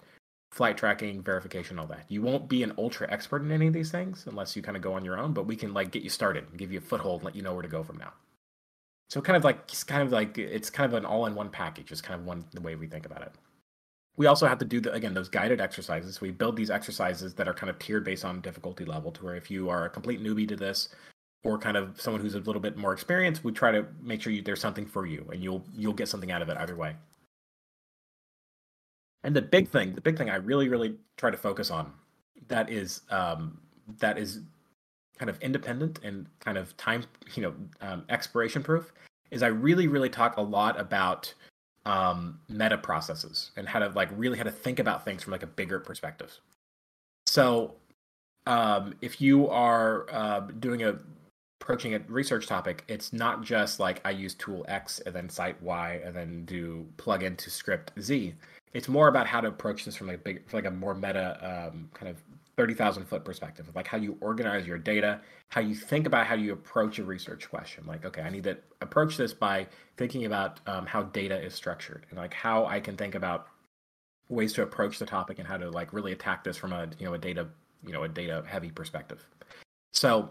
flight 0.51 0.77
tracking, 0.77 1.23
verification, 1.23 1.79
all 1.79 1.87
that. 1.87 2.05
You 2.09 2.23
won't 2.23 2.49
be 2.49 2.63
an 2.63 2.73
ultra 2.77 3.11
expert 3.11 3.43
in 3.43 3.53
any 3.53 3.69
of 3.69 3.73
these 3.73 3.91
things 3.91 4.25
unless 4.27 4.57
you 4.57 4.63
kind 4.63 4.77
of 4.77 4.83
go 4.83 4.95
on 4.95 5.05
your 5.05 5.19
own, 5.19 5.33
but 5.33 5.47
we 5.47 5.57
can 5.57 5.73
like 5.73 5.91
get 5.91 6.03
you 6.03 6.11
started, 6.11 6.45
give 6.57 6.73
you 6.73 6.79
a 6.79 6.83
foothold, 6.83 7.23
let 7.23 7.37
you 7.37 7.43
know 7.43 7.55
where 7.55 7.63
to 7.63 7.69
go 7.69 7.83
from 7.83 7.99
now. 7.99 8.13
So 9.09 9.21
kind 9.21 9.37
of 9.37 9.45
like 9.45 9.59
it's 9.69 9.85
kind 9.85 10.03
of 10.03 10.13
like 10.13 10.39
it's 10.39 10.71
kind 10.71 10.93
of 10.93 10.97
an 10.97 11.05
all-in-one 11.05 11.51
package. 11.51 11.93
It's 11.93 12.01
kind 12.01 12.19
of 12.21 12.27
one 12.27 12.45
the 12.53 12.61
way 12.61 12.77
we 12.77 12.87
think 12.87 13.07
about 13.07 13.23
it. 13.23 13.33
We 14.17 14.27
also 14.27 14.47
have 14.47 14.59
to 14.59 14.65
do 14.65 14.81
the 14.81 14.93
again 14.93 15.15
those 15.15 15.29
guided 15.29 15.61
exercises. 15.61 16.21
We 16.21 16.31
build 16.31 16.57
these 16.57 16.71
exercises 16.71 17.35
that 17.35 17.49
are 17.49 17.55
kind 17.55 17.71
of 17.71 17.79
tiered 17.79 18.05
based 18.05 18.25
on 18.25 18.41
difficulty 18.41 18.85
level 18.85 19.11
to 19.13 19.25
where 19.25 19.37
if 19.37 19.51
you 19.51 19.69
are 19.69 19.85
a 19.85 19.91
complete 19.91 20.23
newbie 20.23 20.49
to 20.49 20.57
this, 20.57 20.91
or 21.43 21.59
kind 21.59 21.77
of 21.77 22.01
someone 22.01 22.21
who's 22.21 22.35
a 22.35 22.41
little 22.41 22.61
bit 22.61 22.77
more 22.77 22.93
experienced, 22.93 23.45
we 23.45 23.53
try 23.53 23.73
to 23.73 23.87
make 24.03 24.21
sure 24.21 24.33
you, 24.33 24.43
there's 24.43 24.61
something 24.61 24.87
for 24.87 25.07
you, 25.07 25.29
and 25.33 25.43
you'll 25.43 25.65
you'll 25.75 25.93
get 25.93 26.09
something 26.09 26.31
out 26.31 26.43
of 26.43 26.49
it 26.49 26.57
either 26.59 26.77
way. 26.77 26.95
And 29.25 29.37
the 29.37 29.43
big 29.43 29.69
thing, 29.69 29.95
the 29.95 30.01
big 30.01 30.17
thing 30.17 30.31
I 30.31 30.37
really 30.37 30.69
really 30.69 30.97
try 31.17 31.31
to 31.31 31.37
focus 31.37 31.71
on, 31.71 31.93
that 32.49 32.71
is 32.71 33.03
um, 33.11 33.59
that 33.99 34.19
is 34.19 34.41
kind 35.19 35.29
of 35.29 35.39
independent 35.43 36.01
and 36.03 36.27
kind 36.41 36.57
of 36.57 36.75
time 36.77 37.05
you 37.35 37.43
know 37.43 37.55
um, 37.81 38.05
expiration 38.09 38.63
proof, 38.63 38.93
is 39.31 39.43
I 39.43 39.49
really 39.49 39.89
really 39.89 40.09
talk 40.09 40.37
a 40.37 40.43
lot 40.43 40.79
about 40.79 41.33
um, 41.87 42.41
meta 42.49 42.79
processes 42.79 43.53
and 43.57 43.69
how 43.69 43.79
to 43.79 43.89
like 43.91 44.09
really 44.17 44.39
how 44.39 44.45
to 44.45 44.51
think 44.51 44.79
about 44.79 45.05
things 45.05 45.23
from 45.23 45.33
like 45.33 45.43
a 45.43 45.49
bigger 45.49 45.81
perspective. 45.81 46.39
So, 47.27 47.75
um, 48.47 48.95
if 49.01 49.21
you 49.21 49.49
are 49.49 50.07
uh, 50.11 50.41
doing 50.59 50.83
a 50.85 50.99
approaching 51.61 51.95
a 51.95 52.01
research 52.09 52.47
topic, 52.47 52.85
it's 52.89 53.13
not 53.13 53.43
just 53.43 53.79
like 53.79 54.01
I 54.05 54.11
use 54.11 54.35
tool 54.35 54.65
X 54.67 54.99
and 55.01 55.15
then 55.15 55.29
site 55.29 55.61
Y 55.63 56.01
and 56.05 56.17
then 56.17 56.45
do 56.45 56.87
plug 56.97 57.23
into 57.23 57.51
script 57.51 57.93
Z. 58.01 58.35
It's 58.73 58.89
more 58.89 59.09
about 59.09 59.27
how 59.27 59.41
to 59.41 59.49
approach 59.49 59.85
this 59.85 59.97
from 59.97 60.07
like 60.07 60.23
big, 60.23 60.43
like 60.53 60.65
a 60.65 60.71
more 60.71 60.95
meta 60.95 61.71
um, 61.73 61.89
kind 61.93 62.09
of 62.09 62.23
thirty 62.57 62.75
thousand 62.75 63.07
foot 63.07 63.25
perspective, 63.25 63.69
like 63.75 63.87
how 63.87 63.97
you 63.99 64.17
organize 64.21 64.67
your 64.67 64.79
data, 64.79 65.21
how 65.49 65.61
you 65.61 65.75
think 65.75 66.07
about 66.07 66.27
how 66.27 66.35
you 66.35 66.53
approach 66.53 66.99
a 66.99 67.05
research 67.05 67.49
question. 67.49 67.85
Like, 67.87 68.05
okay, 68.05 68.23
I 68.23 68.31
need 68.31 68.45
to 68.45 68.59
approach 68.81 69.17
this 69.17 69.33
by 69.33 69.67
thinking 69.97 70.27
about 70.27 70.61
um, 70.67 70.87
how 70.87 71.05
data 71.05 71.41
is 71.41 71.55
structured 71.55 72.07
and 72.11 72.19
like 72.19 72.35
how 72.35 72.67
I 72.67 72.81
can 72.81 72.97
think 72.97 73.15
about 73.15 73.49
ways 74.29 74.53
to 74.53 74.63
approach 74.63 74.99
the 74.99 75.07
topic 75.07 75.39
and 75.39 75.49
how 75.49 75.57
to 75.57 75.71
like 75.71 75.93
really 75.93 76.13
attack 76.13 76.45
this 76.45 76.57
from 76.57 76.73
a 76.73 76.89
you 76.99 77.07
know 77.07 77.15
a 77.15 77.19
data 77.19 77.49
you 77.85 77.93
know 77.93 78.05
a 78.05 78.09
data 78.09 78.45
heavy 78.47 78.71
perspective. 78.71 79.25
So 79.93 80.31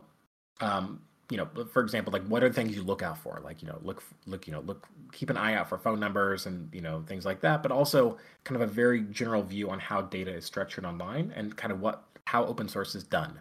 um, 0.61 1.01
you 1.29 1.37
know, 1.37 1.47
for 1.71 1.81
example, 1.81 2.11
like 2.11 2.25
what 2.25 2.43
are 2.43 2.51
things 2.51 2.75
you 2.75 2.81
look 2.81 3.03
out 3.03 3.17
for? 3.17 3.39
Like, 3.43 3.61
you 3.61 3.67
know, 3.67 3.79
look, 3.83 4.03
look, 4.25 4.47
you 4.47 4.53
know, 4.53 4.61
look, 4.61 4.87
keep 5.11 5.29
an 5.29 5.37
eye 5.37 5.53
out 5.53 5.69
for 5.69 5.77
phone 5.77 5.99
numbers 5.99 6.47
and 6.47 6.73
you 6.73 6.81
know 6.81 7.03
things 7.07 7.25
like 7.25 7.41
that. 7.41 7.61
But 7.61 7.71
also 7.71 8.17
kind 8.43 8.61
of 8.61 8.67
a 8.67 8.71
very 8.71 9.01
general 9.01 9.43
view 9.43 9.69
on 9.69 9.79
how 9.79 10.01
data 10.01 10.33
is 10.33 10.45
structured 10.45 10.85
online 10.85 11.31
and 11.35 11.55
kind 11.55 11.71
of 11.71 11.81
what 11.81 12.03
how 12.25 12.45
open 12.45 12.67
source 12.67 12.95
is 12.95 13.03
done. 13.03 13.39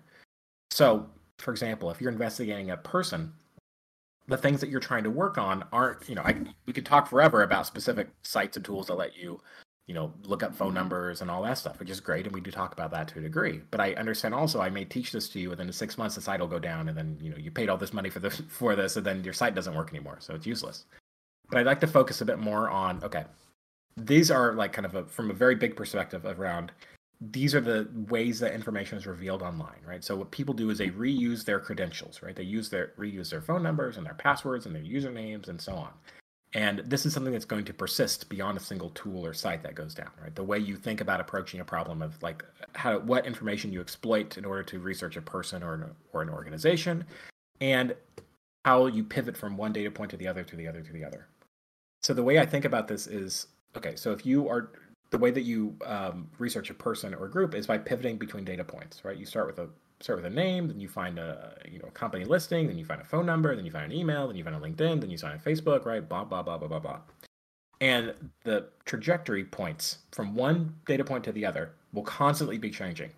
So, 0.70 1.08
for 1.38 1.50
example, 1.50 1.90
if 1.90 2.00
you're 2.00 2.12
investigating 2.12 2.70
a 2.70 2.76
person, 2.76 3.32
the 4.26 4.36
things 4.36 4.60
that 4.60 4.68
you're 4.68 4.80
trying 4.80 5.04
to 5.04 5.10
work 5.10 5.38
on 5.38 5.64
aren't, 5.72 6.06
you 6.08 6.14
know, 6.14 6.22
I 6.22 6.36
we 6.66 6.74
could 6.74 6.86
talk 6.86 7.08
forever 7.08 7.42
about 7.42 7.66
specific 7.66 8.08
sites 8.22 8.56
and 8.56 8.64
tools 8.64 8.88
that 8.88 8.94
let 8.94 9.16
you 9.16 9.40
you 9.88 9.94
know, 9.94 10.12
look 10.24 10.42
up 10.42 10.54
phone 10.54 10.68
mm-hmm. 10.68 10.76
numbers 10.76 11.22
and 11.22 11.30
all 11.30 11.42
that 11.42 11.56
stuff, 11.56 11.80
which 11.80 11.88
is 11.90 11.98
great. 11.98 12.26
And 12.26 12.34
we 12.34 12.42
do 12.42 12.50
talk 12.50 12.72
about 12.72 12.90
that 12.92 13.08
to 13.08 13.18
a 13.18 13.22
degree. 13.22 13.62
But 13.70 13.80
I 13.80 13.94
understand 13.94 14.34
also 14.34 14.60
I 14.60 14.68
may 14.68 14.84
teach 14.84 15.10
this 15.10 15.30
to 15.30 15.40
you 15.40 15.48
within 15.48 15.72
six 15.72 15.96
months, 15.96 16.14
the 16.14 16.20
site 16.20 16.40
will 16.40 16.46
go 16.46 16.58
down 16.58 16.88
and 16.88 16.96
then, 16.96 17.18
you 17.20 17.30
know, 17.30 17.38
you 17.38 17.50
paid 17.50 17.70
all 17.70 17.78
this 17.78 17.94
money 17.94 18.10
for 18.10 18.20
this 18.20 18.40
for 18.48 18.76
this 18.76 18.96
and 18.96 19.04
then 19.04 19.24
your 19.24 19.32
site 19.32 19.54
doesn't 19.54 19.74
work 19.74 19.88
anymore. 19.90 20.18
So 20.20 20.34
it's 20.34 20.46
useless. 20.46 20.84
But 21.48 21.58
I'd 21.58 21.66
like 21.66 21.80
to 21.80 21.86
focus 21.86 22.20
a 22.20 22.26
bit 22.26 22.38
more 22.38 22.68
on, 22.68 23.02
okay, 23.02 23.24
these 23.96 24.30
are 24.30 24.52
like 24.52 24.74
kind 24.74 24.84
of 24.84 24.94
a, 24.94 25.04
from 25.06 25.30
a 25.30 25.34
very 25.34 25.54
big 25.54 25.74
perspective 25.74 26.26
around 26.26 26.70
these 27.20 27.54
are 27.54 27.60
the 27.60 27.88
ways 28.08 28.38
that 28.40 28.54
information 28.54 28.96
is 28.96 29.06
revealed 29.06 29.42
online, 29.42 29.80
right? 29.84 30.04
So 30.04 30.14
what 30.14 30.30
people 30.30 30.54
do 30.54 30.70
is 30.70 30.78
they 30.78 30.90
reuse 30.90 31.44
their 31.44 31.58
credentials, 31.58 32.22
right? 32.22 32.36
They 32.36 32.44
use 32.44 32.68
their 32.68 32.92
reuse 32.96 33.30
their 33.30 33.40
phone 33.40 33.62
numbers 33.62 33.96
and 33.96 34.06
their 34.06 34.14
passwords 34.14 34.66
and 34.66 34.74
their 34.74 34.82
usernames 34.82 35.48
and 35.48 35.60
so 35.60 35.72
on. 35.74 35.90
And 36.54 36.78
this 36.78 37.04
is 37.04 37.12
something 37.12 37.32
that's 37.32 37.44
going 37.44 37.66
to 37.66 37.74
persist 37.74 38.28
beyond 38.30 38.56
a 38.56 38.60
single 38.60 38.88
tool 38.90 39.24
or 39.24 39.34
site 39.34 39.62
that 39.64 39.74
goes 39.74 39.94
down, 39.94 40.10
right? 40.22 40.34
The 40.34 40.42
way 40.42 40.58
you 40.58 40.76
think 40.76 41.00
about 41.02 41.20
approaching 41.20 41.60
a 41.60 41.64
problem 41.64 42.00
of 42.00 42.20
like 42.22 42.42
how 42.74 42.98
what 43.00 43.26
information 43.26 43.70
you 43.70 43.80
exploit 43.82 44.38
in 44.38 44.46
order 44.46 44.62
to 44.62 44.78
research 44.78 45.16
a 45.16 45.22
person 45.22 45.62
or 45.62 45.74
an, 45.74 45.84
or 46.12 46.22
an 46.22 46.30
organization, 46.30 47.04
and 47.60 47.94
how 48.64 48.86
you 48.86 49.04
pivot 49.04 49.36
from 49.36 49.56
one 49.56 49.72
data 49.72 49.90
point 49.90 50.10
to 50.10 50.16
the 50.16 50.26
other 50.26 50.42
to 50.42 50.56
the 50.56 50.66
other 50.66 50.80
to 50.80 50.92
the 50.92 51.04
other. 51.04 51.26
So 52.02 52.14
the 52.14 52.22
way 52.22 52.38
I 52.38 52.46
think 52.46 52.64
about 52.64 52.88
this 52.88 53.06
is 53.06 53.48
okay. 53.76 53.94
So 53.96 54.12
if 54.12 54.24
you 54.24 54.48
are 54.48 54.70
the 55.10 55.18
way 55.18 55.30
that 55.30 55.42
you 55.42 55.76
um, 55.84 56.28
research 56.38 56.70
a 56.70 56.74
person 56.74 57.14
or 57.14 57.28
group 57.28 57.54
is 57.54 57.66
by 57.66 57.78
pivoting 57.78 58.16
between 58.16 58.44
data 58.44 58.64
points, 58.64 59.04
right? 59.04 59.16
You 59.16 59.26
start 59.26 59.46
with 59.46 59.58
a 59.58 59.68
start 60.00 60.22
with 60.22 60.26
a 60.26 60.34
name, 60.34 60.68
then 60.68 60.80
you 60.80 60.88
find 60.88 61.18
a 61.18 61.56
you 61.70 61.78
know 61.78 61.88
company 61.94 62.24
listing, 62.24 62.66
then 62.66 62.78
you 62.78 62.84
find 62.84 63.00
a 63.00 63.04
phone 63.04 63.26
number, 63.26 63.54
then 63.54 63.64
you 63.64 63.70
find 63.70 63.90
an 63.90 63.98
email, 63.98 64.26
then 64.26 64.36
you 64.36 64.44
find 64.44 64.56
a 64.56 64.60
LinkedIn, 64.60 65.00
then 65.00 65.10
you 65.10 65.18
find 65.18 65.38
a 65.38 65.42
Facebook, 65.42 65.84
right? 65.84 66.06
Blah 66.08 66.24
blah 66.24 66.42
blah 66.42 66.58
blah 66.58 66.68
blah 66.68 66.78
blah. 66.78 67.00
And 67.80 68.14
the 68.44 68.66
trajectory 68.84 69.44
points 69.44 69.98
from 70.12 70.34
one 70.34 70.74
data 70.86 71.04
point 71.04 71.24
to 71.24 71.32
the 71.32 71.46
other 71.46 71.72
will 71.92 72.02
constantly 72.02 72.58
be 72.58 72.70
changing. 72.70 73.10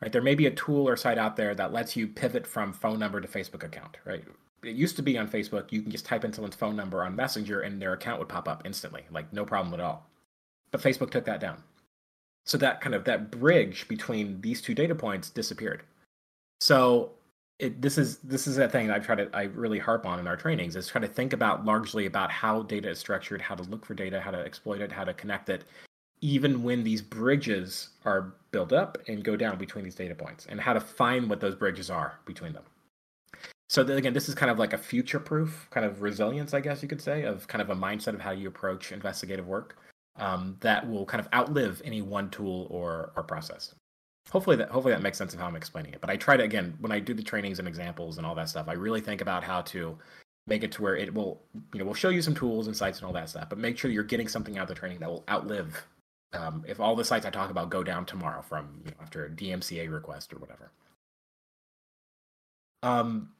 Right? 0.00 0.12
There 0.12 0.22
may 0.22 0.34
be 0.34 0.46
a 0.46 0.52
tool 0.52 0.88
or 0.88 0.96
site 0.96 1.18
out 1.18 1.36
there 1.36 1.54
that 1.54 1.72
lets 1.72 1.96
you 1.96 2.06
pivot 2.06 2.46
from 2.46 2.72
phone 2.72 2.98
number 2.98 3.20
to 3.20 3.26
Facebook 3.26 3.64
account, 3.64 3.96
right? 4.04 4.22
It 4.62 4.76
used 4.76 4.96
to 4.96 5.02
be 5.02 5.18
on 5.18 5.28
Facebook, 5.28 5.72
you 5.72 5.82
can 5.82 5.90
just 5.90 6.04
type 6.04 6.24
in 6.24 6.32
someone's 6.32 6.54
phone 6.54 6.76
number 6.76 7.02
on 7.02 7.16
Messenger 7.16 7.60
and 7.60 7.80
their 7.80 7.94
account 7.94 8.18
would 8.18 8.28
pop 8.28 8.48
up 8.48 8.62
instantly, 8.64 9.04
like 9.10 9.32
no 9.32 9.44
problem 9.44 9.74
at 9.74 9.80
all. 9.80 10.06
But 10.70 10.82
Facebook 10.82 11.10
took 11.10 11.24
that 11.24 11.40
down. 11.40 11.62
So 12.44 12.58
that 12.58 12.80
kind 12.80 12.94
of 12.94 13.04
that 13.04 13.30
bridge 13.30 13.88
between 13.88 14.40
these 14.40 14.62
two 14.62 14.74
data 14.74 14.94
points 14.94 15.30
disappeared. 15.30 15.82
So 16.68 17.12
it, 17.58 17.80
this 17.80 17.96
is 17.96 18.18
this 18.18 18.46
is 18.46 18.58
a 18.58 18.68
thing 18.68 18.90
I 18.90 18.98
try 18.98 19.14
to 19.14 19.30
I 19.32 19.44
really 19.44 19.78
harp 19.78 20.04
on 20.04 20.20
in 20.20 20.26
our 20.26 20.36
trainings 20.36 20.76
is 20.76 20.86
try 20.86 21.00
to 21.00 21.08
think 21.08 21.32
about 21.32 21.64
largely 21.64 22.04
about 22.04 22.30
how 22.30 22.60
data 22.60 22.90
is 22.90 22.98
structured, 22.98 23.40
how 23.40 23.54
to 23.54 23.62
look 23.62 23.86
for 23.86 23.94
data, 23.94 24.20
how 24.20 24.30
to 24.32 24.38
exploit 24.38 24.82
it, 24.82 24.92
how 24.92 25.04
to 25.04 25.14
connect 25.14 25.48
it, 25.48 25.64
even 26.20 26.62
when 26.62 26.84
these 26.84 27.00
bridges 27.00 27.88
are 28.04 28.34
built 28.50 28.74
up 28.74 28.98
and 29.08 29.24
go 29.24 29.34
down 29.34 29.56
between 29.56 29.82
these 29.82 29.94
data 29.94 30.14
points, 30.14 30.44
and 30.50 30.60
how 30.60 30.74
to 30.74 30.80
find 30.80 31.30
what 31.30 31.40
those 31.40 31.54
bridges 31.54 31.88
are 31.88 32.20
between 32.26 32.52
them. 32.52 32.64
So 33.70 33.80
again, 33.80 34.12
this 34.12 34.28
is 34.28 34.34
kind 34.34 34.50
of 34.50 34.58
like 34.58 34.74
a 34.74 34.78
future-proof 34.78 35.68
kind 35.70 35.86
of 35.86 36.02
resilience, 36.02 36.52
I 36.52 36.60
guess 36.60 36.82
you 36.82 36.88
could 36.88 37.00
say, 37.00 37.22
of 37.22 37.48
kind 37.48 37.62
of 37.62 37.70
a 37.70 37.76
mindset 37.76 38.12
of 38.12 38.20
how 38.20 38.32
you 38.32 38.46
approach 38.46 38.92
investigative 38.92 39.46
work 39.46 39.78
um, 40.16 40.54
that 40.60 40.86
will 40.86 41.06
kind 41.06 41.22
of 41.22 41.32
outlive 41.32 41.80
any 41.82 42.02
one 42.02 42.28
tool 42.28 42.66
or 42.68 43.12
or 43.16 43.22
process 43.22 43.74
hopefully 44.30 44.56
that 44.56 44.70
hopefully 44.70 44.94
that 44.94 45.02
makes 45.02 45.18
sense 45.18 45.34
of 45.34 45.40
how 45.40 45.46
I'm 45.46 45.56
explaining 45.56 45.92
it. 45.92 46.00
But 46.00 46.10
I 46.10 46.16
try 46.16 46.36
to 46.36 46.42
again 46.42 46.76
when 46.80 46.92
I 46.92 47.00
do 47.00 47.14
the 47.14 47.22
trainings 47.22 47.58
and 47.58 47.68
examples 47.68 48.18
and 48.18 48.26
all 48.26 48.34
that 48.34 48.48
stuff, 48.48 48.68
I 48.68 48.74
really 48.74 49.00
think 49.00 49.20
about 49.20 49.44
how 49.44 49.62
to 49.62 49.96
make 50.46 50.62
it 50.62 50.72
to 50.72 50.82
where 50.82 50.96
it 50.96 51.12
will 51.12 51.40
you 51.72 51.80
know 51.80 51.86
will 51.86 51.94
show 51.94 52.08
you 52.08 52.22
some 52.22 52.34
tools 52.34 52.66
and 52.66 52.76
sites 52.76 52.98
and 52.98 53.06
all 53.06 53.12
that 53.12 53.28
stuff, 53.28 53.48
but 53.48 53.58
make 53.58 53.78
sure 53.78 53.90
you're 53.90 54.04
getting 54.04 54.28
something 54.28 54.58
out 54.58 54.62
of 54.62 54.68
the 54.68 54.74
training 54.74 54.98
that 55.00 55.08
will 55.08 55.24
outlive. 55.28 55.86
Um, 56.34 56.62
if 56.68 56.78
all 56.78 56.94
the 56.94 57.04
sites 57.04 57.24
I 57.24 57.30
talk 57.30 57.50
about 57.50 57.70
go 57.70 57.82
down 57.82 58.04
tomorrow 58.04 58.42
from 58.42 58.82
you 58.84 58.90
know, 58.90 58.98
after 59.00 59.24
a 59.24 59.30
DMCA 59.30 59.90
request 59.90 60.34
or 60.34 60.38
whatever. 60.38 60.72
Um, 62.82 63.30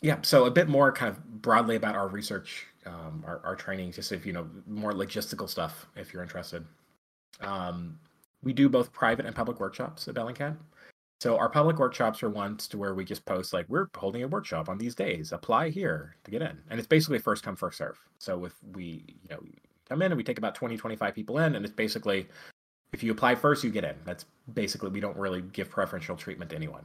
yeah, 0.00 0.18
so 0.22 0.46
a 0.46 0.50
bit 0.50 0.68
more 0.68 0.92
kind 0.92 1.10
of 1.10 1.42
broadly 1.42 1.76
about 1.76 1.94
our 1.94 2.08
research, 2.08 2.66
um, 2.86 3.22
our, 3.26 3.40
our 3.44 3.56
trainings, 3.56 3.96
just 3.96 4.12
if 4.12 4.24
you 4.24 4.32
know 4.32 4.48
more 4.66 4.92
logistical 4.92 5.48
stuff, 5.48 5.86
if 5.96 6.12
you're 6.12 6.22
interested. 6.22 6.64
Um, 7.40 7.98
we 8.42 8.52
do 8.52 8.68
both 8.68 8.92
private 8.92 9.26
and 9.26 9.34
public 9.34 9.60
workshops 9.60 10.08
at 10.08 10.14
Bellingcat. 10.14 10.56
So 11.20 11.36
our 11.36 11.50
public 11.50 11.78
workshops 11.78 12.22
are 12.22 12.30
ones 12.30 12.66
to 12.68 12.78
where 12.78 12.94
we 12.94 13.04
just 13.04 13.26
post 13.26 13.52
like 13.52 13.66
we're 13.68 13.88
holding 13.94 14.22
a 14.22 14.28
workshop 14.28 14.70
on 14.70 14.78
these 14.78 14.94
days. 14.94 15.32
Apply 15.32 15.68
here 15.68 16.16
to 16.24 16.30
get 16.30 16.40
in, 16.40 16.58
and 16.70 16.78
it's 16.78 16.86
basically 16.86 17.18
first 17.18 17.44
come 17.44 17.56
first 17.56 17.76
serve. 17.78 17.98
So 18.18 18.46
if 18.46 18.54
we 18.72 19.04
you 19.22 19.28
know 19.30 19.42
come 19.88 20.00
in 20.00 20.12
and 20.12 20.16
we 20.16 20.24
take 20.24 20.38
about 20.38 20.54
20 20.54 20.76
25 20.78 21.14
people 21.14 21.38
in, 21.38 21.54
and 21.54 21.64
it's 21.64 21.74
basically 21.74 22.26
if 22.92 23.02
you 23.02 23.12
apply 23.12 23.34
first 23.34 23.62
you 23.62 23.70
get 23.70 23.84
in. 23.84 23.96
That's 24.04 24.24
basically 24.54 24.90
we 24.90 25.00
don't 25.00 25.16
really 25.16 25.42
give 25.42 25.68
preferential 25.70 26.16
treatment 26.16 26.50
to 26.50 26.56
anyone. 26.56 26.84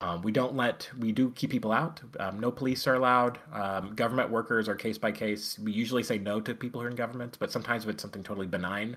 Um, 0.00 0.22
we 0.22 0.30
don't 0.32 0.54
let 0.54 0.88
we 0.98 1.12
do 1.12 1.30
keep 1.30 1.50
people 1.50 1.72
out. 1.72 2.00
Um, 2.18 2.38
no 2.38 2.50
police 2.50 2.86
are 2.86 2.94
allowed. 2.94 3.38
Um, 3.52 3.94
government 3.94 4.30
workers 4.30 4.68
are 4.68 4.74
case 4.74 4.98
by 4.98 5.12
case. 5.12 5.58
We 5.58 5.72
usually 5.72 6.02
say 6.02 6.18
no 6.18 6.40
to 6.40 6.54
people 6.54 6.80
who 6.80 6.86
are 6.86 6.90
in 6.90 6.96
government, 6.96 7.36
but 7.40 7.50
sometimes 7.52 7.84
if 7.84 7.90
it's 7.90 8.02
something 8.02 8.22
totally 8.22 8.46
benign, 8.46 8.96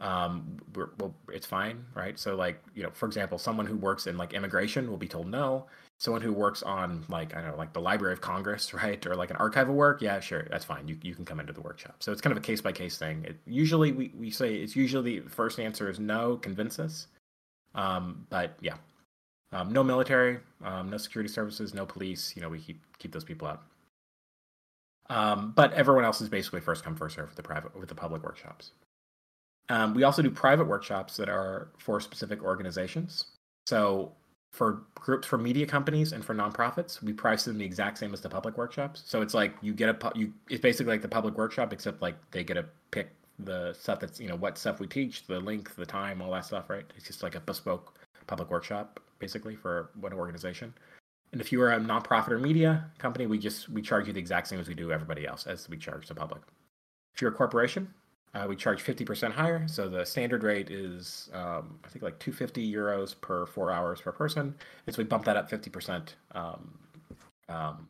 um, 0.00 0.56
well, 0.74 1.14
it's 1.28 1.46
fine, 1.46 1.84
right? 1.94 2.18
So, 2.18 2.34
like, 2.34 2.62
you 2.74 2.82
know, 2.82 2.90
for 2.90 3.06
example, 3.06 3.36
someone 3.36 3.66
who 3.66 3.76
works 3.76 4.06
in 4.06 4.16
like 4.16 4.32
immigration 4.32 4.90
will 4.90 4.96
be 4.96 5.08
told 5.08 5.28
no. 5.28 5.66
Someone 5.98 6.22
who 6.22 6.32
works 6.32 6.62
on 6.62 7.04
like 7.10 7.36
I 7.36 7.42
don't 7.42 7.50
know, 7.50 7.56
like 7.58 7.74
the 7.74 7.80
Library 7.80 8.14
of 8.14 8.22
Congress, 8.22 8.72
right, 8.82 9.04
or 9.06 9.14
like 9.14 9.30
an 9.30 9.36
archival 9.36 9.74
work, 9.74 10.00
yeah, 10.00 10.18
sure, 10.18 10.46
that's 10.50 10.64
fine. 10.64 10.88
You 10.88 10.96
you 11.02 11.14
can 11.14 11.26
come 11.26 11.38
into 11.38 11.52
the 11.52 11.60
workshop. 11.60 11.96
So 12.00 12.12
it's 12.12 12.22
kind 12.22 12.32
of 12.32 12.38
a 12.38 12.40
case 12.40 12.62
by 12.62 12.72
case 12.72 12.96
thing. 12.96 13.24
It, 13.24 13.36
usually, 13.46 13.92
we 13.92 14.10
we 14.18 14.30
say 14.30 14.56
it's 14.56 14.74
usually 14.74 15.20
the 15.20 15.30
first 15.30 15.60
answer 15.60 15.90
is 15.90 16.00
no, 16.00 16.36
convince 16.38 16.78
us. 16.78 17.08
Um, 17.74 18.26
but 18.30 18.56
yeah, 18.62 18.76
um, 19.52 19.70
no 19.72 19.84
military, 19.84 20.38
um, 20.64 20.88
no 20.88 20.96
security 20.96 21.30
services, 21.30 21.74
no 21.74 21.84
police. 21.84 22.34
You 22.34 22.40
know, 22.40 22.48
we 22.48 22.58
keep 22.58 22.80
keep 22.98 23.12
those 23.12 23.24
people 23.24 23.48
out. 23.48 23.62
Um, 25.10 25.52
but 25.54 25.74
everyone 25.74 26.04
else 26.04 26.22
is 26.22 26.28
basically 26.30 26.60
first 26.60 26.84
come 26.84 26.96
first 26.96 27.16
serve 27.16 27.28
with 27.28 27.36
the 27.36 27.42
private 27.42 27.78
with 27.78 27.90
the 27.90 27.94
public 27.94 28.22
workshops. 28.22 28.72
Um, 29.70 29.94
we 29.94 30.02
also 30.02 30.20
do 30.20 30.30
private 30.30 30.66
workshops 30.66 31.16
that 31.16 31.28
are 31.28 31.68
for 31.78 32.00
specific 32.00 32.42
organizations. 32.42 33.24
So 33.66 34.12
for 34.52 34.82
groups 34.96 35.28
for 35.28 35.38
media 35.38 35.64
companies 35.64 36.12
and 36.12 36.24
for 36.24 36.34
nonprofits, 36.34 37.00
we 37.02 37.12
price 37.12 37.44
them 37.44 37.56
the 37.56 37.64
exact 37.64 37.96
same 37.96 38.12
as 38.12 38.20
the 38.20 38.28
public 38.28 38.58
workshops. 38.58 39.02
So 39.06 39.22
it's 39.22 39.32
like 39.32 39.54
you 39.62 39.72
get 39.72 39.88
a 39.88 40.12
you 40.14 40.32
it's 40.48 40.60
basically 40.60 40.92
like 40.92 41.02
the 41.02 41.08
public 41.08 41.36
workshop 41.36 41.72
except 41.72 42.02
like 42.02 42.16
they 42.32 42.42
get 42.42 42.54
to 42.54 42.66
pick 42.90 43.10
the 43.38 43.72
stuff 43.72 44.00
that's 44.00 44.20
you 44.20 44.28
know 44.28 44.36
what 44.36 44.58
stuff 44.58 44.80
we 44.80 44.88
teach, 44.88 45.26
the 45.26 45.38
length, 45.38 45.76
the 45.76 45.86
time, 45.86 46.20
all 46.20 46.32
that 46.32 46.44
stuff, 46.44 46.68
right? 46.68 46.84
It's 46.96 47.06
just 47.06 47.22
like 47.22 47.36
a 47.36 47.40
bespoke 47.40 47.94
public 48.26 48.50
workshop 48.50 49.00
basically 49.20 49.54
for 49.54 49.90
one 50.00 50.12
organization. 50.12 50.74
And 51.32 51.40
if 51.40 51.52
you 51.52 51.62
are 51.62 51.70
a 51.70 51.78
nonprofit 51.78 52.30
or 52.30 52.40
media 52.40 52.90
company, 52.98 53.26
we 53.26 53.38
just 53.38 53.68
we 53.68 53.82
charge 53.82 54.08
you 54.08 54.12
the 54.12 54.18
exact 54.18 54.48
same 54.48 54.58
as 54.58 54.66
we 54.66 54.74
do 54.74 54.90
everybody 54.90 55.28
else 55.28 55.46
as 55.46 55.68
we 55.68 55.76
charge 55.76 56.08
the 56.08 56.14
public. 56.14 56.42
If 57.14 57.22
you're 57.22 57.30
a 57.30 57.34
corporation, 57.34 57.94
uh, 58.34 58.46
we 58.48 58.54
charge 58.54 58.84
50% 58.84 59.32
higher. 59.32 59.66
So 59.66 59.88
the 59.88 60.04
standard 60.04 60.44
rate 60.44 60.70
is, 60.70 61.30
um, 61.34 61.78
I 61.84 61.88
think, 61.88 62.02
like 62.02 62.18
250 62.18 62.72
euros 62.72 63.20
per 63.20 63.46
four 63.46 63.72
hours 63.72 64.00
per 64.00 64.12
person. 64.12 64.54
And 64.86 64.94
so 64.94 65.02
we 65.02 65.04
bump 65.04 65.24
that 65.24 65.36
up 65.36 65.50
50% 65.50 66.08
um, 66.34 66.78
um, 67.48 67.88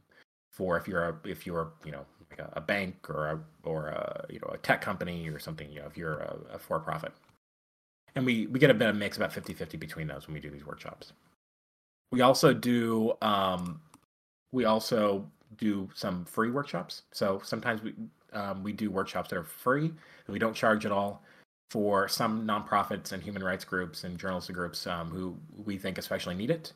for 0.51 0.77
if 0.79 0.89
you're 0.89 1.09
a, 1.11 1.17
if 1.25 1.47
you're, 1.47 1.73
you 1.85 1.93
know, 1.93 2.07
like 2.31 2.39
a, 2.39 2.53
a, 2.55 2.61
bank 2.61 3.11
or 3.11 3.27
a, 3.27 3.41
or 3.69 3.89
a, 3.89 4.27
you 4.31 4.41
know, 4.41 4.51
a 4.53 4.59
tech 4.59 4.81
company 4.81 5.29
or 5.29 5.39
something, 5.39 5.71
you 5.71 5.81
know, 5.81 5.87
if 5.87 5.97
you're 5.97 6.19
a, 6.21 6.37
a 6.55 6.59
for 6.59 6.81
profit. 6.81 7.13
and 8.15 8.25
we 8.25 8.47
we 8.47 8.59
get 8.59 8.71
a 8.71 8.75
bit 8.75 8.89
of 8.89 8.97
mix 8.97 9.17
about 9.17 9.33
50-50 9.33 9.79
between 9.79 10.07
those 10.07 10.27
when 10.27 10.35
we 10.35 10.41
do 10.41 10.51
these 10.51 10.67
workshops. 10.67 11.13
We 12.13 12.23
also 12.23 12.55
do 12.55 13.13
um, 13.21 13.81
we 14.53 14.65
also 14.65 15.27
do 15.59 15.89
some 15.95 16.25
free 16.25 16.51
workshops. 16.51 17.03
So 17.13 17.41
sometimes 17.45 17.83
we 17.83 17.95
um, 18.33 18.63
we 18.63 18.73
do 18.73 18.91
workshops 18.91 19.31
that 19.31 19.37
are 19.37 19.45
free 19.45 19.93
we 20.31 20.39
don't 20.39 20.55
charge 20.55 20.87
at 20.87 20.93
all 20.93 21.23
for 21.71 22.09
some 22.09 22.47
nonprofits 22.47 23.13
and 23.13 23.23
human 23.23 23.43
rights 23.43 23.65
groups 23.65 24.05
and 24.05 24.19
journalistic 24.19 24.57
groups 24.57 24.87
um, 24.87 25.11
who 25.11 25.37
we 25.65 25.79
think 25.79 25.99
especially 25.99 26.35
need 26.35 26.51
it. 26.51 26.73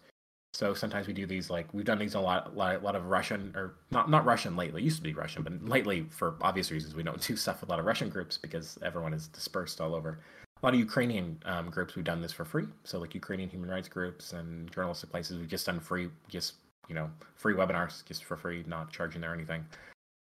So 0.53 0.73
sometimes 0.73 1.09
we 1.09 1.13
do 1.13 1.27
these 1.27 1.51
like 1.51 1.73
we've 1.75 1.85
done 1.85 1.99
these 1.99 2.15
a 2.15 2.21
lot, 2.21 2.53
a 2.55 2.57
lot, 2.57 2.83
lot 2.83 2.95
of 2.95 3.07
Russian 3.07 3.53
or 3.57 3.75
not 3.91 4.09
not 4.09 4.25
Russian 4.25 4.57
lately. 4.57 4.83
It 4.83 4.85
used 4.85 4.99
to 4.99 5.03
be 5.03 5.13
Russian, 5.13 5.43
but 5.43 5.65
lately 5.65 6.07
for 6.11 6.37
obvious 6.41 6.71
reasons 6.71 6.95
we 6.95 7.03
don't 7.03 7.21
do 7.27 7.35
stuff 7.35 7.61
with 7.61 7.71
a 7.71 7.73
lot 7.73 7.81
of 7.81 7.87
Russian 7.87 8.09
groups 8.09 8.39
because 8.39 8.79
everyone 8.83 9.13
is 9.13 9.27
dispersed 9.27 9.81
all 9.81 9.97
over. 9.97 10.21
A 10.63 10.67
lot 10.67 10.75
of 10.75 10.81
Ukrainian 10.81 11.43
um, 11.45 11.71
groups 11.71 11.97
we've 11.97 12.05
done 12.05 12.23
this 12.23 12.33
for 12.33 12.45
free. 12.45 12.67
So 12.85 13.01
like 13.01 13.15
Ukrainian 13.15 13.51
human 13.51 13.69
rights 13.69 13.89
groups 13.89 14.33
and 14.33 14.71
journalistic 14.71 15.11
places 15.11 15.39
we've 15.39 15.49
just 15.49 15.67
done 15.67 15.81
free, 15.81 16.09
just 16.29 16.55
you 16.89 16.95
know 16.95 17.11
free 17.35 17.55
webinars 17.55 18.05
just 18.05 18.25
for 18.25 18.37
free, 18.37 18.63
not 18.69 18.93
charging 18.93 19.21
there 19.21 19.35
anything. 19.35 19.65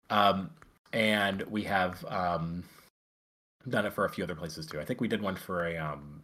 Um, 0.09 0.49
and 0.93 1.41
we 1.43 1.63
have 1.63 2.03
um, 2.05 2.63
done 3.69 3.85
it 3.85 3.93
for 3.93 4.05
a 4.05 4.09
few 4.09 4.23
other 4.23 4.35
places 4.35 4.65
too. 4.65 4.79
I 4.79 4.85
think 4.85 5.01
we 5.01 5.07
did 5.07 5.21
one 5.21 5.35
for 5.35 5.67
a 5.67 5.77
um, 5.77 6.23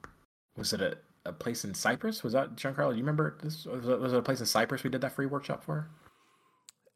was 0.57 0.73
it 0.73 0.81
a 0.81 0.97
a 1.25 1.33
place 1.33 1.63
in 1.63 1.73
Cyprus. 1.73 2.23
Was 2.23 2.33
that 2.33 2.55
Giancarlo? 2.55 2.91
Do 2.91 2.97
you 2.97 3.03
remember 3.03 3.37
this? 3.41 3.65
Was 3.65 3.87
it, 3.87 3.99
was 3.99 4.13
it 4.13 4.19
a 4.19 4.21
place 4.21 4.39
in 4.39 4.45
Cyprus 4.45 4.83
we 4.83 4.89
did 4.89 5.01
that 5.01 5.13
free 5.13 5.25
workshop 5.25 5.63
for? 5.63 5.89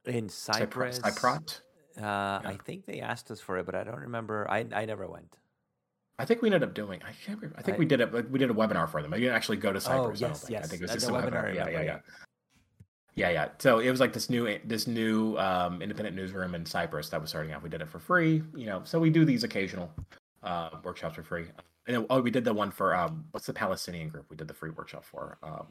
In 0.06 0.30
Cyprus, 0.30 0.98
Cyprus. 0.98 1.62
Uh, 1.98 2.02
yeah. 2.02 2.42
I 2.44 2.58
think 2.64 2.86
they 2.86 3.00
asked 3.00 3.32
us 3.32 3.40
for 3.40 3.58
it, 3.58 3.66
but 3.66 3.76
I 3.76 3.84
don't 3.84 4.00
remember. 4.00 4.50
I 4.50 4.66
I 4.74 4.86
never 4.86 5.08
went. 5.08 5.38
I 6.20 6.26
think 6.26 6.42
we 6.42 6.48
ended 6.48 6.64
up 6.64 6.74
doing. 6.74 7.02
I 7.04 7.12
can't 7.26 7.40
remember. 7.40 7.58
I 7.58 7.62
think 7.62 7.76
I, 7.76 7.80
we 7.80 7.86
did 7.86 8.02
it. 8.02 8.32
We 8.32 8.40
did 8.40 8.50
a 8.50 8.54
webinar 8.54 8.90
for 8.90 9.02
them. 9.02 9.14
I 9.14 9.20
didn't 9.20 9.36
actually 9.36 9.58
go 9.58 9.72
to 9.72 9.78
oh, 9.78 9.80
Cyprus. 9.80 10.22
Oh 10.22 10.28
yes, 10.28 10.46
I 10.46 10.52
yes. 10.52 10.66
I 10.66 10.68
think 10.68 10.82
it 10.82 10.86
was 10.86 10.94
just 10.94 11.10
a 11.10 11.12
webinar. 11.12 11.46
webinar. 11.46 11.56
Yeah, 11.56 11.70
yeah, 11.70 11.82
yeah. 11.82 12.00
Yeah, 13.18 13.32
yeah. 13.32 13.50
So 13.58 13.80
it 13.80 13.90
was 13.90 14.00
like 14.00 14.14
this 14.14 14.30
new 14.30 14.60
this 14.64 14.86
new 14.86 15.36
um, 15.38 15.82
independent 15.82 16.16
newsroom 16.16 16.54
in 16.54 16.66
Cyprus 16.66 17.10
that 17.10 17.20
was 17.20 17.32
starting 17.32 17.52
out. 17.52 17.64
We 17.64 17.70
did 17.70 17.82
it 17.82 17.90
for 17.90 17.98
free, 17.98 18.44
you 18.56 18.68
know. 18.68 18.82
So 18.84 19.00
we 19.00 19.10
do 19.10 19.26
these 19.26 19.44
occasional 19.44 19.92
uh, 20.44 20.70
workshops 20.84 21.16
for 21.16 21.24
free. 21.24 21.46
And 21.88 21.96
then, 21.96 22.06
oh, 22.12 22.22
we 22.22 22.30
did 22.30 22.46
the 22.46 22.54
one 22.54 22.70
for 22.70 22.96
um, 22.96 23.26
what's 23.32 23.48
the 23.48 23.54
Palestinian 23.54 24.10
group? 24.10 24.28
We 24.30 24.38
did 24.38 24.48
the 24.48 24.54
free 24.54 24.70
workshop 24.70 25.04
for. 25.04 25.40
Um, 25.42 25.66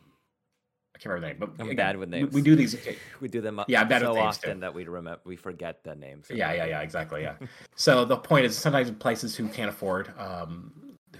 I 0.95 0.99
can't 0.99 1.13
remember 1.13 1.21
the 1.21 1.47
name, 1.47 1.55
but 1.57 1.63
I'm 1.63 1.71
again, 1.71 1.77
bad 1.77 1.97
with 1.99 2.09
names. 2.09 2.33
We, 2.33 2.41
we, 2.41 2.43
do 2.43 2.57
these. 2.57 2.77
we 3.21 3.29
do 3.29 3.41
them. 3.41 3.61
Yeah, 3.69 3.83
I'm 3.83 3.89
bad 3.89 4.03
so 4.03 4.09
with 4.09 4.17
names 4.17 4.39
often 4.39 4.55
too. 4.55 4.61
that 4.63 4.75
we 4.75 4.85
remember 4.85 5.21
we 5.25 5.37
forget 5.37 5.85
the 5.85 5.95
names. 5.95 6.27
Yeah, 6.29 6.53
yeah, 6.53 6.65
yeah, 6.65 6.81
exactly. 6.81 7.23
Yeah. 7.23 7.35
so 7.77 8.05
the 8.05 8.17
point 8.17 8.45
is, 8.45 8.57
sometimes 8.57 8.91
places 8.91 9.37
who 9.37 9.47
can't 9.49 9.69
afford, 9.69 10.13
um, 10.19 10.73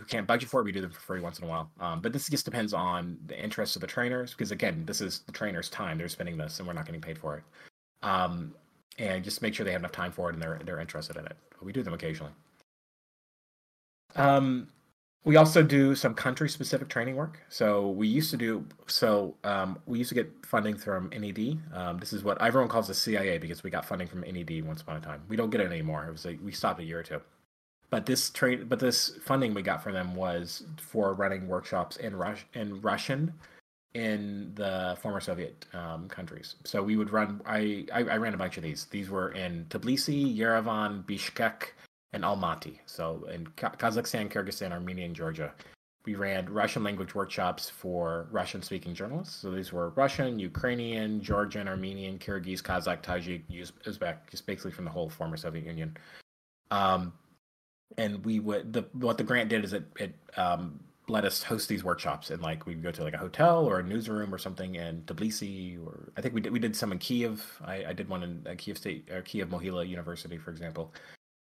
can't 0.09 0.27
budget 0.27 0.49
for 0.49 0.61
it, 0.61 0.65
we 0.65 0.73
do 0.73 0.81
them 0.81 0.91
for 0.91 1.01
free 1.01 1.21
once 1.21 1.39
in 1.39 1.45
a 1.45 1.49
while. 1.49 1.71
Um, 1.81 2.01
but 2.01 2.13
this 2.13 2.29
just 2.29 2.45
depends 2.45 2.73
on 2.73 3.19
the 3.27 3.43
interest 3.43 3.77
of 3.77 3.81
the 3.81 3.87
trainers, 3.87 4.33
because 4.33 4.51
again, 4.51 4.85
this 4.87 5.01
is 5.01 5.21
the 5.21 5.33
trainers' 5.33 5.69
time. 5.69 5.99
They're 5.99 6.09
spending 6.09 6.37
this, 6.37 6.59
and 6.59 6.67
we're 6.67 6.75
not 6.75 6.87
getting 6.87 7.01
paid 7.01 7.19
for 7.19 7.37
it. 7.37 7.45
Um, 8.03 8.55
and 8.99 9.23
just 9.23 9.43
make 9.43 9.55
sure 9.55 9.65
they 9.65 9.73
have 9.73 9.81
enough 9.81 9.93
time 9.93 10.13
for 10.13 10.31
it 10.31 10.35
and 10.35 10.43
they're 10.43 10.61
they're 10.65 10.81
interested 10.81 11.17
in 11.17 11.27
it. 11.27 11.37
We 11.61 11.73
do 11.73 11.83
them 11.83 11.95
occasionally. 11.95 12.33
Um, 14.15 14.69
we 15.25 15.37
also 15.37 15.63
do 15.63 15.95
some 15.95 16.15
country 16.15 16.49
specific 16.49 16.89
training 16.89 17.17
work. 17.17 17.41
So 17.49 17.91
we 17.91 18.07
used 18.07 18.31
to 18.31 18.37
do 18.37 18.65
so 18.87 19.35
um, 19.45 19.79
we 19.87 19.99
used 19.99 20.09
to 20.11 20.15
get 20.15 20.33
funding 20.47 20.77
from 20.77 21.11
NED. 21.11 21.59
Um, 21.75 21.99
this 21.99 22.13
is 22.13 22.23
what 22.23 22.41
everyone 22.41 22.69
calls 22.69 22.89
the 22.89 22.95
CIA 22.95 23.39
because 23.39 23.63
we 23.63 23.71
got 23.71 23.85
funding 23.85 24.09
from 24.09 24.21
NED 24.21 24.65
once 24.65 24.83
upon 24.83 24.97
a 24.97 25.01
time. 25.01 25.23
We 25.29 25.37
don't 25.37 25.51
get 25.51 25.61
it 25.61 25.71
anymore. 25.71 26.07
It 26.07 26.13
was 26.13 26.25
like 26.25 26.39
we 26.43 26.53
stopped 26.53 26.81
a 26.81 26.85
year 26.85 27.01
or 27.01 27.03
two. 27.03 27.21
But 27.91 28.07
this 28.07 28.31
trade, 28.31 28.69
but 28.69 28.81
this 28.81 29.17
funding 29.23 29.55
we 29.55 29.63
got 29.63 29.83
from 29.83 29.93
them 29.93 30.15
was 30.15 30.65
for 30.79 31.15
running 31.15 31.47
workshops 31.47 31.97
in 31.97 32.17
Rus- 32.17 32.45
in 32.55 32.81
Russian 32.81 33.33
in 33.95 34.53
the 34.55 34.97
former 35.01 35.21
Soviet 35.21 35.65
um, 35.73 36.09
countries. 36.09 36.57
So 36.65 36.83
we 36.83 36.97
would 36.97 37.11
run. 37.11 37.41
I, 37.47 37.87
I 37.93 38.01
I 38.01 38.17
ran 38.17 38.35
a 38.35 38.37
bunch 38.37 38.57
of 38.57 38.63
these. 38.63 38.87
These 38.87 39.09
were 39.09 39.31
in 39.31 39.67
Tbilisi, 39.71 40.37
Yerevan, 40.37 41.05
Bishkek, 41.05 41.71
and 42.13 42.25
Almaty. 42.25 42.79
So 42.87 43.29
in 43.33 43.47
Kazakhstan, 43.47 44.31
Kyrgyzstan, 44.31 44.73
Armenia, 44.73 45.07
and 45.07 45.15
Georgia, 45.15 45.53
we 46.07 46.15
ran 46.15 46.49
Russian 46.53 46.83
language 46.85 47.15
workshops 47.15 47.69
for 47.69 48.27
Russian 48.31 48.63
speaking 48.63 48.95
journalists. 48.95 49.37
So 49.37 49.51
these 49.51 49.73
were 49.73 49.91
Russian, 49.91 50.39
Ukrainian, 50.39 51.21
Georgian, 51.21 51.69
Armenian, 51.69 52.19
Kyrgyz, 52.19 52.63
Kazakh, 52.63 53.03
Tajik, 53.03 53.43
Uzbek, 53.85 54.17
just 54.31 54.47
basically 54.47 54.71
from 54.71 54.85
the 54.85 54.91
whole 54.91 55.09
former 55.09 55.37
Soviet 55.37 55.67
Union. 55.67 55.97
Um, 56.71 57.13
and 57.99 58.25
we 58.25 58.41
would 58.41 58.73
the 58.73 58.85
what 58.93 59.19
the 59.19 59.25
grant 59.25 59.49
did 59.49 59.65
is 59.65 59.73
it 59.73 59.85
it 59.99 60.15
um, 60.37 60.81
let 61.09 61.25
us 61.25 61.43
host 61.43 61.69
these 61.69 61.85
workshops 61.85 62.31
and 62.31 62.43
like 62.43 62.67
we'd 62.67 62.83
go 62.83 62.91
to 62.91 63.05
like 63.05 63.15
a 63.15 63.19
hotel 63.19 63.65
or 63.65 63.79
a 63.79 63.83
newsroom 63.83 64.35
or 64.35 64.39
something 64.39 64.75
in 64.75 65.03
Tbilisi 65.03 65.85
or 65.85 66.13
I 66.17 66.21
think 66.21 66.35
we 66.35 66.41
did 66.41 66.53
we 66.53 66.59
did 66.59 66.75
some 66.75 66.93
in 66.93 66.99
Kiev. 66.99 67.61
I, 67.65 67.87
I 67.87 67.93
did 67.93 68.09
one 68.09 68.23
in 68.23 68.47
uh, 68.49 68.55
Kiev 68.59 68.77
State 68.77 69.09
or 69.11 69.23
Kiev 69.23 69.49
Mohyla 69.49 69.89
University 69.89 70.37
for 70.37 70.51
example 70.51 70.93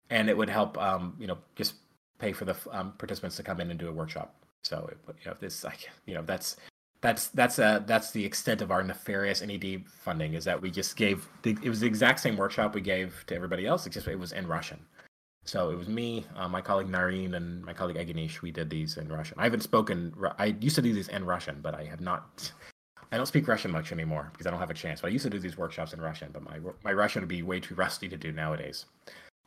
and 0.10 0.30
it 0.30 0.38
would 0.38 0.50
help 0.50 0.78
um, 0.78 1.16
you 1.20 1.28
know 1.28 1.38
just 1.56 1.76
pay 2.20 2.34
for 2.34 2.46
the 2.46 2.56
um, 2.72 2.94
participants 2.98 3.36
to 3.38 3.44
come 3.44 3.60
in 3.60 3.72
and 3.72 3.80
do 3.80 3.88
a 3.88 3.92
workshop. 3.92 4.36
So 4.64 4.90
it, 4.92 4.98
you 5.24 5.32
know 5.32 5.38
this 5.40 5.64
like 5.64 5.90
you 6.06 6.14
know 6.14 6.22
that's 6.22 6.58
that's 7.02 7.28
that's 7.28 7.60
uh 7.60 7.82
that's 7.86 8.12
the 8.12 8.24
extent 8.24 8.62
of 8.62 8.72
our 8.72 8.82
nefarious 8.82 9.42
NED 9.42 9.84
funding 9.88 10.36
is 10.36 10.46
that 10.46 10.62
we 10.62 10.72
just 10.72 10.96
gave 10.96 11.28
the, 11.42 11.58
it 11.62 11.70
was 11.70 11.82
the 11.82 11.88
exact 11.88 12.20
same 12.22 12.38
workshop 12.38 12.74
we 12.74 12.82
gave 12.82 13.24
to 13.28 13.36
everybody 13.36 13.66
else 13.66 13.86
except 13.86 14.08
it 14.08 14.18
was 14.18 14.32
in 14.32 14.48
Russian. 14.48 14.80
So 15.46 15.70
it 15.72 15.78
was 15.78 15.88
me, 15.88 16.26
uh, 16.36 16.48
my 16.48 16.62
colleague 16.62 16.88
Nareen, 16.88 17.36
and 17.36 17.64
my 17.66 17.74
colleague 17.74 17.98
Agnish. 17.98 18.42
We 18.42 18.52
did 18.52 18.70
these 18.70 18.98
in 18.98 19.10
Russian. 19.10 19.36
I 19.38 19.44
haven't 19.44 19.62
spoken. 19.62 20.14
I 20.40 20.56
used 20.60 20.76
to 20.76 20.82
do 20.82 20.94
these 20.94 21.10
in 21.10 21.26
Russian, 21.26 21.60
but 21.62 21.76
I 21.76 21.84
have 21.86 22.02
not. 22.02 22.52
I 23.12 23.18
don't 23.18 23.26
speak 23.26 23.48
Russian 23.48 23.70
much 23.70 23.92
anymore 23.92 24.30
because 24.32 24.48
I 24.48 24.52
don't 24.52 24.60
have 24.60 24.72
a 24.72 24.74
chance. 24.74 25.02
But 25.02 25.08
I 25.08 25.12
used 25.12 25.24
to 25.24 25.30
do 25.30 25.40
these 25.40 25.58
workshops 25.58 25.94
in 25.94 26.02
Russian, 26.02 26.30
but 26.32 26.44
my 26.44 26.60
my 26.84 26.94
Russian 26.94 27.22
would 27.22 27.30
be 27.30 27.44
way 27.44 27.60
too 27.60 27.76
rusty 27.76 28.08
to 28.08 28.18
do 28.18 28.32
nowadays. 28.32 28.86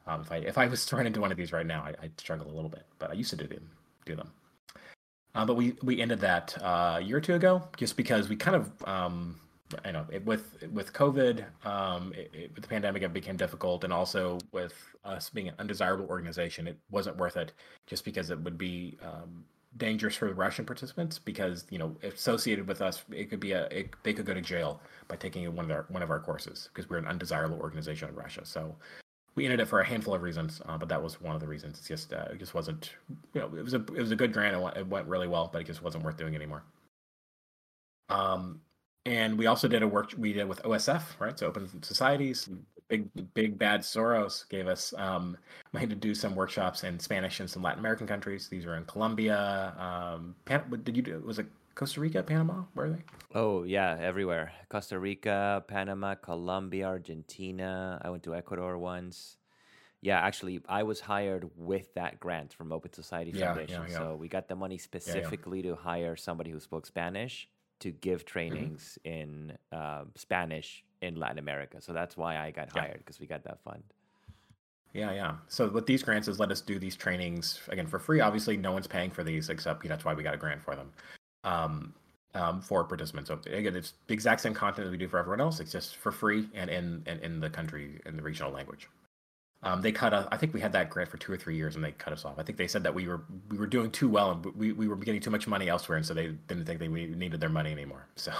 Um, 0.07 0.21
if 0.21 0.31
I 0.31 0.37
if 0.37 0.59
I 0.59 0.67
was 0.67 0.85
thrown 0.89 1.07
into 1.07 1.21
one 1.21 1.33
of 1.33 1.39
these 1.39 1.53
right 1.53 1.67
now, 1.67 1.83
I, 1.83 1.95
would 2.03 2.21
struggle 2.21 2.47
a 2.47 2.55
little 2.55 2.71
bit, 2.71 2.85
but 2.99 3.11
I 3.11 3.15
used 3.15 3.31
to 3.31 3.37
do 3.37 3.47
them. 3.47 3.71
Do 4.05 4.17
them. 4.17 4.31
Uh, 5.35 5.47
but 5.47 5.55
we 5.55 5.77
we 5.83 6.01
ended 6.01 6.21
that 6.21 6.57
uh, 6.63 6.97
a 6.99 7.01
year 7.01 7.17
or 7.17 7.21
two 7.21 7.35
ago, 7.35 7.63
just 7.77 7.97
because 7.97 8.29
we 8.29 8.37
kind 8.37 8.57
of 8.57 8.71
um, 8.87 9.41
I 9.85 9.90
know 9.90 10.07
it, 10.11 10.24
with 10.24 10.62
with 10.72 10.92
COVID, 10.92 11.44
um, 11.66 12.12
it, 12.14 12.31
it, 12.33 12.50
with 12.55 12.62
the 12.62 12.68
pandemic, 12.68 13.02
it 13.02 13.12
became 13.12 13.37
difficult, 13.37 13.85
and 13.85 13.92
also 13.92 14.38
with 14.52 14.74
us 15.05 15.31
being 15.31 15.48
an 15.48 15.55
undesirable 15.59 16.07
organization, 16.07 16.68
it 16.68 16.79
wasn't 16.90 17.16
worth 17.16 17.37
it, 17.37 17.52
just 17.87 18.05
because 18.05 18.31
it 18.31 18.40
would 18.40 18.59
be 18.59 18.96
um, 19.02 19.44
dangerous 19.76 20.14
for 20.14 20.29
the 20.29 20.35
Russian 20.35 20.64
participants 20.64 21.18
because 21.18 21.66
you 21.70 21.79
know 21.79 21.96
associated 22.02 22.68
with 22.68 22.81
us, 22.81 23.05
it 23.11 23.29
could 23.29 23.40
be 23.40 23.52
a 23.52 23.64
it, 23.66 23.94
they 24.02 24.12
could 24.12 24.26
go 24.26 24.35
to 24.35 24.40
jail 24.40 24.81
by 25.09 25.16
taking 25.16 25.52
one 25.55 25.64
of 25.64 25.70
our 25.70 25.87
one 25.88 26.02
of 26.02 26.11
our 26.11 26.20
courses 26.20 26.68
because 26.72 26.88
we're 26.88 26.98
an 26.98 27.07
undesirable 27.07 27.59
organization 27.59 28.09
in 28.09 28.14
Russia. 28.14 28.42
So 28.44 28.74
we 29.35 29.44
ended 29.44 29.61
it 29.61 29.66
for 29.66 29.81
a 29.81 29.85
handful 29.85 30.14
of 30.14 30.22
reasons, 30.22 30.62
uh, 30.66 30.79
but 30.79 30.88
that 30.88 31.02
was 31.02 31.20
one 31.20 31.35
of 31.35 31.40
the 31.40 31.48
reasons. 31.48 31.79
It's 31.79 31.88
just 31.88 32.12
uh, 32.12 32.26
it 32.33 32.38
just 32.38 32.55
wasn't 32.55 32.92
you 33.35 33.40
know 33.40 33.46
it 33.57 33.64
was 33.64 33.74
a 33.74 33.81
it 33.81 33.98
was 33.98 34.12
a 34.12 34.16
good 34.16 34.33
grant. 34.33 34.55
It 34.55 34.61
went, 34.61 34.76
it 34.76 34.87
went 34.87 35.07
really 35.09 35.29
well, 35.29 35.50
but 35.52 35.61
it 35.61 35.66
just 35.66 35.83
wasn't 35.83 36.05
worth 36.05 36.16
doing 36.16 36.35
anymore. 36.35 36.62
Um, 38.09 38.61
and 39.07 39.38
we 39.38 39.47
also 39.47 39.69
did 39.69 39.83
a 39.83 39.88
work 39.88 40.12
we 40.19 40.33
did 40.33 40.49
with 40.49 40.62
OSF, 40.64 41.03
right? 41.21 41.38
So 41.38 41.47
Open 41.47 41.83
Societies. 41.83 42.49
Big 42.88 43.09
big 43.35 43.59
bad 43.59 43.81
Soros 43.81 44.49
gave 44.49 44.69
us 44.69 44.95
um, 44.97 45.37
had 45.75 45.90
to 45.90 45.97
do 45.97 46.14
some 46.14 46.35
workshops 46.35 46.85
in 46.85 46.99
Spanish 47.01 47.40
in 47.40 47.49
some 47.49 47.62
Latin 47.62 47.81
American 47.81 48.07
countries. 48.07 48.49
These 48.49 48.66
are 48.66 48.77
in 48.77 48.85
Colombia. 48.85 49.75
Um, 49.79 50.35
Pan- 50.45 50.83
did 50.85 50.97
you 50.97 51.03
do? 51.03 51.23
Was 51.27 51.38
it 51.38 51.47
Costa 51.75 52.01
Rica, 52.01 52.23
Panama? 52.23 52.62
Where 52.75 52.87
are 52.87 52.90
they? 52.90 53.03
Oh 53.35 53.64
yeah, 53.64 53.97
everywhere. 54.01 54.53
Costa 54.69 54.99
Rica, 54.99 55.64
Panama, 55.66 56.14
Colombia, 56.14 56.87
Argentina. 56.87 58.01
I 58.05 58.11
went 58.11 58.23
to 58.25 58.35
Ecuador 58.35 58.79
once. 58.79 59.37
Yeah, 60.01 60.21
actually, 60.21 60.61
I 60.69 60.85
was 60.85 61.01
hired 61.01 61.51
with 61.57 61.92
that 61.95 62.21
grant 62.21 62.53
from 62.53 62.71
Open 62.71 62.92
Society 62.92 63.33
Foundation. 63.33 63.83
Yeah, 63.83 63.88
yeah, 63.88 63.92
yeah. 63.92 63.99
So 63.99 64.14
we 64.14 64.29
got 64.29 64.47
the 64.47 64.55
money 64.55 64.79
specifically 64.79 65.62
to 65.62 65.75
hire 65.75 66.14
somebody 66.14 66.51
who 66.51 66.61
spoke 66.61 66.87
Spanish 66.87 67.49
to 67.81 67.91
give 67.91 68.21
mm-hmm. 68.21 68.27
trainings 68.27 68.99
mm-hmm. 69.05 69.21
in 69.21 69.59
uh, 69.73 70.05
Spanish 70.15 70.85
in 71.03 71.17
Latin 71.17 71.39
America. 71.39 71.81
So 71.81 71.93
that's 71.93 72.17
why 72.17 72.39
I 72.39 72.51
got 72.51 72.71
hired 72.71 72.98
because 72.98 73.21
we 73.21 73.27
got 73.27 73.44
that 73.44 73.61
fund. 73.63 73.83
Yeah, 74.92 75.13
yeah. 75.13 75.35
So 75.48 75.69
what 75.69 75.87
these 75.87 76.03
grants 76.03 76.27
is 76.27 76.40
let 76.40 76.50
us 76.50 76.63
do 76.63 76.79
these 76.79 76.96
trainings 76.96 77.61
again 77.69 77.87
for 77.87 77.98
free. 77.98 78.21
Obviously, 78.21 78.57
no 78.57 78.73
one's 78.73 78.87
paying 78.87 79.11
for 79.11 79.23
these 79.23 79.50
except 79.50 79.85
you 79.85 79.90
know, 79.90 79.94
that's 79.94 80.05
why 80.05 80.15
we 80.15 80.23
got 80.23 80.35
a 80.35 80.38
grant 80.38 80.63
for 80.63 80.75
them 80.75 80.90
um, 81.44 81.94
um, 82.35 82.61
for 82.63 82.83
participants. 82.83 83.29
So 83.29 83.38
again, 83.53 83.77
it's 83.77 83.92
the 84.07 84.15
exact 84.15 84.40
same 84.40 84.55
content 84.55 84.87
that 84.87 84.90
we 84.90 84.96
do 84.96 85.07
for 85.09 85.19
everyone 85.19 85.40
else. 85.40 85.61
It's 85.61 85.73
just 85.73 85.96
for 85.96 86.11
free 86.11 86.48
and 86.55 86.71
in 86.71 87.03
in, 87.07 87.19
in 87.19 87.40
the 87.40 87.50
country 87.50 88.00
in 88.07 88.17
the 88.17 88.23
regional 88.23 88.50
language. 88.50 88.88
Um, 89.67 89.83
they 89.83 89.90
cut 89.90 90.14
us. 90.14 90.29
I 90.31 90.37
think 90.37 90.54
we 90.54 90.60
had 90.60 90.73
that 90.73 90.90
grant 90.90 91.10
for 91.10 91.17
two 91.17 91.33
or 91.33 91.37
three 91.37 91.56
years, 91.56 91.75
and 91.75 91.85
they 91.85 91.90
cut 91.90 92.12
us 92.12 92.25
off. 92.25 92.38
I 92.38 92.44
think 92.44 92.56
they 92.56 92.69
said 92.69 92.85
that 92.85 92.94
we 92.94 93.08
were 93.08 93.23
we 93.50 93.58
were 93.58 93.67
doing 93.67 93.90
too 93.90 94.08
well, 94.08 94.31
and 94.31 94.44
we, 94.54 94.71
we 94.71 94.87
were 94.87 94.94
getting 94.94 95.21
too 95.21 95.31
much 95.31 95.48
money 95.48 95.69
elsewhere, 95.69 95.98
and 95.98 96.06
so 96.06 96.14
they 96.14 96.29
didn't 96.29 96.67
think 96.67 96.79
they 96.79 96.87
needed 96.87 97.40
their 97.40 97.48
money 97.50 97.73
anymore. 97.73 98.06
So. 98.14 98.33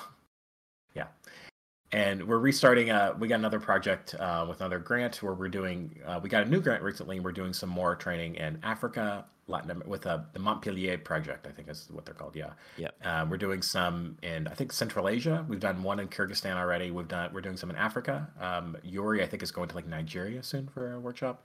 And 1.93 2.26
we're 2.26 2.39
restarting. 2.39 2.91
Uh, 2.91 3.14
we 3.18 3.28
got 3.28 3.37
another 3.37 3.61
project 3.61 4.14
uh, 4.18 4.45
with 4.49 4.61
another 4.61 4.78
grant 4.78 5.22
where 5.22 5.34
we're 5.34 5.49
doing. 5.49 5.99
Uh, 6.05 6.20
we 6.22 6.28
got 6.28 6.47
a 6.47 6.51
new 6.51 6.61
grant 6.61 6.82
recently, 6.82 7.16
and 7.16 7.24
we're 7.24 7.32
doing 7.32 7.53
some 7.53 7.68
more 7.68 7.95
training 7.95 8.34
in 8.37 8.59
Africa, 8.62 9.24
Latin 9.47 9.70
America 9.70 9.89
with 9.89 10.07
uh, 10.07 10.18
the 10.32 10.41
Montpellier 10.41 10.99
project. 10.99 11.47
I 11.47 11.51
think 11.53 11.68
is 11.68 11.89
what 11.93 12.05
they're 12.05 12.14
called. 12.14 12.34
Yeah. 12.34 12.51
Yeah. 12.76 12.89
Uh, 13.05 13.26
we're 13.28 13.37
doing 13.37 13.62
some 13.62 14.16
in 14.22 14.49
I 14.49 14.55
think 14.55 14.72
Central 14.72 15.09
Asia. 15.09 15.45
We've 15.49 15.61
done 15.61 15.82
one 15.82 16.01
in 16.01 16.09
Kyrgyzstan 16.09 16.57
already. 16.57 16.91
We've 16.91 17.09
done. 17.09 17.32
We're 17.32 17.41
doing 17.41 17.57
some 17.57 17.70
in 17.70 17.76
Africa. 17.76 18.28
Um, 18.41 18.76
Yuri, 18.82 19.22
I 19.22 19.26
think, 19.26 19.43
is 19.43 19.53
going 19.53 19.68
to 19.68 19.74
like 19.76 19.87
Nigeria 19.87 20.43
soon 20.43 20.66
for 20.68 20.95
a 20.95 21.01
workshop. 21.01 21.45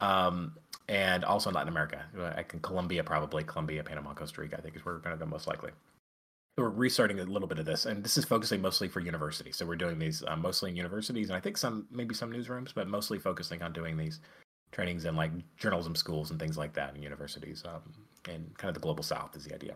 Um, 0.00 0.56
and 0.88 1.24
also 1.24 1.50
in 1.50 1.54
Latin 1.54 1.68
America, 1.68 2.04
like 2.16 2.52
in 2.52 2.60
Colombia, 2.60 3.04
probably 3.04 3.44
Colombia, 3.44 3.82
Panama, 3.84 4.12
Costa 4.12 4.40
Rica. 4.40 4.58
I 4.58 4.60
think 4.60 4.76
is 4.76 4.84
where 4.84 4.94
we're 4.94 5.00
going 5.00 5.16
to 5.16 5.24
go 5.24 5.30
most 5.30 5.46
likely 5.46 5.70
we're 6.56 6.68
restarting 6.68 7.20
a 7.20 7.24
little 7.24 7.48
bit 7.48 7.58
of 7.58 7.66
this, 7.66 7.86
and 7.86 8.04
this 8.04 8.16
is 8.16 8.24
focusing 8.24 8.60
mostly 8.60 8.88
for 8.88 9.00
universities. 9.00 9.56
So 9.56 9.66
we're 9.66 9.76
doing 9.76 9.98
these 9.98 10.22
uh, 10.26 10.36
mostly 10.36 10.70
in 10.70 10.76
universities, 10.76 11.28
and 11.28 11.36
I 11.36 11.40
think 11.40 11.56
some 11.56 11.86
maybe 11.90 12.14
some 12.14 12.32
newsrooms, 12.32 12.74
but 12.74 12.88
mostly 12.88 13.18
focusing 13.18 13.62
on 13.62 13.72
doing 13.72 13.96
these 13.96 14.20
trainings 14.72 15.04
in 15.04 15.16
like 15.16 15.32
journalism 15.56 15.94
schools 15.94 16.30
and 16.30 16.38
things 16.38 16.58
like 16.58 16.72
that 16.74 16.94
in 16.94 17.02
universities, 17.02 17.64
um, 17.66 17.82
and 18.28 18.56
kind 18.58 18.68
of 18.68 18.74
the 18.74 18.80
global 18.80 19.02
south 19.02 19.36
is 19.36 19.44
the 19.44 19.54
idea. 19.54 19.74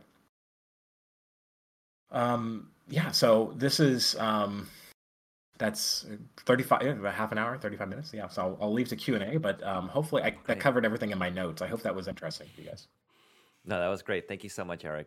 Um, 2.10 2.68
yeah, 2.88 3.10
so 3.10 3.54
this 3.56 3.80
is 3.80 4.14
um, 4.18 4.68
that's 5.58 6.06
35 6.46 6.82
yeah, 6.82 6.90
about 6.90 7.14
half 7.14 7.32
an 7.32 7.38
hour 7.38 7.56
35 7.56 7.88
minutes. 7.88 8.12
Yeah 8.12 8.28
so 8.28 8.42
i'll, 8.42 8.58
I'll 8.60 8.72
leave 8.72 8.88
to 8.88 8.96
q&a 8.96 9.38
but 9.38 9.62
um, 9.62 9.88
hopefully 9.88 10.22
I, 10.22 10.36
I 10.48 10.54
covered 10.54 10.84
everything 10.84 11.10
in 11.10 11.18
my 11.18 11.30
notes. 11.30 11.62
I 11.62 11.68
hope 11.68 11.82
that 11.82 11.94
was 11.94 12.08
interesting 12.08 12.48
for 12.54 12.60
you 12.60 12.68
guys. 12.68 12.88
No 13.64 13.78
that 13.78 13.88
was 13.88 14.02
great. 14.02 14.28
Thank 14.28 14.42
you 14.42 14.50
so 14.50 14.64
much 14.64 14.82
Aric 14.82 15.06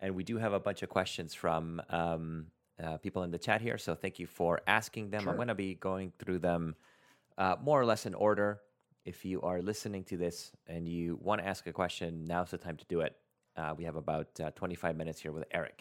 and 0.00 0.14
we 0.14 0.24
do 0.24 0.38
have 0.38 0.52
a 0.52 0.60
bunch 0.60 0.82
of 0.82 0.88
questions 0.88 1.34
from 1.34 1.82
um, 1.90 2.46
uh, 2.82 2.96
people 2.98 3.22
in 3.22 3.30
the 3.30 3.38
chat 3.38 3.60
here. 3.60 3.78
So 3.78 3.94
thank 3.94 4.18
you 4.18 4.26
for 4.26 4.60
asking 4.66 5.10
them. 5.10 5.22
Sure. 5.22 5.30
I'm 5.30 5.36
going 5.36 5.48
to 5.48 5.54
be 5.54 5.74
going 5.74 6.12
through 6.18 6.38
them 6.38 6.76
uh, 7.36 7.56
more 7.62 7.80
or 7.80 7.84
less 7.84 8.06
in 8.06 8.14
order. 8.14 8.60
If 9.04 9.24
you 9.24 9.40
are 9.42 9.62
listening 9.62 10.04
to 10.04 10.16
this 10.16 10.52
and 10.66 10.86
you 10.86 11.18
want 11.22 11.40
to 11.40 11.46
ask 11.46 11.66
a 11.66 11.72
question, 11.72 12.24
now's 12.26 12.50
the 12.50 12.58
time 12.58 12.76
to 12.76 12.84
do 12.86 13.00
it. 13.00 13.16
Uh, 13.56 13.74
we 13.76 13.84
have 13.84 13.96
about 13.96 14.28
uh, 14.40 14.50
25 14.52 14.96
minutes 14.96 15.20
here 15.20 15.32
with 15.32 15.48
Aric. 15.50 15.80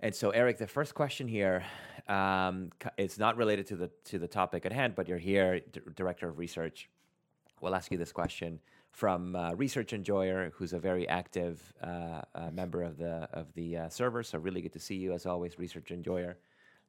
And 0.00 0.14
so, 0.14 0.30
Aric, 0.32 0.58
the 0.58 0.66
first 0.66 0.94
question 0.94 1.26
here 1.26 1.64
um, 2.08 2.70
it's 2.98 3.18
not 3.18 3.36
related 3.36 3.66
to 3.68 3.76
the 3.76 3.90
to 4.04 4.18
the 4.18 4.28
topic 4.28 4.66
at 4.66 4.72
hand, 4.72 4.94
but 4.94 5.08
you're 5.08 5.18
here, 5.18 5.60
D- 5.60 5.80
director 5.94 6.28
of 6.28 6.38
research. 6.38 6.88
We'll 7.60 7.74
ask 7.74 7.90
you 7.90 7.98
this 7.98 8.12
question 8.12 8.60
from 8.96 9.36
uh, 9.36 9.52
Research 9.52 9.92
Enjoyer, 9.92 10.50
who's 10.54 10.72
a 10.72 10.78
very 10.78 11.06
active 11.06 11.60
uh, 11.84 12.22
uh, 12.34 12.50
member 12.50 12.82
of 12.82 12.96
the 12.96 13.28
of 13.34 13.52
the 13.52 13.76
uh, 13.76 13.88
server. 13.90 14.22
So 14.22 14.38
really 14.38 14.62
good 14.62 14.72
to 14.72 14.78
see 14.78 14.94
you 14.94 15.12
as 15.12 15.26
always, 15.26 15.58
Research 15.58 15.90
Enjoyer. 15.90 16.38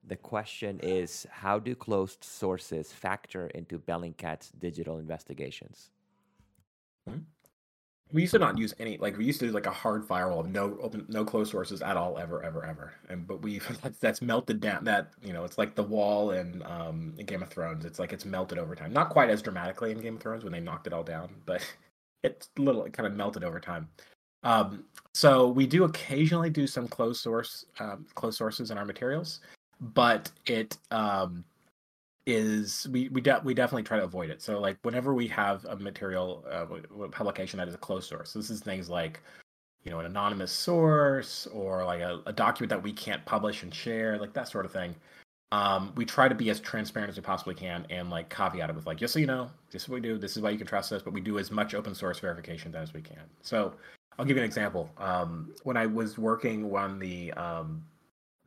The 0.08 0.16
question 0.16 0.80
is, 0.82 1.28
how 1.30 1.60
do 1.60 1.76
closed 1.76 2.24
sources 2.24 2.94
factor 2.94 3.48
into 3.48 3.78
Bellingcat's 3.78 4.52
digital 4.52 5.00
investigations? 5.00 5.92
Mm-hmm. 7.10 7.20
We 8.14 8.22
used 8.22 8.32
to 8.32 8.40
not 8.40 8.58
use 8.58 8.74
any 8.80 8.98
like 9.00 9.18
we 9.18 9.26
used 9.26 9.42
to 9.42 9.48
do 9.48 9.52
like 9.52 9.66
a 9.66 9.72
hard 9.72 10.06
firewall, 10.06 10.44
no 10.44 10.78
open, 10.82 11.06
no 11.10 11.26
closed 11.26 11.52
sources 11.52 11.82
at 11.82 11.98
all, 11.98 12.18
ever, 12.18 12.42
ever, 12.42 12.64
ever. 12.64 12.94
And 13.10 13.28
but 13.28 13.42
we 13.42 13.60
that's, 13.82 13.98
that's 14.00 14.22
melted 14.22 14.62
down. 14.62 14.86
That 14.86 15.12
you 15.22 15.34
know, 15.34 15.44
it's 15.44 15.58
like 15.58 15.76
the 15.76 15.84
wall 15.84 16.32
in, 16.32 16.64
um, 16.64 17.16
in 17.18 17.26
Game 17.26 17.44
of 17.44 17.50
Thrones. 17.50 17.84
It's 17.84 18.00
like 18.00 18.14
it's 18.14 18.24
melted 18.24 18.60
over 18.60 18.76
time. 18.76 18.94
Not 18.94 19.10
quite 19.10 19.30
as 19.30 19.42
dramatically 19.42 19.92
in 19.92 20.00
Game 20.00 20.16
of 20.16 20.22
Thrones 20.22 20.46
when 20.46 20.54
they 20.54 20.62
knocked 20.62 20.88
it 20.88 20.94
all 20.94 21.04
down, 21.04 21.32
but 21.46 21.62
it's 22.24 22.50
a 22.58 22.62
little 22.62 22.84
it 22.84 22.94
kind 22.94 23.08
of 23.08 23.14
melted 23.14 23.44
over 23.44 23.60
time. 23.60 23.88
Um, 24.44 24.86
so 25.14 25.48
we 25.48 25.68
do 25.68 25.84
occasionally 25.84 26.50
do 26.50 26.68
some 26.68 26.88
closed 26.88 27.22
source 27.22 27.66
um, 27.80 28.06
closed 28.16 28.38
sources 28.38 28.72
in 28.72 28.78
our 28.78 28.86
materials, 28.86 29.42
but 29.80 30.32
it 30.46 30.78
um, 30.92 31.44
is 32.26 32.88
we 32.92 33.10
we, 33.10 33.22
de- 33.22 33.42
we 33.44 33.54
definitely 33.54 33.84
try 33.84 33.98
to 33.98 34.04
avoid 34.04 34.30
it. 34.30 34.42
So 34.42 34.60
like 34.60 34.78
whenever 34.84 35.14
we 35.14 35.28
have 35.28 35.66
a 35.66 35.76
material 35.76 36.46
uh, 36.52 37.08
publication 37.08 37.58
that 37.58 37.68
is 37.68 37.76
a 37.76 37.80
closed 37.80 38.10
source, 38.10 38.34
this 38.34 38.50
is 38.50 38.62
things 38.62 38.90
like 38.90 39.22
you 39.84 39.92
know 39.92 40.00
an 40.00 40.06
anonymous 40.06 40.52
source 40.52 41.48
or 41.48 41.84
like 41.86 42.02
a, 42.02 42.22
a 42.26 42.34
document 42.34 42.70
that 42.70 42.84
we 42.84 42.94
can't 42.94 43.26
publish 43.26 43.64
and 43.64 43.74
share, 43.74 44.18
like 44.18 44.34
that 44.34 44.48
sort 44.48 44.66
of 44.66 44.72
thing 44.72 44.96
um, 45.52 45.94
we 45.96 46.06
try 46.06 46.28
to 46.28 46.36
be 46.36 46.50
as 46.50 46.60
transparent 46.60 47.10
as 47.10 47.16
we 47.16 47.22
possibly 47.22 47.56
can 47.56 47.86
and 47.90 48.10
like 48.10 48.30
caveat 48.30 48.70
it 48.70 48.76
with 48.76 48.86
like 48.86 48.98
just 48.98 49.14
so 49.14 49.20
you 49.20 49.26
know 49.26 49.50
this 49.72 49.84
is 49.84 49.90
what 49.90 49.96
we 49.96 50.02
do 50.02 50.18
this 50.18 50.36
is 50.36 50.44
why 50.44 50.50
you 50.50 50.58
can 50.58 50.68
trust 50.68 50.92
us 50.92 51.02
but 51.02 51.14
we 51.14 51.22
do 51.22 51.40
as 51.40 51.52
much 51.52 51.74
open 51.74 51.96
source 51.96 52.20
verification 52.20 52.76
as 52.76 52.94
we 52.94 53.02
can. 53.02 53.24
So 53.42 53.74
i'll 54.20 54.26
give 54.26 54.36
you 54.36 54.44
an 54.44 54.48
example. 54.48 54.90
Um, 54.98 55.54
when 55.64 55.78
i 55.78 55.86
was 55.86 56.18
working 56.18 56.76
on 56.76 57.00
the 57.00 57.32
um, 57.34 57.84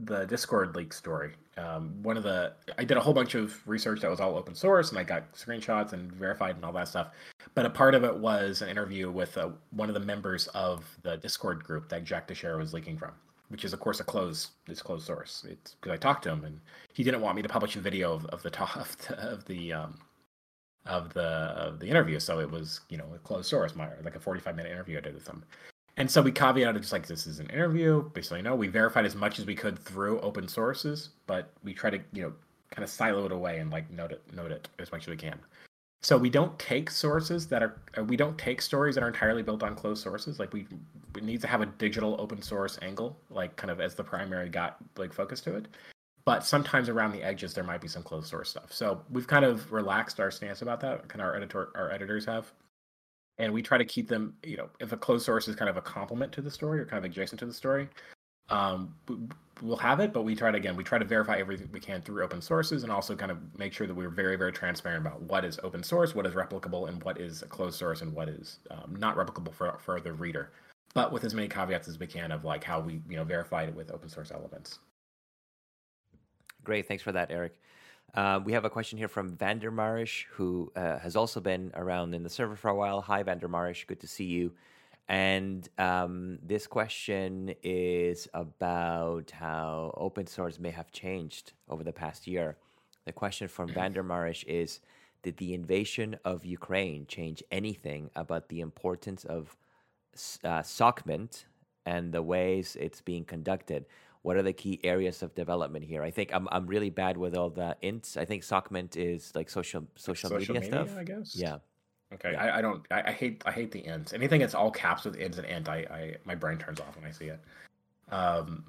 the 0.01 0.25
discord 0.27 0.75
leak 0.77 0.93
story 0.93 1.35
um, 1.59 2.03
one 2.03 2.17
of 2.17 2.23
the 2.23 2.53
i 2.79 2.85
did 2.85 2.97
a 2.97 3.01
whole 3.01 3.13
bunch 3.15 3.35
of 3.35 3.67
research 3.67 4.01
that 4.01 4.11
was 4.11 4.21
all 4.21 4.37
open 4.37 4.55
source 4.55 4.91
and 4.91 4.99
i 4.99 5.03
got 5.03 5.33
screenshots 5.33 5.93
and 5.95 6.13
verified 6.13 6.57
and 6.57 6.65
all 6.65 6.73
that 6.73 6.89
stuff. 6.89 7.09
But 7.55 7.67
a 7.67 7.71
part 7.71 7.95
of 7.95 8.05
it 8.05 8.15
was 8.15 8.63
an 8.63 8.69
interview 8.69 9.11
with 9.11 9.37
uh, 9.37 9.51
one 9.71 9.89
of 9.89 9.95
the 9.95 10.01
members 10.01 10.47
of 10.49 10.85
the 11.03 11.17
discord 11.17 11.65
group 11.65 11.89
that 11.89 12.05
jack 12.05 12.29
teixeira 12.29 12.59
was 12.59 12.75
leaking 12.75 12.99
from 12.99 13.13
which 13.51 13.65
is 13.65 13.73
of 13.73 13.81
course 13.81 14.01
a 14.01 14.05
closed 14.05 14.51
it's 14.67 14.81
closed 14.83 15.07
source. 15.07 15.45
It's 15.49 15.75
because 15.75 15.93
I 15.93 15.97
talked 15.97 16.25
to 16.25 16.31
him 16.31 16.45
and 16.45 16.61
he 16.93 17.05
didn't 17.05 17.21
want 17.21 17.37
me 17.37 17.43
to 17.43 17.49
publish 17.49 17.77
a 17.77 17.81
video 17.81 18.15
of, 18.15 18.25
of 18.27 18.43
the 18.43 18.51
top 18.51 18.77
of 18.77 18.97
the, 18.99 19.19
of 19.19 19.45
the 19.45 19.73
um 19.73 19.99
of 20.87 21.13
the 21.13 21.21
of 21.21 21.79
the 21.79 21.89
interview, 21.89 22.19
so 22.19 22.41
it 22.41 22.51
was 22.51 22.81
you 22.89 22.97
know 22.97 23.07
a 23.15 23.19
closed 23.19 23.49
source, 23.49 23.77
my 23.77 23.89
like 24.03 24.17
a 24.17 24.21
forty 24.21 24.41
five 24.41 24.57
minute 24.57 24.73
interview 24.73 24.99
I 24.99 25.01
did 25.03 25.15
with 25.15 25.29
him. 25.29 25.45
And 25.97 26.11
so 26.11 26.23
we 26.23 26.33
caveated 26.33 26.81
just 26.81 26.93
like 26.93 27.07
this 27.07 27.27
is 27.27 27.41
an 27.41 27.51
interview. 27.51 28.09
Basically, 28.15 28.41
no, 28.41 28.55
we 28.55 28.69
verified 28.69 29.05
as 29.05 29.15
much 29.15 29.39
as 29.39 29.45
we 29.45 29.55
could 29.55 29.79
through 29.79 30.21
open 30.21 30.49
sources, 30.49 31.11
but 31.27 31.53
we 31.63 31.75
try 31.75 31.91
to 31.91 32.01
you 32.13 32.23
know 32.23 32.33
kind 32.71 32.85
of 32.85 32.91
silo 32.91 33.27
it 33.27 33.33
away 33.33 33.59
and 33.59 33.71
like 33.71 33.91
note 33.91 34.13
it 34.13 34.23
note 34.33 34.53
it 34.53 34.69
as 34.79 34.91
much 34.93 35.03
as 35.03 35.09
we 35.09 35.17
can. 35.17 35.39
So 36.03 36.17
we 36.17 36.31
don't 36.31 36.59
take 36.59 36.91
sources 36.91 37.47
that 37.49 37.63
are 37.63 37.81
uh, 37.99 38.05
we 38.05 38.17
don't 38.17 38.39
take 38.39 38.63
stories 38.63 38.95
that 38.95 39.05
are 39.05 39.09
entirely 39.09 39.43
built 39.43 39.63
on 39.63 39.75
closed 39.75 40.03
sources. 40.03 40.39
Like 40.39 40.53
we, 40.53 40.67
we 41.15 41.21
need 41.21 41.41
to 41.43 41.47
have 41.47 41.61
a 41.61 41.67
digital 41.67 42.17
open 42.19 42.41
source 42.41 42.79
angle, 42.81 43.19
like 43.29 43.57
kind 43.57 43.71
of 43.71 43.81
as 43.81 43.95
the 43.95 44.05
primary 44.05 44.49
got 44.49 44.79
like 44.97 45.13
focus 45.13 45.41
to 45.43 45.57
it. 45.57 45.69
But 46.25 46.45
sometimes 46.45 46.89
around 46.89 47.13
the 47.13 47.23
edges 47.23 47.53
there 47.53 47.65
might 47.65 47.81
be 47.81 47.89
some 47.89 48.03
closed 48.03 48.29
source 48.29 48.49
stuff. 48.49 48.73
So 48.73 49.03
we've 49.11 49.27
kind 49.27 49.45
of 49.45 49.71
relaxed 49.73 50.21
our 50.21 50.31
stance 50.31 50.63
about 50.63 50.81
that. 50.81 51.07
Kind 51.09 51.21
of 51.21 51.27
our 51.27 51.37
editor 51.37 51.71
our 51.75 51.91
editors 51.91 52.25
have. 52.25 52.51
And 53.39 53.53
we 53.53 53.63
try 53.63 53.79
to 53.79 53.85
keep 53.85 54.09
them, 54.09 54.35
you 54.43 54.57
know, 54.57 54.69
if 54.81 54.93
a 54.93 54.97
closed 54.97 55.25
source 55.25 55.49
is 55.49 55.57
kind 55.57 55.71
of 55.71 55.77
a 55.77 55.83
complement 55.83 56.33
to 56.33 56.43
the 56.43 56.51
story 56.51 56.81
or 56.81 56.87
kind 56.87 57.05
of 57.05 57.11
adjacent 57.11 57.39
to 57.41 57.47
the 57.47 57.55
story, 57.55 57.89
um, 58.51 58.95
we'll 59.63 59.77
have 59.77 60.01
it, 60.01 60.13
but 60.13 60.23
we 60.23 60.35
try 60.35 60.51
to 60.51 60.57
again, 60.57 60.77
we 60.77 60.85
try 60.85 60.99
to 60.99 61.05
verify 61.05 61.37
everything 61.37 61.69
we 61.73 61.81
can 61.81 62.03
through 62.03 62.23
open 62.23 62.41
sources 62.41 62.83
and 62.83 62.93
also 62.93 63.15
kind 63.15 63.31
of 63.31 63.39
make 63.59 63.73
sure 63.73 63.87
that 63.87 63.95
we're 63.95 64.09
very, 64.09 64.37
very 64.37 64.53
transparent 64.53 65.07
about 65.07 65.23
what 65.23 65.45
is 65.45 65.59
open 65.63 65.83
source, 65.83 66.15
what 66.15 66.27
is 66.27 66.35
replicable, 66.35 66.89
and 66.89 67.03
what 67.03 67.21
is 67.21 67.43
a 67.43 67.47
closed 67.47 67.79
source 67.79 68.03
and 68.03 68.13
what 68.13 68.29
is 68.29 68.59
um, 68.71 68.97
not 68.99 69.17
replicable 69.17 69.53
for, 69.53 69.79
for 69.79 70.01
the 70.01 70.13
reader. 70.13 70.51
But 70.95 71.13
with 71.13 71.25
as 71.25 71.35
many 71.35 71.49
caveats 71.49 71.89
as 71.89 71.99
we 71.99 72.07
can 72.07 72.33
of 72.33 72.45
like 72.45 72.65
how 72.65 72.81
we, 72.81 73.01
you 73.09 73.17
know, 73.17 73.25
verified 73.25 73.69
it 73.69 73.75
with 73.75 73.93
open 73.93 74.09
source 74.09 74.33
elements. 74.33 74.81
Great, 76.65 76.89
thanks 76.89 77.03
for 77.03 77.13
that, 77.13 77.31
Aric. 77.31 77.53
Uh, 78.15 78.41
we 78.45 78.53
have 78.53 78.65
a 78.65 78.71
question 78.71 78.99
here 78.99 79.09
from 79.09 79.37
Vandermarish, 79.37 80.25
who 80.33 80.73
uh, 80.75 80.99
has 80.99 81.15
also 81.15 81.41
been 81.41 81.71
around 81.75 82.13
in 82.13 82.25
the 82.25 82.29
server 82.29 82.57
for 82.57 82.69
a 82.69 82.75
while. 82.75 83.01
Hi, 83.03 83.23
Vandermarish, 83.23 83.87
good 83.87 84.01
to 84.01 84.09
see 84.09 84.25
you. 84.25 84.53
And 85.09 85.69
um, 85.79 86.39
this 86.43 86.67
question 86.67 87.55
is 87.63 88.29
about 88.33 89.33
how 89.33 89.93
open 89.97 90.27
source 90.27 90.59
may 90.59 90.71
have 90.71 90.93
changed 90.93 91.53
over 91.69 91.83
the 91.83 91.93
past 91.93 92.27
year. 92.27 92.57
The 93.07 93.13
question 93.13 93.49
from 93.49 93.69
Vandermarish 93.71 94.45
is 94.47 94.81
Did 95.23 95.37
the 95.39 95.53
invasion 95.55 96.17
of 96.25 96.45
Ukraine 96.45 97.07
change 97.07 97.43
anything 97.51 98.11
about 98.15 98.49
the 98.49 98.61
importance 98.61 99.25
of 99.25 99.57
uh, 100.45 100.63
SOCMINT 100.63 101.45
and 101.87 102.13
the 102.13 102.23
ways 102.23 102.77
it's 102.79 103.01
being 103.01 103.25
conducted? 103.25 103.87
What 104.23 104.37
are 104.37 104.43
the 104.43 104.53
key 104.53 104.79
areas 104.85 105.23
of 105.23 105.35
development 105.35 105.85
here? 105.85 106.03
I 106.03 106.11
think 106.11 106.31
I'm, 106.33 106.47
I'm 106.53 106.67
really 106.67 106.91
bad 106.91 107.17
with 107.17 107.35
all 107.35 107.51
the 107.51 107.77
ints. 107.83 108.17
I 108.17 108.25
think 108.27 108.45
SOCMINT 108.45 108.97
is 108.97 109.33
like 109.35 109.49
social 109.49 109.89
social, 109.97 110.31
social 110.31 110.55
media, 110.55 110.71
media, 110.71 110.87
stuff. 110.87 110.99
I 110.99 111.05
guess. 111.05 111.35
Yeah. 111.35 111.59
Okay, 112.13 112.35
I, 112.35 112.59
I 112.59 112.63
don't. 112.63 112.85
I, 112.91 113.03
I, 113.03 113.13
hate. 113.13 113.43
I 113.47 113.53
hate 113.53 113.71
the 113.71 113.87
ends. 113.87 114.13
Anything 114.13 114.41
that's 114.41 114.55
all 114.55 114.71
caps 114.71 115.05
with 115.05 115.17
ends 115.17 115.39
and 115.39 115.47
int, 115.47 115.69
I, 115.69 115.79
I 115.91 116.17
my 116.25 116.35
brain 116.35 116.59
turns 116.59 116.81
off 116.81 116.97
when 116.97 117.05
I 117.05 117.13
see 117.13 117.27
it. 117.27 117.41
Um, 118.11 118.65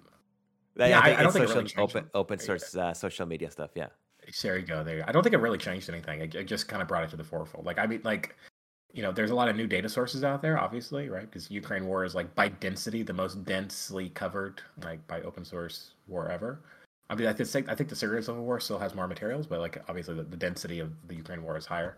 yeah, 0.77 0.99
I, 1.03 1.17
I 1.17 1.23
don't 1.23 1.31
think 1.31 1.47
social, 1.47 1.63
really 1.63 1.73
open 1.77 2.09
open 2.13 2.39
source 2.39 2.75
uh, 2.75 2.93
social 2.93 3.25
media 3.25 3.49
stuff. 3.49 3.71
Yeah. 3.75 3.87
There 4.43 4.57
you 4.57 4.65
go. 4.65 4.83
There. 4.83 4.97
You 4.97 5.01
go. 5.01 5.07
I 5.07 5.11
don't 5.11 5.23
think 5.23 5.33
it 5.33 5.39
really 5.39 5.57
changed 5.57 5.89
anything. 5.89 6.21
It, 6.21 6.35
it 6.35 6.43
just 6.43 6.67
kind 6.67 6.83
of 6.83 6.87
brought 6.87 7.03
it 7.03 7.09
to 7.09 7.17
the 7.17 7.23
forefront. 7.23 7.65
Like 7.65 7.79
I 7.79 7.87
mean, 7.87 8.01
like 8.03 8.35
you 8.93 9.01
know, 9.01 9.11
there's 9.11 9.31
a 9.31 9.35
lot 9.35 9.47
of 9.49 9.55
new 9.55 9.67
data 9.67 9.89
sources 9.89 10.23
out 10.23 10.43
there, 10.43 10.59
obviously, 10.59 11.09
right? 11.09 11.21
Because 11.29 11.49
Ukraine 11.49 11.87
war 11.87 12.05
is 12.05 12.13
like 12.13 12.33
by 12.35 12.49
density 12.49 13.01
the 13.01 13.13
most 13.13 13.43
densely 13.43 14.09
covered, 14.09 14.61
like 14.83 15.05
by 15.07 15.21
open 15.21 15.43
source 15.43 15.91
war 16.07 16.29
ever. 16.29 16.59
I 17.09 17.15
mean, 17.15 17.27
I 17.27 17.33
think 17.33 17.67
I 17.69 17.73
think 17.73 17.89
the 17.89 17.95
Syria 17.95 18.21
civil 18.21 18.43
war 18.43 18.59
still 18.59 18.77
has 18.77 18.93
more 18.93 19.07
materials, 19.07 19.47
but 19.47 19.59
like 19.59 19.81
obviously 19.89 20.13
the, 20.13 20.23
the 20.23 20.37
density 20.37 20.79
of 20.79 20.91
the 21.07 21.15
Ukraine 21.15 21.41
war 21.41 21.57
is 21.57 21.65
higher 21.65 21.97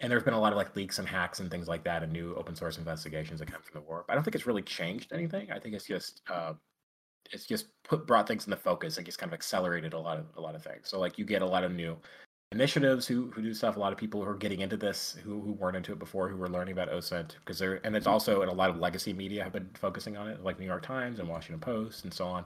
and 0.00 0.10
there's 0.10 0.22
been 0.22 0.34
a 0.34 0.40
lot 0.40 0.52
of 0.52 0.56
like 0.56 0.74
leaks 0.76 0.98
and 0.98 1.08
hacks 1.08 1.40
and 1.40 1.50
things 1.50 1.68
like 1.68 1.84
that 1.84 2.02
and 2.02 2.12
new 2.12 2.34
open 2.34 2.54
source 2.54 2.78
investigations 2.78 3.40
that 3.40 3.50
come 3.50 3.62
from 3.62 3.80
the 3.80 3.86
war. 3.86 4.04
But 4.06 4.12
I 4.12 4.14
don't 4.16 4.24
think 4.24 4.34
it's 4.34 4.46
really 4.46 4.62
changed 4.62 5.12
anything. 5.12 5.50
I 5.50 5.58
think 5.58 5.74
it's 5.74 5.86
just 5.86 6.22
uh, 6.30 6.54
it's 7.32 7.46
just 7.46 7.66
put 7.84 8.06
brought 8.06 8.26
things 8.26 8.46
into 8.46 8.56
focus 8.56 8.96
and 8.96 9.06
just 9.06 9.18
kind 9.18 9.30
of 9.30 9.34
accelerated 9.34 9.92
a 9.92 9.98
lot 9.98 10.18
of 10.18 10.26
a 10.36 10.40
lot 10.40 10.54
of 10.54 10.62
things. 10.62 10.88
So 10.88 10.98
like 10.98 11.18
you 11.18 11.24
get 11.24 11.42
a 11.42 11.46
lot 11.46 11.64
of 11.64 11.72
new 11.72 11.96
initiatives 12.52 13.06
who 13.06 13.30
who 13.30 13.42
do 13.42 13.54
stuff. 13.54 13.76
A 13.76 13.80
lot 13.80 13.92
of 13.92 13.98
people 13.98 14.22
who 14.22 14.28
are 14.28 14.36
getting 14.36 14.60
into 14.60 14.76
this 14.76 15.16
who 15.22 15.40
who 15.40 15.52
weren't 15.52 15.76
into 15.76 15.92
it 15.92 15.98
before, 15.98 16.28
who 16.28 16.36
were 16.36 16.48
learning 16.48 16.72
about 16.72 16.90
OSINT 16.90 17.36
because 17.38 17.58
they're 17.58 17.80
and 17.84 17.94
it's 17.96 18.06
also 18.06 18.42
in 18.42 18.48
a 18.48 18.52
lot 18.54 18.70
of 18.70 18.76
legacy 18.76 19.12
media 19.12 19.42
have 19.44 19.52
been 19.52 19.70
focusing 19.74 20.16
on 20.16 20.28
it, 20.28 20.42
like 20.42 20.58
New 20.58 20.66
York 20.66 20.84
Times 20.84 21.18
and 21.18 21.28
Washington 21.28 21.60
Post 21.60 22.04
and 22.04 22.12
so 22.12 22.26
on. 22.26 22.44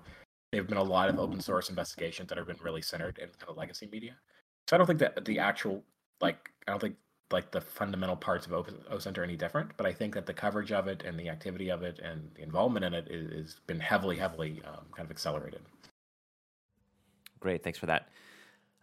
There 0.53 0.61
have 0.61 0.69
been 0.69 0.79
a 0.79 0.83
lot 0.83 1.11
of 1.11 1.19
open 1.19 1.41
source 1.41 1.69
investigations 1.69 2.29
that 2.29 2.39
have 2.39 2.47
been 2.47 2.57
really 2.63 2.83
centered 2.83 3.19
in 3.19 3.29
kind 3.29 3.49
of 3.49 3.57
legacy 3.57 3.89
media. 3.93 4.17
So 4.67 4.77
I 4.77 4.79
don't 4.79 4.87
think 4.87 4.99
that 5.01 5.25
the 5.25 5.39
actual 5.39 5.85
like 6.21 6.51
I 6.67 6.71
don't 6.71 6.81
think 6.81 6.97
like 7.31 7.51
the 7.51 7.61
fundamental 7.61 8.17
parts 8.17 8.47
of 8.47 8.53
OSINT 8.53 9.03
Center 9.03 9.23
any 9.23 9.37
different, 9.37 9.71
but 9.77 9.87
I 9.87 9.93
think 9.93 10.15
that 10.15 10.27
the 10.27 10.33
coverage 10.33 10.73
of 10.73 10.89
it 10.89 11.03
and 11.05 11.19
the 11.19 11.29
activity 11.29 11.69
of 11.71 11.83
it 11.83 11.99
and 11.99 12.31
the 12.35 12.43
involvement 12.43 12.85
in 12.85 12.95
it 12.95 13.09
is 13.09 13.61
been 13.67 13.81
heavily, 13.81 14.17
heavily 14.17 14.63
um, 14.67 14.87
kind 14.95 15.07
of 15.07 15.11
accelerated. 15.11 15.61
Great, 17.41 17.63
thanks 17.63 17.79
for 17.79 17.87
that. 17.87 18.09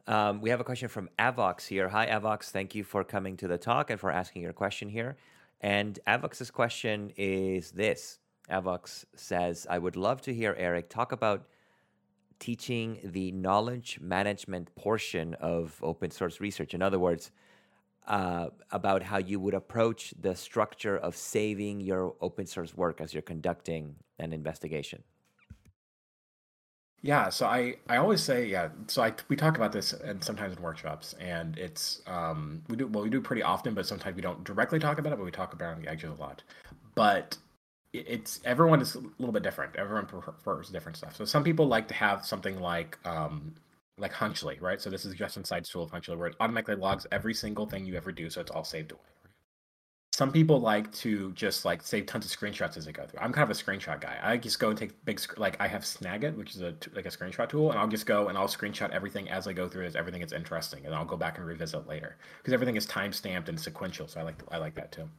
Um, 0.08 0.41
we 0.41 0.52
have 0.52 0.60
a 0.60 0.64
question 0.64 0.88
from 0.88 1.10
Avox 1.18 1.68
here. 1.68 1.89
Hi, 1.89 2.06
Avox. 2.06 2.52
Thank 2.52 2.76
you 2.76 2.84
for 2.84 3.04
coming 3.04 3.36
to 3.38 3.48
the 3.48 3.58
talk 3.58 3.89
and 3.89 4.00
for 4.00 4.12
asking 4.12 4.43
your 4.43 4.54
question 4.54 4.89
here. 4.89 5.18
And 5.62 6.00
Avox's 6.08 6.52
question 6.52 7.12
is 7.18 7.72
this 7.72 8.20
Avox 8.50 9.06
says, 9.16 9.66
I 9.68 9.80
would 9.80 9.96
love 9.96 10.22
to 10.22 10.34
hear 10.34 10.54
Aric 10.54 10.89
talk 10.89 11.12
about 11.12 11.48
teaching 12.38 13.00
the 13.04 13.32
knowledge 13.32 13.98
management 14.00 14.76
portion 14.76 15.34
of 15.36 15.80
open 15.82 16.12
source 16.12 16.39
research. 16.39 16.74
In 16.74 16.82
other 16.82 17.00
words, 17.00 17.32
uh, 18.08 18.49
about 18.72 19.03
how 19.03 19.18
you 19.18 19.39
would 19.39 19.53
approach 19.53 20.14
the 20.20 20.36
structure 20.36 20.97
of 20.97 21.16
saving 21.16 21.80
your 21.82 22.16
open 22.22 22.45
source 22.45 22.76
work 22.76 23.01
as 23.01 23.14
you're 23.14 23.22
conducting 23.24 23.95
an 24.20 24.34
investigation. 24.34 25.03
Yeah, 27.01 27.30
so 27.30 27.45
I, 27.45 27.76
I 27.88 27.97
always 27.97 28.24
say 28.24 28.47
yeah. 28.47 28.70
So 28.88 29.03
I 29.03 29.14
we 29.28 29.36
talk 29.36 29.58
about 29.58 29.72
this 29.72 29.93
and 29.93 30.24
sometimes 30.24 30.58
in 30.58 30.64
workshops, 30.64 31.14
and 31.20 31.56
it's 31.56 32.01
um 32.08 32.64
we 32.68 32.76
do 32.76 32.88
well 32.88 33.03
we 33.03 33.12
do 33.12 33.22
pretty 33.22 33.43
often, 33.43 33.76
but 33.76 33.86
sometimes 33.86 34.16
we 34.16 34.24
don't 34.24 34.43
directly 34.43 34.80
talk 34.80 34.97
about 34.97 35.14
it, 35.14 35.18
but 35.18 35.26
we 35.26 35.30
talk 35.32 35.53
about 35.53 35.74
it 35.74 35.76
on 35.76 35.82
the 35.84 35.88
edges 35.88 36.10
a 36.18 36.20
lot. 36.20 36.41
But 36.95 37.38
it's 37.93 38.41
everyone 38.43 38.82
is 38.82 38.95
a 38.95 39.01
little 39.20 39.32
bit 39.32 39.43
different. 39.43 39.76
Everyone 39.76 40.08
prefers 40.08 40.70
different 40.70 40.97
stuff. 40.97 41.16
So 41.16 41.26
some 41.26 41.43
people 41.43 41.68
like 41.68 41.88
to 41.89 41.93
have 41.93 42.26
something 42.26 42.60
like 42.60 42.97
um 43.06 43.53
like 43.98 44.14
Hunchly, 44.14 44.58
right? 44.62 44.82
So 44.82 44.89
this 44.89 45.06
is 45.06 45.14
just 45.16 45.38
inside 45.38 45.66
tool 45.66 45.84
of 45.84 45.91
Hunchly 45.91 46.16
where 46.16 46.28
it 46.28 46.36
automatically 46.39 46.76
logs 46.76 47.08
every 47.12 47.34
single 47.34 47.66
thing 47.66 47.86
you 47.86 47.96
ever 47.96 48.12
do, 48.12 48.30
so 48.30 48.41
it's 48.41 48.52
all 48.52 48.64
saved 48.64 48.91
away 48.91 49.02
some 50.16 50.32
people 50.32 50.62
like 50.62 50.89
to 50.93 51.34
just 51.34 51.66
like 51.66 51.82
save 51.82 52.06
tons 52.06 52.26
of 52.26 52.32
screenshots 52.32 52.78
as 52.78 52.86
they 52.86 52.93
go 52.93 53.06
through. 53.06 53.20
I'm 53.20 53.34
kind 53.34 53.50
of 53.50 53.56
a 53.56 53.62
screenshot 53.62 54.00
guy. 54.00 54.18
I 54.24 54.38
just 54.38 54.60
go 54.60 54.70
and 54.70 54.78
take 54.78 55.04
big 55.04 55.20
like 55.36 55.58
I 55.60 55.68
have 55.68 55.82
Snagit, 55.82 56.38
which 56.38 56.56
is 56.56 56.62
a 56.62 56.74
like 56.93 57.06
a 57.06 57.10
screenshot 57.10 57.50
tool, 57.50 57.72
and 57.72 57.78
I'll 57.78 57.88
just 57.89 58.06
go 58.06 58.30
and 58.30 58.38
I'll 58.38 58.48
screenshot 58.48 58.91
everything 58.91 59.30
as 59.30 59.46
I 59.46 59.52
go 59.52 59.68
through 59.68 59.86
as 59.88 59.96
everything 59.98 60.22
is 60.22 60.32
interesting, 60.32 60.86
and 60.86 60.96
I'll 60.96 61.04
go 61.04 61.18
back 61.18 61.38
and 61.38 61.46
revisit 61.46 61.86
later 61.86 62.16
because 62.38 62.54
everything 62.54 62.78
is 62.78 62.86
time 62.86 63.12
stamped 63.12 63.50
and 63.50 63.60
sequential. 63.60 64.08
So 64.08 64.22
I 64.22 64.24
like 64.24 64.41
I 64.52 64.58
like 64.58 64.74
that 64.76 64.93
too. 64.93 65.10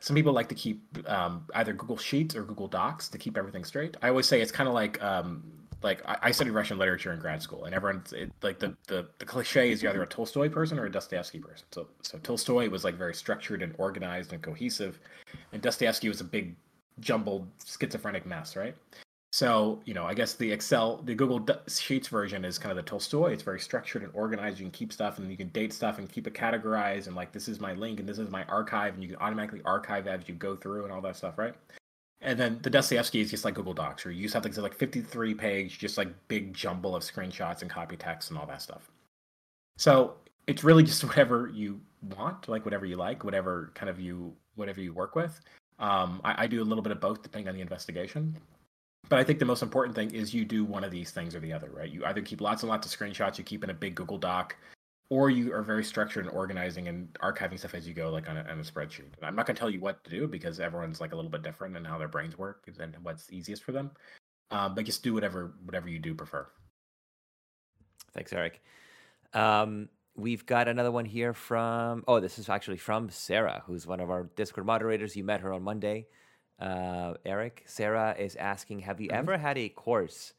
Some 0.00 0.14
people 0.16 0.34
like 0.34 0.50
to 0.50 0.54
keep 0.54 0.82
um, 1.08 1.46
either 1.54 1.72
Google 1.72 1.96
Sheets 1.96 2.36
or 2.36 2.42
Google 2.42 2.68
Docs 2.68 3.08
to 3.08 3.16
keep 3.16 3.38
everything 3.38 3.64
straight. 3.64 3.96
I 4.02 4.10
always 4.10 4.26
say 4.26 4.42
it's 4.42 4.52
kind 4.52 4.68
of 4.68 4.74
like 4.74 5.02
um, 5.02 5.44
like 5.82 6.02
I, 6.06 6.16
I, 6.22 6.30
studied 6.30 6.50
Russian 6.50 6.78
literature 6.78 7.12
in 7.12 7.20
grad 7.20 7.42
school, 7.42 7.64
and 7.64 7.74
everyone 7.74 8.02
it, 8.12 8.30
like 8.42 8.58
the, 8.58 8.76
the 8.86 9.06
the 9.18 9.24
cliche 9.24 9.70
is 9.70 9.82
you're 9.82 9.90
either 9.90 10.02
a 10.02 10.06
Tolstoy 10.06 10.48
person 10.48 10.78
or 10.78 10.86
a 10.86 10.92
Dostoevsky 10.92 11.38
person. 11.38 11.66
So 11.72 11.88
so 12.02 12.18
Tolstoy 12.18 12.68
was 12.68 12.84
like 12.84 12.96
very 12.96 13.14
structured 13.14 13.62
and 13.62 13.74
organized 13.78 14.32
and 14.32 14.42
cohesive, 14.42 14.98
and 15.52 15.62
Dostoevsky 15.62 16.08
was 16.08 16.20
a 16.20 16.24
big 16.24 16.54
jumbled 17.00 17.48
schizophrenic 17.64 18.26
mess, 18.26 18.56
right? 18.56 18.76
So 19.32 19.80
you 19.84 19.94
know, 19.94 20.04
I 20.04 20.14
guess 20.14 20.34
the 20.34 20.50
Excel, 20.50 20.98
the 21.04 21.14
Google 21.14 21.46
Sheets 21.68 22.08
version 22.08 22.44
is 22.44 22.58
kind 22.58 22.70
of 22.70 22.76
the 22.76 22.88
Tolstoy. 22.88 23.32
It's 23.32 23.42
very 23.42 23.60
structured 23.60 24.02
and 24.02 24.10
organized. 24.14 24.58
You 24.58 24.64
can 24.64 24.72
keep 24.72 24.92
stuff 24.92 25.18
and 25.18 25.30
you 25.30 25.36
can 25.36 25.48
date 25.48 25.72
stuff 25.72 25.98
and 25.98 26.10
keep 26.10 26.26
it 26.26 26.34
categorized 26.34 27.06
and 27.06 27.14
like 27.14 27.32
this 27.32 27.48
is 27.48 27.60
my 27.60 27.72
link 27.74 28.00
and 28.00 28.08
this 28.08 28.18
is 28.18 28.28
my 28.28 28.44
archive 28.44 28.94
and 28.94 29.02
you 29.02 29.08
can 29.08 29.18
automatically 29.18 29.62
archive 29.64 30.06
as 30.08 30.28
you 30.28 30.34
go 30.34 30.56
through 30.56 30.84
and 30.84 30.92
all 30.92 31.00
that 31.00 31.16
stuff, 31.16 31.38
right? 31.38 31.54
And 32.22 32.38
then 32.38 32.58
the 32.62 32.70
Dostoevsky 32.70 33.20
is 33.20 33.30
just 33.30 33.44
like 33.44 33.54
Google 33.54 33.72
Docs, 33.72 34.04
where 34.04 34.12
you 34.12 34.22
use 34.22 34.32
something 34.32 34.52
that's 34.52 34.62
like 34.62 34.74
53 34.74 35.34
page, 35.34 35.78
just 35.78 35.96
like 35.96 36.08
big 36.28 36.52
jumble 36.52 36.94
of 36.94 37.02
screenshots 37.02 37.62
and 37.62 37.70
copy 37.70 37.96
text 37.96 38.30
and 38.30 38.38
all 38.38 38.46
that 38.46 38.60
stuff. 38.60 38.90
So 39.78 40.16
it's 40.46 40.62
really 40.62 40.82
just 40.82 41.02
whatever 41.08 41.50
you 41.52 41.80
want, 42.16 42.48
like 42.48 42.64
whatever 42.64 42.84
you 42.84 42.96
like, 42.96 43.24
whatever 43.24 43.72
kind 43.74 43.88
of 43.88 43.98
you 43.98 44.34
whatever 44.56 44.80
you 44.80 44.92
work 44.92 45.14
with. 45.14 45.40
Um, 45.78 46.20
I, 46.24 46.44
I 46.44 46.46
do 46.46 46.62
a 46.62 46.64
little 46.64 46.82
bit 46.82 46.92
of 46.92 47.00
both 47.00 47.22
depending 47.22 47.48
on 47.48 47.54
the 47.54 47.62
investigation. 47.62 48.36
But 49.08 49.18
I 49.18 49.24
think 49.24 49.38
the 49.38 49.46
most 49.46 49.62
important 49.62 49.94
thing 49.94 50.10
is 50.14 50.34
you 50.34 50.44
do 50.44 50.64
one 50.64 50.84
of 50.84 50.90
these 50.90 51.10
things 51.10 51.34
or 51.34 51.40
the 51.40 51.52
other, 51.52 51.70
right? 51.72 51.90
You 51.90 52.04
either 52.04 52.20
keep 52.20 52.40
lots 52.40 52.62
and 52.62 52.70
lots 52.70 52.86
of 52.86 52.96
screenshots, 52.96 53.38
you 53.38 53.44
keep 53.44 53.64
in 53.64 53.70
a 53.70 53.74
big 53.74 53.94
Google 53.94 54.18
Doc, 54.18 54.56
or 55.10 55.28
you 55.28 55.52
are 55.52 55.62
very 55.62 55.82
structured 55.82 56.24
and 56.24 56.34
organizing 56.34 56.86
and 56.86 57.12
archiving 57.20 57.58
stuff 57.58 57.74
as 57.74 57.86
you 57.86 57.92
go, 57.92 58.10
like 58.10 58.28
on 58.30 58.36
a, 58.36 58.42
on 58.42 58.60
a 58.60 58.62
spreadsheet. 58.62 59.10
I'm 59.22 59.34
not 59.34 59.44
going 59.44 59.56
to 59.56 59.60
tell 59.60 59.68
you 59.68 59.80
what 59.80 60.02
to 60.04 60.10
do 60.10 60.28
because 60.28 60.60
everyone's 60.60 61.00
like 61.00 61.12
a 61.12 61.16
little 61.16 61.30
bit 61.30 61.42
different 61.42 61.76
in 61.76 61.84
how 61.84 61.98
their 61.98 62.08
brains 62.08 62.38
work 62.38 62.68
and 62.78 62.96
what's 63.02 63.30
easiest 63.32 63.64
for 63.64 63.72
them. 63.72 63.90
Uh, 64.52 64.68
but 64.68 64.84
just 64.84 65.02
do 65.02 65.12
whatever 65.12 65.54
whatever 65.64 65.88
you 65.88 65.98
do 65.98 66.14
prefer. 66.14 66.46
Thanks, 68.14 68.32
Aric. 68.32 68.54
Um, 69.32 69.88
we've 70.16 70.46
got 70.46 70.68
another 70.68 70.90
one 70.90 71.04
here 71.04 71.34
from. 71.34 72.04
Oh, 72.08 72.20
this 72.20 72.38
is 72.38 72.48
actually 72.48 72.78
from 72.78 73.10
Sarah, 73.10 73.62
who's 73.66 73.86
one 73.86 74.00
of 74.00 74.10
our 74.10 74.24
Discord 74.36 74.66
moderators. 74.66 75.14
You 75.16 75.24
met 75.24 75.40
her 75.40 75.52
on 75.52 75.62
Monday. 75.62 76.06
Uh, 76.60 77.14
Aric, 77.24 77.60
Sarah 77.64 78.14
is 78.18 78.36
asking, 78.36 78.80
have 78.80 79.00
you 79.00 79.08
mm-hmm. 79.08 79.18
ever 79.18 79.38
had 79.38 79.56
a 79.56 79.70
course 79.70 80.34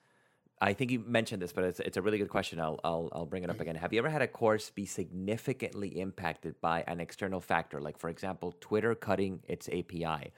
I 0.64 0.74
think 0.74 0.91
you 0.91 0.99
mentioned 0.99 1.41
this, 1.41 1.51
but 1.51 1.64
it's, 1.64 1.80
it's 1.80 1.97
a 1.97 2.03
really 2.03 2.20
good 2.20 2.30
question. 2.30 2.59
I'll, 2.59 2.80
I'll, 2.84 3.09
I'll 3.14 3.26
bring 3.26 3.43
it 3.43 3.49
up 3.49 3.59
again. 3.59 3.76
Have 3.76 3.93
you 3.93 3.99
ever 3.99 4.09
had 4.09 4.22
a 4.22 4.28
course 4.28 4.70
be 4.70 4.86
significantly 4.86 5.99
impacted 5.99 6.53
by 6.62 6.84
an 6.86 6.99
external 6.99 7.41
factor, 7.41 7.82
like, 7.82 7.97
for 7.97 8.09
example, 8.09 8.53
Twitter 8.62 8.93
cutting 8.93 9.39
its 9.47 9.68
API, 9.70 10.32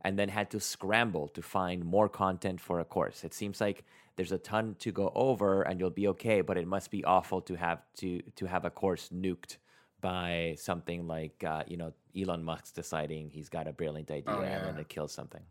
and 0.00 0.18
then 0.18 0.28
had 0.30 0.50
to 0.50 0.58
scramble 0.58 1.28
to 1.28 1.42
find 1.42 1.84
more 1.84 2.08
content 2.08 2.60
for 2.60 2.80
a 2.80 2.84
course? 2.84 3.22
It 3.22 3.32
seems 3.32 3.60
like 3.60 3.84
there's 4.16 4.32
a 4.32 4.38
ton 4.38 4.74
to 4.80 4.90
go 4.90 5.12
over, 5.14 5.62
and 5.62 5.78
you'll 5.78 5.90
be 5.90 6.08
okay, 6.08 6.40
but 6.40 6.58
it 6.58 6.66
must 6.66 6.90
be 6.90 7.04
awful 7.04 7.40
to 7.42 7.54
have 7.54 7.82
to 7.98 8.20
to 8.34 8.46
have 8.46 8.64
a 8.64 8.70
course 8.70 9.10
nuked 9.14 9.58
by 10.00 10.56
something 10.58 11.06
like 11.06 11.44
uh, 11.44 11.62
you 11.68 11.76
know 11.76 11.92
Elon 12.20 12.42
Musk 12.42 12.74
deciding 12.74 13.30
he's 13.30 13.48
got 13.48 13.68
a 13.68 13.72
brilliant 13.72 14.10
idea 14.10 14.34
oh, 14.36 14.42
yeah. 14.42 14.58
and 14.58 14.66
then 14.66 14.78
it 14.78 14.88
kills 14.88 15.12
something. 15.12 15.42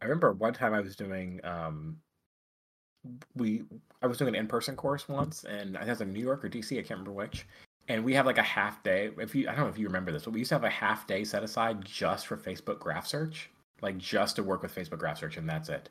I 0.00 0.04
remember 0.06 0.32
one 0.32 0.54
time 0.54 0.72
I 0.72 0.80
was 0.80 0.96
doing 0.96 1.40
um, 1.44 1.98
we 3.36 3.64
I 4.02 4.06
was 4.06 4.18
doing 4.18 4.28
an 4.28 4.34
in-person 4.34 4.76
course 4.76 5.08
once, 5.08 5.44
and 5.44 5.76
I 5.76 5.84
was 5.84 6.00
in 6.00 6.12
New 6.12 6.20
York 6.20 6.44
or 6.44 6.48
DC. 6.48 6.72
I 6.72 6.82
can't 6.82 6.90
remember 6.90 7.12
which. 7.12 7.46
And 7.88 8.04
we 8.04 8.12
have 8.14 8.26
like 8.26 8.38
a 8.38 8.42
half 8.42 8.82
day. 8.82 9.10
If 9.18 9.34
you, 9.34 9.48
I 9.48 9.52
don't 9.52 9.64
know 9.64 9.70
if 9.70 9.78
you 9.78 9.86
remember 9.86 10.12
this, 10.12 10.24
but 10.24 10.32
we 10.34 10.40
used 10.40 10.50
to 10.50 10.54
have 10.56 10.64
a 10.64 10.70
half 10.70 11.06
day 11.06 11.24
set 11.24 11.42
aside 11.42 11.84
just 11.84 12.26
for 12.26 12.36
Facebook 12.36 12.78
graph 12.78 13.06
search, 13.06 13.50
like 13.80 13.96
just 13.96 14.36
to 14.36 14.42
work 14.42 14.62
with 14.62 14.74
Facebook 14.74 14.98
graph 14.98 15.18
search, 15.18 15.36
and 15.38 15.48
that's 15.48 15.68
it. 15.68 15.88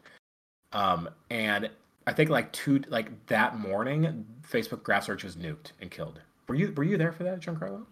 Um, 0.74 1.10
and 1.30 1.70
I 2.06 2.14
think 2.14 2.30
like 2.30 2.52
two, 2.54 2.84
like 2.88 3.26
that 3.28 3.58
morning, 3.58 4.26
Facebook 4.48 4.84
graph 4.84 5.06
search 5.06 5.24
was 5.24 5.36
nuked 5.36 5.72
and 5.82 5.90
killed. 5.90 6.22
Were 6.48 6.56
you 6.56 6.72
were 6.78 6.84
you 6.84 6.98
there 6.98 7.12
for 7.12 7.24
that, 7.24 7.40
Giancarlo? 7.42 7.86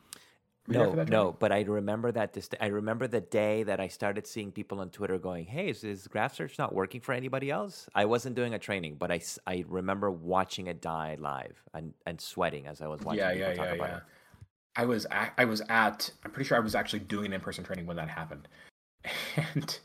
No, 0.68 0.94
no, 1.04 1.36
but 1.38 1.52
I 1.52 1.62
remember 1.62 2.12
that. 2.12 2.34
Dist- 2.34 2.56
I 2.60 2.68
remember 2.68 3.08
the 3.08 3.22
day 3.22 3.64
that 3.64 3.80
I 3.80 3.88
started 3.88 4.26
seeing 4.26 4.52
people 4.52 4.80
on 4.80 4.90
Twitter 4.90 5.20
going, 5.20 5.46
"Hey, 5.46 5.70
is, 5.70 5.84
is 5.84 6.08
Graph 6.08 6.36
Search 6.36 6.58
not 6.58 6.74
working 6.74 7.02
for 7.02 7.14
anybody 7.14 7.52
else?" 7.52 7.88
I 7.94 8.06
wasn't 8.06 8.36
doing 8.36 8.54
a 8.56 8.60
training, 8.60 8.96
but 8.96 9.12
I, 9.12 9.22
I 9.46 9.64
remember 9.68 10.10
watching 10.10 10.68
it 10.68 10.82
die 10.82 11.18
live 11.20 11.62
and, 11.74 11.94
and 12.08 12.20
sweating 12.20 12.66
as 12.66 12.82
I 12.82 12.88
was 12.88 13.02
watching. 13.02 13.20
Yeah, 13.20 13.32
yeah, 13.32 13.54
yeah, 13.54 13.74
yeah. 13.76 13.98
It. 13.98 14.04
I 14.76 14.86
was 14.86 15.06
at, 15.12 15.34
I 15.38 15.46
was 15.46 15.62
at. 15.70 16.10
I'm 16.24 16.32
pretty 16.32 16.48
sure 16.48 16.58
I 16.58 16.62
was 16.62 16.74
actually 16.74 17.00
doing 17.00 17.28
an 17.28 17.34
in-person 17.34 17.64
training 17.64 17.86
when 17.86 17.98
that 17.98 18.10
happened, 18.10 18.48
and 19.36 19.80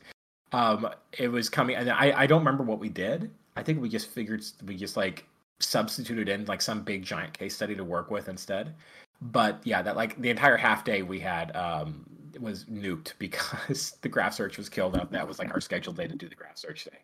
um, 0.52 0.88
it 1.18 1.28
was 1.28 1.50
coming. 1.50 1.76
And 1.76 1.90
I 1.90 2.22
I 2.22 2.26
don't 2.26 2.40
remember 2.40 2.64
what 2.64 2.78
we 2.78 2.88
did. 2.88 3.30
I 3.54 3.62
think 3.62 3.82
we 3.82 3.90
just 3.90 4.08
figured 4.08 4.44
we 4.64 4.76
just 4.76 4.96
like 4.96 5.26
substituted 5.58 6.30
in 6.30 6.46
like 6.46 6.62
some 6.62 6.82
big 6.82 7.02
giant 7.02 7.36
case 7.36 7.54
study 7.54 7.74
to 7.74 7.84
work 7.84 8.10
with 8.10 8.30
instead 8.30 8.74
but 9.20 9.60
yeah, 9.64 9.82
that 9.82 9.96
like 9.96 10.20
the 10.20 10.30
entire 10.30 10.56
half 10.56 10.84
day 10.84 11.02
we 11.02 11.20
had 11.20 11.54
um, 11.56 12.06
was 12.40 12.64
nuked 12.64 13.12
because 13.18 13.96
the 14.02 14.08
graph 14.08 14.34
search 14.34 14.56
was 14.56 14.68
killed 14.68 14.96
up. 14.96 15.10
That 15.10 15.26
was 15.26 15.38
like 15.38 15.52
our 15.52 15.60
scheduled 15.60 15.96
day 15.96 16.06
to 16.06 16.16
do 16.16 16.28
the 16.28 16.34
graph 16.34 16.58
search 16.58 16.84
day. 16.84 16.98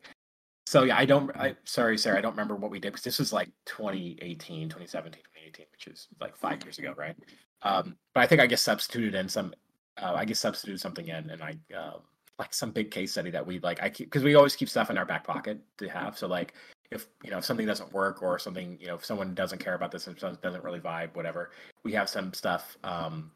So 0.66 0.82
yeah, 0.82 0.96
I 0.98 1.04
don't. 1.04 1.30
I 1.36 1.54
sorry, 1.64 1.96
Sarah, 1.96 2.18
I 2.18 2.20
don't 2.20 2.32
remember 2.32 2.56
what 2.56 2.70
we 2.70 2.80
did 2.80 2.92
because 2.92 3.04
this 3.04 3.18
was 3.18 3.32
like 3.32 3.50
2018, 3.66 4.68
2017, 4.68 5.22
2018, 5.22 5.66
which 5.70 5.86
is 5.86 6.08
like 6.20 6.36
five 6.36 6.62
years 6.64 6.78
ago, 6.78 6.92
right? 6.96 7.14
Um, 7.62 7.96
but 8.14 8.22
I 8.22 8.26
think 8.26 8.40
I 8.40 8.46
just 8.46 8.64
substituted 8.64 9.14
in 9.14 9.28
some. 9.28 9.54
Uh, 9.96 10.14
I 10.14 10.24
just 10.24 10.42
substituted 10.42 10.80
something 10.80 11.06
in, 11.06 11.30
and 11.30 11.42
I 11.42 11.54
uh, 11.74 11.98
like 12.38 12.52
some 12.52 12.72
big 12.72 12.90
case 12.90 13.12
study 13.12 13.30
that 13.30 13.46
we 13.46 13.60
like. 13.60 13.80
I 13.80 13.88
keep 13.88 14.08
because 14.08 14.24
we 14.24 14.34
always 14.34 14.56
keep 14.56 14.68
stuff 14.68 14.90
in 14.90 14.98
our 14.98 15.06
back 15.06 15.24
pocket 15.24 15.60
to 15.78 15.88
have. 15.88 16.18
So 16.18 16.26
like 16.26 16.54
if 16.90 17.06
you 17.24 17.30
know 17.30 17.38
if 17.38 17.44
something 17.44 17.66
doesn't 17.66 17.92
work 17.92 18.22
or 18.22 18.38
something 18.38 18.76
you 18.80 18.86
know 18.86 18.94
if 18.94 19.04
someone 19.04 19.34
doesn't 19.34 19.58
care 19.58 19.74
about 19.74 19.90
this 19.90 20.06
and 20.06 20.16
doesn't 20.18 20.62
really 20.64 20.80
vibe 20.80 21.14
whatever 21.14 21.50
we 21.82 21.92
have 21.92 22.08
some 22.08 22.32
stuff 22.32 22.76
um 22.84 23.30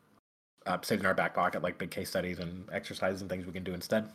uh, 0.67 0.79
saved 0.83 1.01
in 1.01 1.07
our 1.07 1.15
back 1.15 1.35
pocket 1.35 1.63
like 1.63 1.79
big 1.79 1.91
case 1.91 2.09
studies 2.09 2.39
and 2.39 2.69
exercises 2.71 3.21
and 3.23 3.31
things 3.31 3.47
we 3.47 3.53
can 3.53 3.65
do 3.65 3.75
instead 3.75 4.09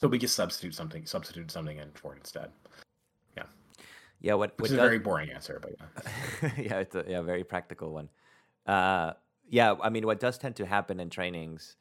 so 0.00 0.06
we 0.08 0.18
just 0.18 0.34
substitute 0.36 0.74
something 0.74 1.04
substitute 1.06 1.50
something 1.50 1.78
in 1.78 1.90
for 1.94 2.14
it 2.14 2.18
instead 2.18 2.50
Yeah, 3.36 3.44
Yeah. 4.20 4.34
what, 4.34 4.50
which 4.58 4.58
what 4.58 4.66
is 4.66 4.70
does, 4.72 4.78
a 4.78 4.82
very 4.82 4.98
boring 4.98 5.30
answer, 5.30 5.60
but 5.60 5.72
yeah, 5.78 6.50
yeah, 6.58 6.78
it's 6.78 6.94
a 6.94 7.04
yeah, 7.08 7.22
very 7.22 7.44
practical 7.44 7.92
one. 7.92 8.08
Uh, 8.66 9.14
yeah, 9.48 9.74
I 9.82 9.88
mean, 9.90 10.06
what 10.06 10.20
does 10.20 10.38
tend 10.38 10.56
to 10.56 10.66
happen 10.66 11.00
in 11.00 11.10
trainings, 11.10 11.76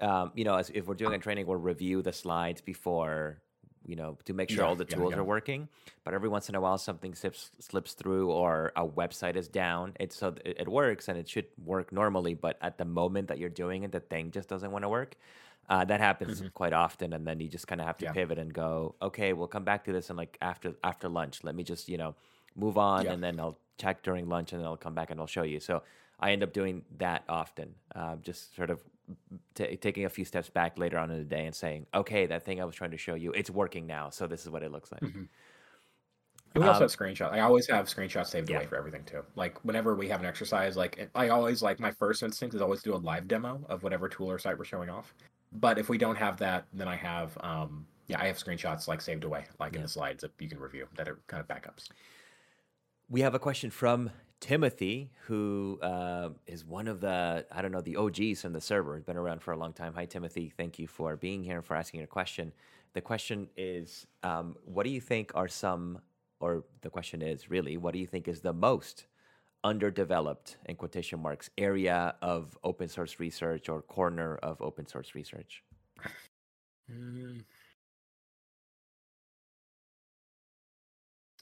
um, 0.00 0.32
you 0.34 0.44
know, 0.44 0.56
as 0.56 0.70
if 0.70 0.86
we're 0.86 0.94
doing 0.94 1.14
a 1.14 1.18
training, 1.18 1.46
we'll 1.46 1.56
review 1.58 2.02
the 2.02 2.12
slides 2.12 2.60
before, 2.60 3.42
you 3.86 3.96
know, 3.96 4.18
to 4.24 4.32
make 4.32 4.50
sure 4.50 4.60
yeah, 4.60 4.68
all 4.68 4.76
the 4.76 4.84
tools 4.84 5.12
yeah. 5.12 5.18
are 5.18 5.24
working. 5.24 5.68
But 6.04 6.14
every 6.14 6.28
once 6.28 6.48
in 6.48 6.54
a 6.54 6.60
while, 6.60 6.78
something 6.78 7.14
slips 7.14 7.50
slips 7.58 7.94
through, 7.94 8.30
or 8.30 8.72
a 8.76 8.86
website 8.86 9.36
is 9.36 9.48
down. 9.48 9.94
It's 9.98 10.16
so 10.16 10.34
it, 10.44 10.56
it 10.60 10.68
works 10.68 11.08
and 11.08 11.18
it 11.18 11.28
should 11.28 11.46
work 11.64 11.92
normally, 11.92 12.34
but 12.34 12.58
at 12.60 12.78
the 12.78 12.84
moment 12.84 13.28
that 13.28 13.38
you're 13.38 13.48
doing 13.48 13.82
it, 13.82 13.92
the 13.92 14.00
thing 14.00 14.30
just 14.30 14.48
doesn't 14.48 14.70
want 14.70 14.84
to 14.84 14.88
work. 14.88 15.16
Uh, 15.68 15.84
that 15.84 16.00
happens 16.00 16.42
quite 16.54 16.72
often, 16.72 17.12
and 17.12 17.26
then 17.26 17.38
you 17.38 17.48
just 17.48 17.68
kind 17.68 17.80
of 17.80 17.86
have 17.86 17.96
to 17.98 18.06
Yeah. 18.06 18.12
pivot 18.12 18.38
and 18.38 18.52
go, 18.52 18.96
okay, 19.00 19.32
we'll 19.32 19.46
come 19.46 19.64
back 19.64 19.84
to 19.84 19.92
this 19.92 20.10
and 20.10 20.16
like 20.16 20.36
after 20.42 20.74
after 20.82 21.08
lunch. 21.08 21.44
Let 21.44 21.54
me 21.54 21.62
just 21.62 21.88
you 21.88 21.96
know 21.96 22.16
move 22.56 22.76
on, 22.76 23.04
Yeah. 23.04 23.12
and 23.12 23.22
then 23.22 23.38
I'll 23.38 23.56
check 23.80 24.02
during 24.02 24.28
lunch, 24.28 24.52
and 24.52 24.60
then 24.60 24.66
I'll 24.66 24.76
come 24.76 24.94
back 24.94 25.10
and 25.10 25.20
I'll 25.20 25.26
show 25.26 25.42
you. 25.44 25.60
So 25.60 25.82
I 26.20 26.32
end 26.32 26.42
up 26.42 26.52
doing 26.52 26.84
that 26.98 27.24
often, 27.28 27.76
uh, 27.94 28.16
just 28.16 28.54
sort 28.54 28.70
of 28.70 28.84
ta 29.54 29.66
taking 29.80 30.04
a 30.04 30.10
few 30.10 30.24
steps 30.24 30.50
back 30.50 30.78
later 30.78 30.98
on 30.98 31.10
in 31.10 31.18
the 31.18 31.24
day 31.24 31.46
and 31.46 31.54
saying, 31.56 31.86
okay, 31.94 32.26
that 32.26 32.44
thing 32.44 32.60
I 32.60 32.64
was 32.64 32.74
trying 32.76 32.92
to 32.92 32.98
show 32.98 33.14
you, 33.14 33.32
it's 33.32 33.50
working 33.50 33.86
now. 33.86 34.10
So 34.10 34.26
this 34.26 34.42
is 34.42 34.50
what 34.50 34.62
it 34.62 34.72
looks 34.72 34.92
like. 34.92 35.02
Mhm. 35.02 35.28
And 36.54 36.62
we 36.62 36.66
also 36.68 36.82
Um, 36.82 36.88
have 36.88 36.90
screenshots. 36.90 37.30
I 37.32 37.40
always 37.40 37.68
have 37.68 37.86
screenshots 37.86 38.26
saved 38.26 38.50
Yeah. 38.50 38.50
away 38.50 38.66
for 38.66 38.76
everything 38.76 39.04
too. 39.04 39.24
Like 39.36 39.64
whenever 39.64 39.94
we 39.94 40.08
have 40.08 40.18
an 40.20 40.26
exercise, 40.26 40.76
like 40.76 41.08
I 41.14 41.28
always 41.28 41.62
like 41.62 41.78
my 41.78 41.92
first 41.92 42.22
instinct 42.24 42.54
is 42.56 42.60
always 42.60 42.82
do 42.82 42.94
a 42.94 42.96
live 42.96 43.28
demo 43.28 43.64
of 43.68 43.84
whatever 43.84 44.08
tool 44.08 44.30
or 44.30 44.38
site 44.38 44.58
we're 44.58 44.64
showing 44.64 44.90
off. 44.90 45.14
But 45.52 45.78
if 45.78 45.88
we 45.88 45.96
don't 45.98 46.16
have 46.16 46.38
that, 46.38 46.66
then 46.72 46.88
I 46.88 46.96
have 46.96 47.38
um 47.40 47.86
yeah, 48.08 48.20
I 48.20 48.26
have 48.26 48.36
screenshots 48.36 48.88
like 48.88 49.00
saved 49.00 49.22
away, 49.24 49.46
like 49.60 49.76
in 49.76 49.82
the 49.82 49.88
slides 49.88 50.22
that 50.22 50.32
you 50.40 50.48
can 50.48 50.58
review 50.58 50.88
that 50.96 51.08
are 51.08 51.22
kind 51.28 51.40
of 51.40 51.46
backups. 51.46 51.90
We 53.12 53.22
have 53.22 53.34
a 53.34 53.40
question 53.40 53.70
from 53.70 54.10
Timothy, 54.38 55.10
who 55.26 55.80
uh, 55.82 56.28
is 56.46 56.64
one 56.64 56.86
of 56.86 57.00
the, 57.00 57.44
I 57.50 57.60
don't 57.60 57.72
know, 57.72 57.80
the 57.80 57.96
OGs 57.96 58.42
from 58.42 58.52
the 58.52 58.60
server. 58.60 58.94
Has 58.94 59.02
been 59.02 59.16
around 59.16 59.42
for 59.42 59.50
a 59.50 59.56
long 59.56 59.72
time. 59.72 59.94
Hi, 59.94 60.04
Timothy. 60.04 60.52
Thank 60.56 60.78
you 60.78 60.86
for 60.86 61.16
being 61.16 61.42
here 61.42 61.56
and 61.56 61.64
for 61.64 61.74
asking 61.74 61.98
your 61.98 62.06
question. 62.06 62.52
The 62.92 63.00
question 63.00 63.48
is, 63.56 64.06
um, 64.22 64.54
what 64.64 64.84
do 64.84 64.90
you 64.90 65.00
think 65.00 65.32
are 65.34 65.48
some, 65.48 65.98
or 66.38 66.62
the 66.82 66.90
question 66.90 67.20
is 67.20 67.50
really, 67.50 67.76
what 67.76 67.94
do 67.94 67.98
you 67.98 68.06
think 68.06 68.28
is 68.28 68.42
the 68.42 68.52
most 68.52 69.06
underdeveloped, 69.64 70.58
in 70.66 70.76
quotation 70.76 71.20
marks, 71.20 71.50
area 71.58 72.14
of 72.22 72.56
open 72.62 72.88
source 72.88 73.18
research 73.18 73.68
or 73.68 73.82
corner 73.82 74.36
of 74.36 74.62
open 74.62 74.86
source 74.86 75.16
research? 75.16 75.64
Mm. 76.88 77.42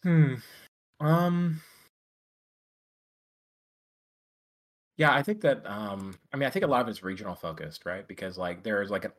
Hmm. 0.02 0.34
Um. 1.00 1.60
Yeah, 4.96 5.12
I 5.14 5.22
think 5.22 5.40
that. 5.42 5.64
Um. 5.66 6.18
I 6.32 6.36
mean, 6.36 6.46
I 6.46 6.50
think 6.50 6.64
a 6.64 6.68
lot 6.68 6.80
of 6.82 6.88
it's 6.88 7.02
regional 7.02 7.34
focused, 7.34 7.86
right? 7.86 8.06
Because 8.06 8.36
like 8.38 8.62
there's 8.62 8.90
like 8.90 9.04
an 9.04 9.12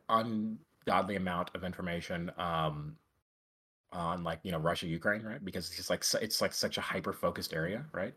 ungodly 0.86 1.16
amount 1.16 1.50
of 1.54 1.64
information. 1.64 2.30
Um. 2.38 2.96
On 3.92 4.22
like 4.22 4.38
you 4.44 4.52
know 4.52 4.58
Russia 4.58 4.86
Ukraine 4.86 5.22
right 5.22 5.44
because 5.44 5.66
it's 5.66 5.76
just 5.76 5.90
like 5.90 6.04
it's 6.22 6.40
like 6.40 6.52
such 6.52 6.78
a 6.78 6.80
hyper 6.80 7.12
focused 7.12 7.52
area 7.52 7.84
right 7.92 8.14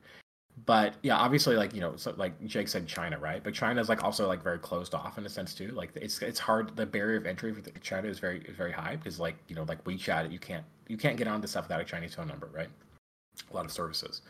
but 0.65 0.95
yeah 1.01 1.15
obviously 1.17 1.55
like 1.55 1.73
you 1.73 1.81
know 1.81 1.95
so 1.95 2.13
like 2.17 2.39
Jake 2.45 2.67
said 2.67 2.87
China 2.87 3.17
right 3.17 3.43
but 3.43 3.55
China 3.55 3.81
is 3.81 3.89
like 3.89 4.03
also 4.03 4.27
like 4.27 4.43
very 4.43 4.59
closed 4.59 4.93
off 4.93 5.17
in 5.17 5.25
a 5.25 5.29
sense 5.29 5.55
too 5.55 5.69
like 5.69 5.91
it's 5.95 6.21
it's 6.21 6.39
hard 6.39 6.75
the 6.75 6.85
barrier 6.85 7.17
of 7.17 7.25
entry 7.25 7.53
for 7.53 7.61
China 7.79 8.07
is 8.07 8.19
very 8.19 8.45
very 8.55 8.71
high 8.71 8.95
because 8.97 9.19
like 9.19 9.35
you 9.47 9.55
know 9.55 9.63
like 9.63 9.83
WeChat 9.83 10.31
you 10.31 10.39
can't 10.39 10.65
you 10.87 10.97
can't 10.97 11.17
get 11.17 11.27
onto 11.27 11.47
stuff 11.47 11.65
without 11.65 11.81
a 11.81 11.85
Chinese 11.85 12.13
phone 12.13 12.27
number 12.27 12.49
right 12.53 12.69
a 13.51 13.55
lot 13.55 13.65
of 13.65 13.71
services. 13.71 14.21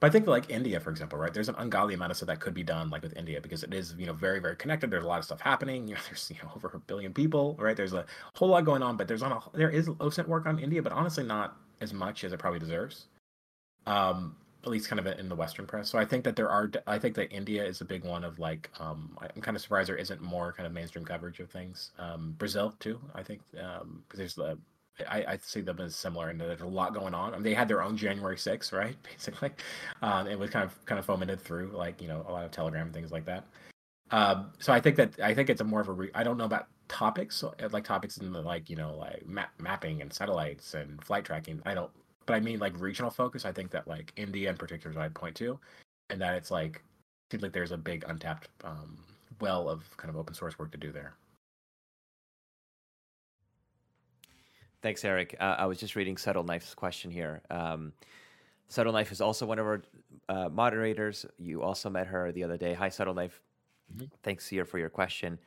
But 0.00 0.08
I 0.08 0.10
think 0.10 0.26
like 0.26 0.50
India 0.50 0.80
for 0.80 0.90
example 0.90 1.18
right 1.18 1.32
there's 1.32 1.48
an 1.48 1.54
ungodly 1.58 1.94
amount 1.94 2.10
of 2.10 2.16
stuff 2.16 2.26
that 2.26 2.40
could 2.40 2.54
be 2.54 2.64
done 2.64 2.90
like 2.90 3.02
with 3.02 3.16
India 3.16 3.40
because 3.40 3.62
it 3.62 3.72
is 3.72 3.94
you 3.96 4.06
know 4.06 4.12
very 4.12 4.40
very 4.40 4.56
connected. 4.56 4.90
There's 4.90 5.04
a 5.04 5.06
lot 5.06 5.18
of 5.20 5.24
stuff 5.24 5.40
happening. 5.40 5.86
You 5.88 5.94
know 5.94 6.00
there's 6.08 6.30
you 6.30 6.42
know 6.42 6.50
over 6.56 6.70
a 6.74 6.78
billion 6.80 7.12
people 7.12 7.56
right? 7.58 7.76
There's 7.76 7.92
a 7.92 8.04
whole 8.34 8.48
lot 8.48 8.64
going 8.64 8.82
on 8.82 8.96
but 8.96 9.06
there's 9.06 9.22
on 9.22 9.32
a 9.32 9.40
there 9.54 9.70
is 9.70 9.88
OSINT 9.88 10.26
work 10.26 10.46
on 10.46 10.58
India 10.58 10.82
but 10.82 10.92
honestly 10.92 11.24
not 11.24 11.56
as 11.80 11.92
much 11.92 12.24
as 12.24 12.32
it 12.32 12.38
probably 12.38 12.60
deserves 12.60 13.06
um 13.86 14.36
at 14.64 14.70
least 14.70 14.88
kind 14.88 15.00
of 15.00 15.06
in 15.18 15.28
the 15.28 15.34
western 15.34 15.66
press. 15.66 15.88
So 15.88 15.98
i 15.98 16.04
think 16.04 16.24
that 16.24 16.36
there 16.36 16.48
are 16.48 16.70
i 16.86 16.98
think 16.98 17.14
that 17.16 17.32
india 17.32 17.64
is 17.64 17.80
a 17.80 17.84
big 17.84 18.04
one 18.04 18.24
of 18.24 18.38
like 18.38 18.70
um 18.78 19.16
i'm 19.20 19.42
kind 19.42 19.56
of 19.56 19.62
surprised 19.62 19.88
there 19.88 19.96
isn't 19.96 20.20
more 20.20 20.52
kind 20.52 20.66
of 20.66 20.72
mainstream 20.72 21.04
coverage 21.04 21.40
of 21.40 21.50
things. 21.50 21.90
Um 21.98 22.34
brazil 22.38 22.74
too 22.78 23.00
i 23.14 23.22
think 23.22 23.40
um 23.60 24.02
because 24.06 24.18
there's 24.18 24.34
the 24.34 24.58
I, 25.08 25.24
I 25.26 25.38
see 25.38 25.60
them 25.60 25.80
as 25.80 25.96
similar 25.96 26.28
and 26.28 26.40
there's 26.40 26.60
a 26.60 26.66
lot 26.66 26.94
going 26.94 27.14
on. 27.14 27.32
I 27.32 27.36
mean, 27.36 27.44
they 27.44 27.54
had 27.54 27.68
their 27.68 27.82
own 27.82 27.96
January 27.96 28.36
6th, 28.36 28.72
right? 28.72 28.96
Basically, 29.02 29.50
um, 30.02 30.26
it 30.26 30.38
was 30.38 30.50
kind 30.50 30.64
of 30.64 30.84
kind 30.84 30.98
of 30.98 31.06
fomented 31.06 31.40
through 31.40 31.72
like 31.74 32.00
you 32.00 32.08
know 32.08 32.24
a 32.28 32.32
lot 32.32 32.44
of 32.44 32.50
Telegram 32.50 32.86
and 32.86 32.94
things 32.94 33.12
like 33.12 33.24
that. 33.26 33.44
Um, 34.10 34.52
so 34.58 34.72
I 34.72 34.80
think 34.80 34.96
that 34.96 35.18
I 35.20 35.34
think 35.34 35.48
it's 35.50 35.60
a 35.60 35.64
more 35.64 35.80
of 35.80 35.88
a 35.88 35.92
re- 35.92 36.10
I 36.14 36.22
don't 36.22 36.36
know 36.36 36.44
about 36.44 36.68
topics 36.88 37.42
uh, 37.42 37.52
like 37.70 37.84
topics 37.84 38.18
in 38.18 38.30
the 38.32 38.42
like 38.42 38.68
you 38.68 38.76
know 38.76 38.94
like 38.96 39.26
map- 39.26 39.54
mapping 39.58 40.02
and 40.02 40.12
satellites 40.12 40.74
and 40.74 41.02
flight 41.02 41.24
tracking. 41.24 41.62
I 41.64 41.74
don't, 41.74 41.90
but 42.26 42.34
I 42.34 42.40
mean 42.40 42.58
like 42.58 42.78
regional 42.78 43.10
focus. 43.10 43.44
I 43.44 43.52
think 43.52 43.70
that 43.70 43.88
like 43.88 44.12
India 44.16 44.50
in 44.50 44.56
particular 44.56 44.90
is 44.90 44.96
what 44.96 45.04
I'd 45.04 45.14
point 45.14 45.36
to, 45.36 45.58
and 46.10 46.20
that 46.20 46.34
it's 46.34 46.50
like 46.50 46.82
seems 47.30 47.42
like 47.42 47.52
there's 47.52 47.72
a 47.72 47.78
big 47.78 48.04
untapped 48.06 48.48
um, 48.64 48.98
well 49.40 49.68
of 49.70 49.84
kind 49.96 50.10
of 50.10 50.16
open 50.16 50.34
source 50.34 50.58
work 50.58 50.70
to 50.72 50.78
do 50.78 50.92
there. 50.92 51.14
Thanks, 54.82 55.02
Aric. 55.02 55.34
Uh, 55.40 55.56
I 55.58 55.66
was 55.66 55.78
just 55.78 55.94
reading 55.94 56.16
Subtle 56.16 56.42
Knife's 56.42 56.74
question 56.74 57.10
here. 57.10 57.40
Um, 57.50 57.92
Subtle 58.68 58.92
Knife 58.92 59.12
is 59.12 59.20
also 59.20 59.46
one 59.46 59.58
of 59.58 59.66
our 59.66 59.82
uh, 60.28 60.48
moderators. 60.48 61.24
You 61.38 61.62
also 61.62 61.88
met 61.88 62.08
her 62.08 62.32
the 62.32 62.42
other 62.42 62.56
day. 62.56 62.74
Hi, 62.74 62.88
Subtle 62.88 63.14
Knife. 63.14 63.40
Mhm. 63.94 64.10
Thanks 64.22 64.48
here 64.48 64.64
for 64.64 64.78
your 64.78 64.88
question. 64.88 65.38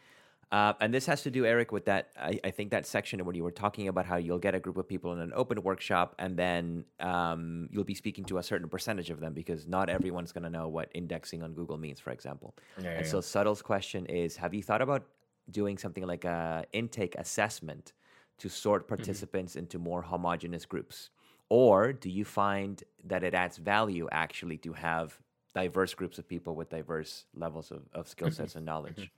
Uh, 0.51 0.73
and 0.79 0.93
this 0.93 1.07
has 1.07 1.23
to 1.23 1.31
do, 1.31 1.43
Eric, 1.45 1.71
with 1.71 1.85
that. 1.85 2.11
I, 2.17 2.39
I 2.45 2.51
think 2.51 2.69
that 2.69 2.85
section 2.85 3.25
when 3.25 3.35
you 3.35 3.43
were 3.43 3.51
talking 3.51 3.87
about 3.87 4.05
how 4.05 4.15
you'll 4.17 4.37
get 4.39 4.53
a 4.55 4.59
group 4.59 4.77
of 4.77 4.87
people 4.87 5.11
in 5.11 5.19
an 5.19 5.33
open 5.35 5.61
workshop, 5.63 6.15
and 6.19 6.37
then 6.37 6.85
um, 6.99 7.67
you'll 7.71 7.83
be 7.83 7.95
speaking 7.95 8.23
to 8.25 8.37
a 8.37 8.43
certain 8.43 8.69
percentage 8.69 9.09
of 9.09 9.19
them 9.19 9.33
because 9.33 9.67
not 9.67 9.89
everyone's 9.89 10.31
going 10.31 10.43
to 10.43 10.49
know 10.49 10.67
what 10.69 10.89
indexing 10.93 11.41
on 11.43 11.53
Google 11.53 11.77
means, 11.77 11.99
for 11.99 12.11
example. 12.11 12.55
Yeah, 12.77 12.83
yeah, 12.83 12.89
And 12.91 13.05
yeah. 13.05 13.11
so 13.11 13.21
Subtle's 13.21 13.63
question 13.63 14.05
is 14.05 14.37
Have 14.37 14.53
you 14.53 14.61
thought 14.63 14.83
about 14.83 15.03
doing 15.49 15.77
something 15.79 16.05
like 16.05 16.23
a 16.25 16.65
intake 16.73 17.15
assessment 17.17 17.91
to 18.39 18.49
sort 18.49 18.87
Mm-hmm. 18.99 19.13
participants 19.13 19.55
into 19.55 19.79
more 19.79 20.01
homogenous 20.01 20.65
groups? 20.65 21.09
Or 21.49 21.93
do 21.93 22.09
you 22.09 22.25
find 22.25 22.83
that 23.05 23.23
it 23.23 23.33
adds 23.33 23.57
value 23.57 24.07
actually 24.11 24.57
to 24.59 24.73
have 24.73 25.19
diverse 25.53 25.93
groups 25.93 26.19
of 26.19 26.27
people 26.27 26.55
with 26.55 26.69
diverse 26.69 27.25
levels 27.33 27.71
of, 27.71 27.83
of 27.93 28.07
skill 28.07 28.29
Mm-hmm. 28.29 28.31
sets 28.31 28.55
and 28.55 28.65
knowledge? 28.65 29.11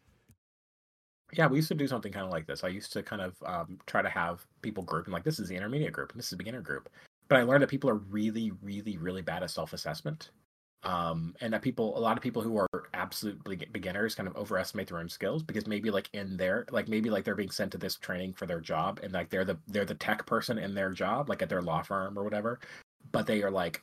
Yeah, 1.33 1.47
we 1.47 1.57
used 1.57 1.67
to 1.69 1.75
do 1.75 1.87
something 1.87 2.11
kind 2.11 2.25
of 2.25 2.31
like 2.31 2.47
this. 2.47 2.63
I 2.63 2.69
used 2.69 2.93
to 2.93 3.03
kind 3.03 3.21
of 3.21 3.35
um, 3.45 3.79
try 3.85 4.01
to 4.01 4.09
have 4.09 4.45
people 4.61 4.83
group 4.83 5.05
and 5.05 5.13
like 5.13 5.23
this 5.23 5.39
is 5.39 5.49
the 5.49 5.55
intermediate 5.55 5.91
group 5.93 6.11
and 6.11 6.19
this 6.19 6.27
is 6.27 6.31
the 6.31 6.37
beginner 6.37 6.61
group. 6.61 6.89
But 7.27 7.39
I 7.39 7.43
learned 7.43 7.63
that 7.63 7.69
people 7.69 7.89
are 7.89 7.95
really, 7.95 8.51
really, 8.61 8.97
really 8.97 9.21
bad 9.21 9.43
at 9.43 9.51
self-assessment, 9.51 10.31
um, 10.83 11.35
and 11.41 11.53
that 11.53 11.61
people, 11.61 11.97
a 11.97 11.99
lot 11.99 12.17
of 12.17 12.23
people 12.23 12.41
who 12.41 12.57
are 12.57 12.67
absolute 12.93 13.43
beginners, 13.71 14.15
kind 14.15 14.27
of 14.27 14.35
overestimate 14.35 14.87
their 14.87 14.99
own 14.99 15.09
skills 15.09 15.43
because 15.43 15.67
maybe 15.67 15.89
like 15.89 16.09
in 16.13 16.37
their, 16.37 16.65
like 16.71 16.87
maybe 16.87 17.09
like 17.09 17.23
they're 17.23 17.35
being 17.35 17.51
sent 17.51 17.71
to 17.71 17.77
this 17.77 17.95
training 17.95 18.33
for 18.33 18.45
their 18.45 18.61
job 18.61 18.99
and 19.03 19.11
like 19.13 19.29
they're 19.29 19.45
the 19.45 19.57
they're 19.67 19.85
the 19.85 19.95
tech 19.95 20.25
person 20.25 20.57
in 20.57 20.73
their 20.73 20.91
job, 20.91 21.29
like 21.29 21.41
at 21.41 21.49
their 21.49 21.61
law 21.61 21.81
firm 21.81 22.17
or 22.17 22.23
whatever, 22.23 22.59
but 23.11 23.25
they 23.25 23.43
are 23.43 23.51
like 23.51 23.81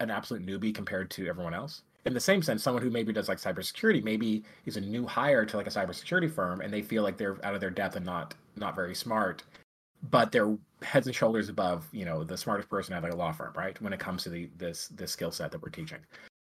an 0.00 0.10
absolute 0.10 0.46
newbie 0.46 0.74
compared 0.74 1.10
to 1.10 1.26
everyone 1.28 1.54
else. 1.54 1.82
In 2.04 2.14
the 2.14 2.20
same 2.20 2.42
sense, 2.42 2.62
someone 2.62 2.82
who 2.82 2.90
maybe 2.90 3.12
does 3.12 3.28
like 3.28 3.38
cybersecurity, 3.38 4.02
maybe 4.02 4.42
is 4.64 4.76
a 4.76 4.80
new 4.80 5.06
hire 5.06 5.46
to 5.46 5.56
like 5.56 5.68
a 5.68 5.70
cybersecurity 5.70 6.30
firm, 6.30 6.60
and 6.60 6.72
they 6.72 6.82
feel 6.82 7.02
like 7.02 7.16
they're 7.16 7.44
out 7.44 7.54
of 7.54 7.60
their 7.60 7.70
depth 7.70 7.96
and 7.96 8.06
not 8.06 8.34
not 8.56 8.74
very 8.74 8.94
smart, 8.94 9.44
but 10.10 10.32
they're 10.32 10.56
heads 10.82 11.06
and 11.06 11.14
shoulders 11.14 11.48
above 11.48 11.86
you 11.92 12.04
know 12.04 12.24
the 12.24 12.36
smartest 12.36 12.68
person 12.68 12.94
at 12.94 13.04
a 13.04 13.14
law 13.14 13.32
firm, 13.32 13.52
right? 13.56 13.80
When 13.80 13.92
it 13.92 14.00
comes 14.00 14.22
to 14.24 14.30
the 14.30 14.50
this 14.56 14.88
this 14.88 15.12
skill 15.12 15.30
set 15.30 15.50
that 15.52 15.62
we're 15.62 15.70
teaching. 15.70 15.98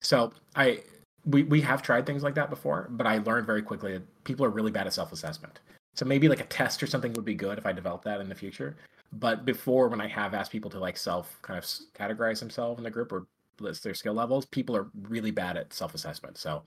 So 0.02 0.32
I 0.56 0.82
we 1.26 1.44
we 1.44 1.62
have 1.62 1.82
tried 1.82 2.06
things 2.06 2.24
like 2.24 2.36
that 2.36 2.50
before, 2.50 2.88
but 2.92 3.06
I 3.06 3.20
learned 3.20 3.46
very 3.46 3.62
quickly 3.62 3.94
that 3.94 4.24
people 4.24 4.46
are 4.46 4.50
really 4.50 4.72
bad 4.72 4.88
at 4.88 4.94
self 4.94 5.12
assessment. 5.12 5.60
So 5.94 6.06
maybe 6.06 6.30
like 6.30 6.40
a 6.40 6.46
test 6.46 6.82
or 6.82 6.88
something 6.88 7.14
would 7.14 7.26
be 7.26 7.36
good 7.36 7.58
if 7.58 7.66
I 7.66 7.74
developed 7.74 8.06
that 8.06 8.22
in 8.22 8.30
the 8.30 8.36
future. 8.36 8.78
But 9.14 9.44
before, 9.44 9.90
when 9.90 10.00
I 10.00 10.08
have 10.08 10.34
asked 10.34 10.52
people 10.52 10.72
to 10.72 10.80
like 10.80 10.98
self 10.98 11.38
kind 11.42 11.58
of 11.58 11.66
categorize 11.94 12.40
themselves 12.40 12.78
in 12.78 12.84
the 12.84 12.90
group 12.90 13.12
or 13.12 13.28
list 13.60 13.84
their 13.84 13.94
skill 13.94 14.14
levels, 14.14 14.46
people 14.46 14.76
are 14.76 14.88
really 15.04 15.32
bad 15.32 15.58
at 15.58 15.74
self 15.74 15.94
assessment. 15.94 16.38
So 16.38 16.64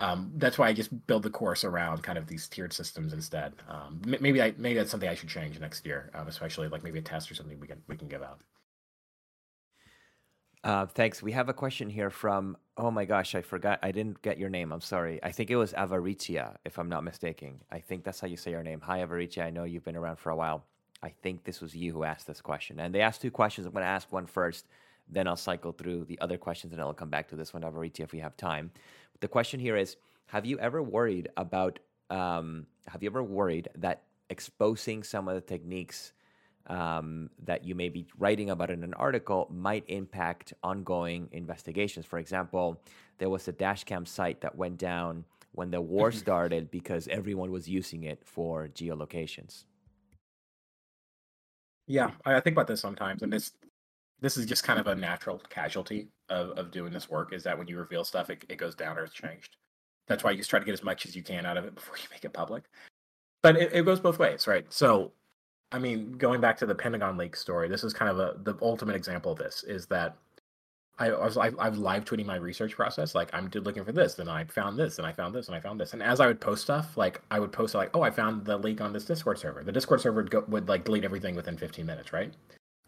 um, 0.00 0.32
that's 0.36 0.58
why 0.58 0.68
I 0.68 0.72
just 0.72 1.06
build 1.06 1.22
the 1.22 1.30
course 1.30 1.64
around 1.64 2.02
kind 2.02 2.18
of 2.18 2.26
these 2.26 2.48
tiered 2.48 2.72
systems 2.72 3.12
instead. 3.12 3.54
Um, 3.68 4.00
maybe 4.04 4.42
I 4.42 4.54
maybe 4.58 4.74
that's 4.74 4.90
something 4.90 5.08
I 5.08 5.14
should 5.14 5.28
change 5.28 5.58
next 5.58 5.86
year, 5.86 6.10
um, 6.14 6.28
especially 6.28 6.68
like 6.68 6.84
maybe 6.84 6.98
a 6.98 7.02
test 7.02 7.30
or 7.30 7.34
something 7.34 7.58
we 7.58 7.66
can 7.66 7.82
we 7.88 7.96
can 7.96 8.08
give 8.08 8.22
out. 8.22 8.40
Uh, 10.64 10.84
thanks. 10.84 11.22
We 11.22 11.30
have 11.30 11.48
a 11.48 11.54
question 11.54 11.88
here 11.88 12.10
from, 12.10 12.56
oh 12.76 12.90
my 12.90 13.04
gosh, 13.04 13.36
I 13.36 13.40
forgot. 13.42 13.78
I 13.84 13.92
didn't 13.92 14.20
get 14.22 14.36
your 14.36 14.48
name. 14.48 14.72
I'm 14.72 14.80
sorry. 14.80 15.20
I 15.22 15.30
think 15.30 15.48
it 15.48 15.54
was 15.54 15.72
Avaricia, 15.74 16.56
if 16.64 16.76
I'm 16.76 16.88
not 16.88 17.04
mistaken. 17.04 17.60
I 17.70 17.78
think 17.78 18.02
that's 18.02 18.18
how 18.18 18.26
you 18.26 18.36
say 18.36 18.50
your 18.50 18.64
name. 18.64 18.80
Hi, 18.80 18.98
Avaricia. 18.98 19.44
I 19.44 19.50
know 19.50 19.62
you've 19.62 19.84
been 19.84 19.94
around 19.94 20.16
for 20.18 20.30
a 20.30 20.36
while. 20.36 20.64
I 21.04 21.10
think 21.10 21.44
this 21.44 21.60
was 21.60 21.76
you 21.76 21.92
who 21.92 22.02
asked 22.02 22.26
this 22.26 22.40
question. 22.40 22.80
And 22.80 22.92
they 22.92 23.00
asked 23.00 23.22
two 23.22 23.30
questions. 23.30 23.64
I'm 23.64 23.74
going 23.74 23.84
to 23.84 23.88
ask 23.88 24.10
one 24.10 24.26
first. 24.26 24.66
Then 25.08 25.28
I'll 25.28 25.36
cycle 25.36 25.72
through 25.72 26.04
the 26.04 26.18
other 26.20 26.36
questions 26.36 26.72
and 26.72 26.82
I'll 26.82 26.92
come 26.92 27.10
back 27.10 27.28
to 27.28 27.36
this 27.36 27.54
one, 27.54 27.62
Alvarito, 27.62 28.00
if 28.00 28.12
we 28.12 28.18
have 28.18 28.36
time. 28.36 28.70
The 29.20 29.28
question 29.28 29.60
here 29.60 29.76
is 29.76 29.96
Have 30.26 30.44
you 30.44 30.58
ever 30.58 30.82
worried 30.82 31.28
about, 31.36 31.78
um, 32.10 32.66
have 32.88 33.02
you 33.02 33.08
ever 33.08 33.22
worried 33.22 33.68
that 33.76 34.02
exposing 34.30 35.02
some 35.02 35.28
of 35.28 35.34
the 35.34 35.40
techniques 35.40 36.12
um, 36.66 37.30
that 37.44 37.64
you 37.64 37.74
may 37.76 37.88
be 37.88 38.06
writing 38.18 38.50
about 38.50 38.70
in 38.70 38.82
an 38.82 38.94
article 38.94 39.48
might 39.50 39.84
impact 39.88 40.52
ongoing 40.62 41.28
investigations? 41.32 42.04
For 42.04 42.18
example, 42.18 42.82
there 43.18 43.30
was 43.30 43.46
a 43.48 43.52
dashcam 43.52 44.06
site 44.06 44.40
that 44.40 44.56
went 44.56 44.78
down 44.78 45.24
when 45.52 45.70
the 45.70 45.80
war 45.80 46.10
started 46.24 46.70
because 46.70 47.08
everyone 47.08 47.50
was 47.52 47.68
using 47.68 48.04
it 48.04 48.20
for 48.24 48.68
geolocations. 48.68 49.64
Yeah, 51.86 52.10
I 52.24 52.40
think 52.40 52.54
about 52.54 52.66
this 52.66 52.80
sometimes, 52.80 53.22
and 53.22 53.32
this 53.32 53.52
this 54.20 54.36
is 54.36 54.46
just 54.46 54.64
kind 54.64 54.80
of 54.80 54.86
a 54.86 54.94
natural 54.94 55.40
casualty 55.50 56.08
of, 56.28 56.50
of 56.58 56.70
doing 56.70 56.92
this 56.92 57.10
work 57.10 57.32
is 57.32 57.42
that 57.44 57.56
when 57.56 57.68
you 57.68 57.78
reveal 57.78 58.04
stuff, 58.04 58.30
it, 58.30 58.44
it 58.48 58.56
goes 58.56 58.74
down 58.74 58.98
or 58.98 59.04
it's 59.04 59.14
changed. 59.14 59.56
That's 60.06 60.24
why 60.24 60.30
you 60.30 60.38
just 60.38 60.50
try 60.50 60.58
to 60.58 60.64
get 60.64 60.72
as 60.72 60.84
much 60.84 61.04
as 61.04 61.14
you 61.14 61.22
can 61.22 61.44
out 61.44 61.56
of 61.56 61.64
it 61.64 61.74
before 61.74 61.96
you 62.02 62.08
make 62.10 62.24
it 62.24 62.32
public. 62.32 62.64
But 63.42 63.56
it, 63.56 63.72
it 63.72 63.84
goes 63.84 64.00
both 64.00 64.18
ways, 64.18 64.46
right? 64.46 64.66
So, 64.72 65.12
I 65.72 65.78
mean, 65.78 66.12
going 66.12 66.40
back 66.40 66.56
to 66.58 66.66
the 66.66 66.74
Pentagon 66.74 67.16
leak 67.16 67.36
story, 67.36 67.68
this 67.68 67.84
is 67.84 67.92
kind 67.92 68.10
of 68.10 68.18
a 68.18 68.38
the 68.42 68.56
ultimate 68.62 68.96
example 68.96 69.32
of 69.32 69.38
this 69.38 69.64
is 69.64 69.86
that 69.86 70.16
I 70.98 71.10
was 71.10 71.36
I, 71.36 71.50
I 71.58 71.68
was 71.68 71.78
live 71.78 72.04
tweeting 72.04 72.24
my 72.24 72.36
research 72.36 72.74
process. 72.74 73.14
Like 73.14 73.28
I'm 73.34 73.50
looking 73.52 73.84
for 73.84 73.92
this, 73.92 74.14
then 74.14 74.28
I 74.28 74.44
found 74.44 74.78
this, 74.78 74.98
and 74.98 75.06
I 75.06 75.12
found 75.12 75.34
this, 75.34 75.48
and 75.48 75.54
I 75.56 75.60
found 75.60 75.78
this. 75.78 75.92
And 75.92 76.02
as 76.02 76.20
I 76.20 76.26
would 76.26 76.40
post 76.40 76.62
stuff, 76.62 76.96
like 76.96 77.20
I 77.30 77.38
would 77.38 77.52
post 77.52 77.74
like, 77.74 77.90
oh, 77.94 78.02
I 78.02 78.10
found 78.10 78.44
the 78.46 78.56
leak 78.56 78.80
on 78.80 78.92
this 78.92 79.04
Discord 79.04 79.38
server. 79.38 79.62
The 79.62 79.72
Discord 79.72 80.00
server 80.00 80.22
would, 80.22 80.30
go, 80.30 80.44
would 80.48 80.68
like 80.68 80.84
delete 80.84 81.04
everything 81.04 81.34
within 81.36 81.58
15 81.58 81.84
minutes, 81.84 82.12
right? 82.12 82.32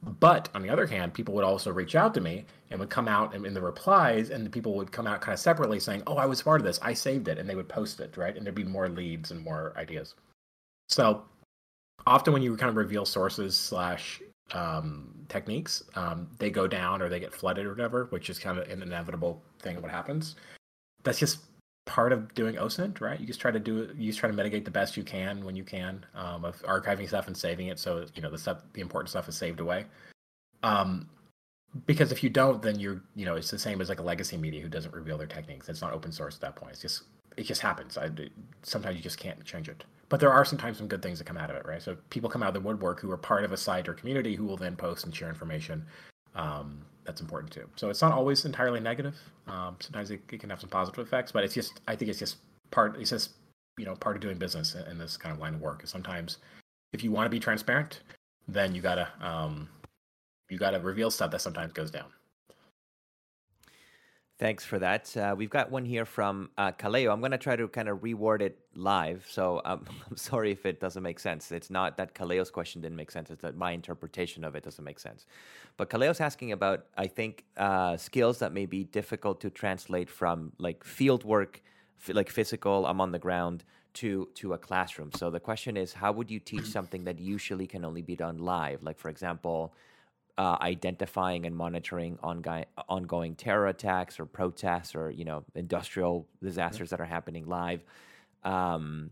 But 0.03 0.49
on 0.55 0.63
the 0.63 0.71
other 0.71 0.87
hand, 0.87 1.13
people 1.13 1.35
would 1.35 1.45
also 1.45 1.73
reach 1.73 1.97
out 1.97 2.15
to 2.15 2.21
me 2.21 2.45
and 2.71 2.79
would 2.79 2.91
come 2.91 3.09
out 3.09 3.35
in, 3.35 3.53
the 3.53 3.61
replies, 3.61 4.31
and 4.31 4.47
the 4.47 4.51
people 4.51 4.75
would 4.75 4.93
come 4.93 5.07
out 5.09 5.21
kind 5.21 5.33
of 5.33 5.41
separately 5.41 5.81
saying, 5.81 6.05
"Oh, 6.07 6.17
I 6.17 6.27
was 6.27 6.43
part 6.43 6.61
of 6.61 6.67
this. 6.67 6.79
I 6.83 6.95
saved 6.95 7.27
it," 7.27 7.39
and 7.39 7.49
they 7.49 7.57
would 7.57 7.69
post 7.69 7.99
it, 8.01 8.17
right? 8.17 8.37
And 8.37 8.47
there'd 8.47 8.55
be 8.55 8.65
more 8.65 8.89
leads 8.89 9.33
and 9.33 9.43
more 9.43 9.75
ideas. 9.77 10.15
So 10.89 11.25
often 12.07 12.33
when 12.33 12.43
you 12.43 12.57
kind 12.57 12.71
of 12.71 12.77
reveal 12.77 13.05
sources 13.05 13.57
slash 13.57 14.23
um, 14.53 15.15
techniques, 15.29 15.83
um, 15.95 16.29
they 16.39 16.51
go 16.51 16.67
down 16.67 17.03
or 17.03 17.09
they 17.09 17.21
get 17.21 17.35
flooded 17.35 17.67
or 17.67 17.71
whatever, 17.71 18.07
which 18.11 18.31
is 18.31 18.39
kind 18.39 18.59
of 18.59 18.69
an 18.69 18.83
inevitable 18.83 19.43
thing 19.59 19.81
what 19.83 19.91
happens. 19.91 20.37
That's 21.03 21.19
just 21.19 21.41
part 21.89 22.13
of 22.13 22.33
doing 22.35 22.55
OSINT, 22.55 23.01
right? 23.01 23.19
You 23.19 23.27
just 23.27 23.41
try 23.41 23.51
to 23.51 23.59
do 23.59 23.81
it. 23.81 23.97
You 23.97 24.07
just 24.07 24.21
try 24.21 24.31
to 24.31 24.37
mitigate 24.37 24.65
the 24.65 24.71
best 24.71 24.97
you 24.97 25.03
can 25.03 25.45
when 25.45 25.57
you 25.57 25.65
can 25.65 26.07
um, 26.15 26.45
of 26.45 26.63
archiving 26.63 27.09
stuff 27.09 27.27
and 27.27 27.37
saving 27.37 27.67
it, 27.69 27.79
so 27.79 28.07
you 28.15 28.23
know 28.23 28.31
the 28.31 28.39
stuff, 28.39 28.63
the 28.75 28.81
important 28.81 29.11
stuff 29.11 29.29
is 29.29 29.37
saved 29.37 29.61
away. 29.61 29.87
Um, 30.63 31.09
because 31.87 32.13
if 32.13 32.23
you 32.23 32.31
don't, 32.31 32.63
then 32.63 32.79
you're, 32.79 33.03
you 33.15 33.27
know, 33.27 33.35
it's 33.35 33.51
the 33.51 33.59
same 33.59 33.81
as 33.81 33.89
like 33.89 34.01
a 34.01 34.03
legacy 34.03 34.37
media 34.37 34.61
who 34.61 34.69
doesn't 34.69 34.95
reveal 34.95 35.19
their 35.19 35.27
techniques. 35.27 35.69
It's 35.69 35.83
not 35.83 35.93
open 35.93 36.11
source 36.13 36.35
at 36.37 36.41
that 36.41 36.57
point. 36.57 36.73
It's 36.73 36.81
just, 36.81 37.03
it 37.37 37.45
just 37.45 37.61
happens. 37.61 37.99
I, 37.99 38.09
sometimes 38.63 38.97
you 38.97 39.03
just 39.03 39.19
can't 39.19 39.45
change 39.45 39.69
it 39.69 39.85
but 40.09 40.21
there 40.21 40.33
are 40.33 40.45
sometimes 40.45 40.79
some 40.79 40.89
good 40.89 41.03
things 41.03 41.19
that 41.19 41.27
come 41.27 41.37
out 41.37 41.51
of 41.51 41.57
it, 41.57 41.67
right? 41.67 41.83
So 41.83 41.97
people 42.11 42.31
come 42.31 42.43
out 42.43 42.49
of 42.49 42.55
the 42.55 42.67
woodwork 42.67 43.01
who 43.01 43.11
are 43.11 43.17
part 43.17 43.45
of 43.45 43.53
a 43.53 43.57
site 43.57 43.89
or 43.89 43.95
community 43.95 44.35
who 44.35 44.45
will 44.47 44.57
then 44.57 44.75
post 44.75 45.05
and 45.05 45.15
share 45.15 45.29
information. 45.29 45.85
Um, 46.35 46.81
that's 47.09 47.23
important 47.23 47.51
too. 47.51 47.67
So 47.77 47.89
it's 47.89 48.03
not 48.03 48.13
always 48.13 48.45
entirely 48.45 48.81
negative. 48.81 49.17
Um, 49.47 49.77
sometimes 49.81 50.11
it, 50.11 50.21
it, 50.31 50.41
can 50.41 50.51
have 50.51 50.61
some 50.61 50.69
positive 50.69 51.07
effects, 51.07 51.33
but 51.33 51.43
it's 51.43 51.55
just 51.55 51.81
I 51.89 51.97
think 51.97 52.11
it's 52.11 52.19
just 52.19 52.37
part. 52.71 53.01
It's 53.01 53.09
just 53.09 53.31
you 53.79 53.87
know 53.87 53.95
part 53.95 54.15
of 54.15 54.21
doing 54.21 54.37
business 54.37 54.75
in, 54.75 54.87
in 54.89 54.99
this 54.99 55.17
kind 55.17 55.35
of 55.35 55.41
line 55.41 55.55
of 55.55 55.63
work. 55.63 55.81
Sometimes 55.87 56.37
if 56.93 57.03
you 57.03 57.11
want 57.11 57.25
to 57.25 57.31
be 57.31 57.41
transparent, 57.41 58.01
then 58.47 58.75
you 58.75 58.83
gotta 58.83 59.09
um, 59.23 59.71
you 60.51 60.59
gotta 60.59 60.79
reveal 60.81 61.11
stuff 61.11 61.31
that 61.31 61.41
sometimes 61.41 61.73
goes 61.73 61.91
down. 61.91 62.09
Thanks 64.39 64.65
for 64.65 64.79
that. 64.79 65.17
Uh, 65.17 65.35
we've 65.37 65.51
got 65.51 65.69
one 65.73 65.85
here 65.85 66.05
from 66.05 66.51
uh, 66.57 66.71
Kaleo. 66.71 67.13
I'm 67.13 67.19
going 67.19 67.33
to 67.33 67.39
try 67.39 67.57
to 67.57 67.67
kind 67.67 67.89
of 67.89 67.99
reword 67.99 68.41
it 68.41 68.57
live. 68.77 69.27
So 69.29 69.61
um, 69.65 69.85
I'm 70.09 70.17
sorry 70.17 70.53
if 70.53 70.65
it 70.65 70.79
doesn't 70.79 71.03
make 71.03 71.19
sense. 71.19 71.51
It's 71.51 71.71
not 71.71 71.97
that 71.97 72.15
Kaleo's 72.15 72.49
question 72.49 72.81
didn't 72.81 72.95
make 72.97 73.11
sense. 73.11 73.31
It's 73.31 73.43
that 73.43 73.57
my 73.57 73.73
interpretation 73.73 74.45
of 74.45 74.55
it 74.55 74.63
doesn't 74.63 74.85
make 74.85 75.01
sense. 75.01 75.27
But 75.77 75.91
Kaleo's 75.91 76.21
asking 76.21 76.53
about, 76.53 76.87
I 76.97 77.09
think, 77.09 77.47
uh, 77.57 77.97
skills 77.97 78.39
that 78.39 78.53
may 78.53 78.65
be 78.65 78.85
difficult 78.85 79.41
to 79.41 79.51
translate 79.51 80.09
from 80.09 80.53
like 80.59 80.85
field 80.85 81.25
work, 81.25 81.61
f- 82.01 82.15
like 82.15 82.31
physical, 82.31 82.87
I'm 82.87 83.01
on 83.01 83.11
the 83.11 83.19
ground, 83.19 83.65
to 83.95 84.29
to 84.37 84.53
a 84.53 84.59
classroom. 84.59 85.11
So 85.17 85.31
the 85.31 85.41
question 85.41 85.77
is, 85.77 85.95
how 85.95 86.13
would 86.13 86.31
you 86.31 86.39
teach 86.39 86.67
something 86.77 87.03
that 87.05 87.19
usually 87.19 87.67
can 87.67 87.85
only 87.85 88.03
be 88.03 88.15
done 88.15 88.39
live? 88.39 88.85
Like, 88.85 88.99
for 89.01 89.09
example, 89.09 89.75
uh, 90.39 90.57
identifying 90.61 91.47
and 91.47 91.57
monitoring 91.57 92.17
ongoing 92.23 92.65
ongoing 92.89 93.35
terror 93.35 93.67
attacks 93.67 94.21
or 94.21 94.25
protests 94.25 94.95
or 94.95 95.11
you 95.11 95.25
know 95.25 95.45
industrial 95.57 96.27
disasters 96.41 96.91
that 96.91 97.01
are 97.01 97.05
happening 97.05 97.45
live. 97.47 97.83
Um, 98.45 99.11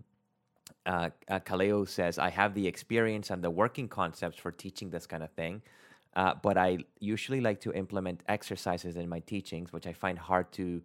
uh, 0.87 1.11
uh, 1.29 1.41
Kaleo 1.41 1.87
says, 1.87 2.19
"I 2.19 2.31
have 2.31 2.55
the 2.55 2.67
experience 2.69 3.31
and 3.31 3.43
the 3.43 3.51
working 3.51 3.89
concepts 3.89 4.39
for 4.39 4.53
teaching 4.53 4.91
this 4.91 5.05
kind 5.05 5.25
of 5.25 5.33
thing, 5.33 5.63
uh, 6.15 6.35
but 6.41 6.57
I 6.57 6.79
usually 7.01 7.41
like 7.41 7.61
to 7.63 7.73
implement 7.73 8.23
exercises 8.29 8.97
in 8.97 9.09
my 9.09 9.19
teachings, 9.19 9.73
which 9.73 9.87
I 9.87 9.93
find 9.93 10.19
hard 10.19 10.53
to." 10.53 10.83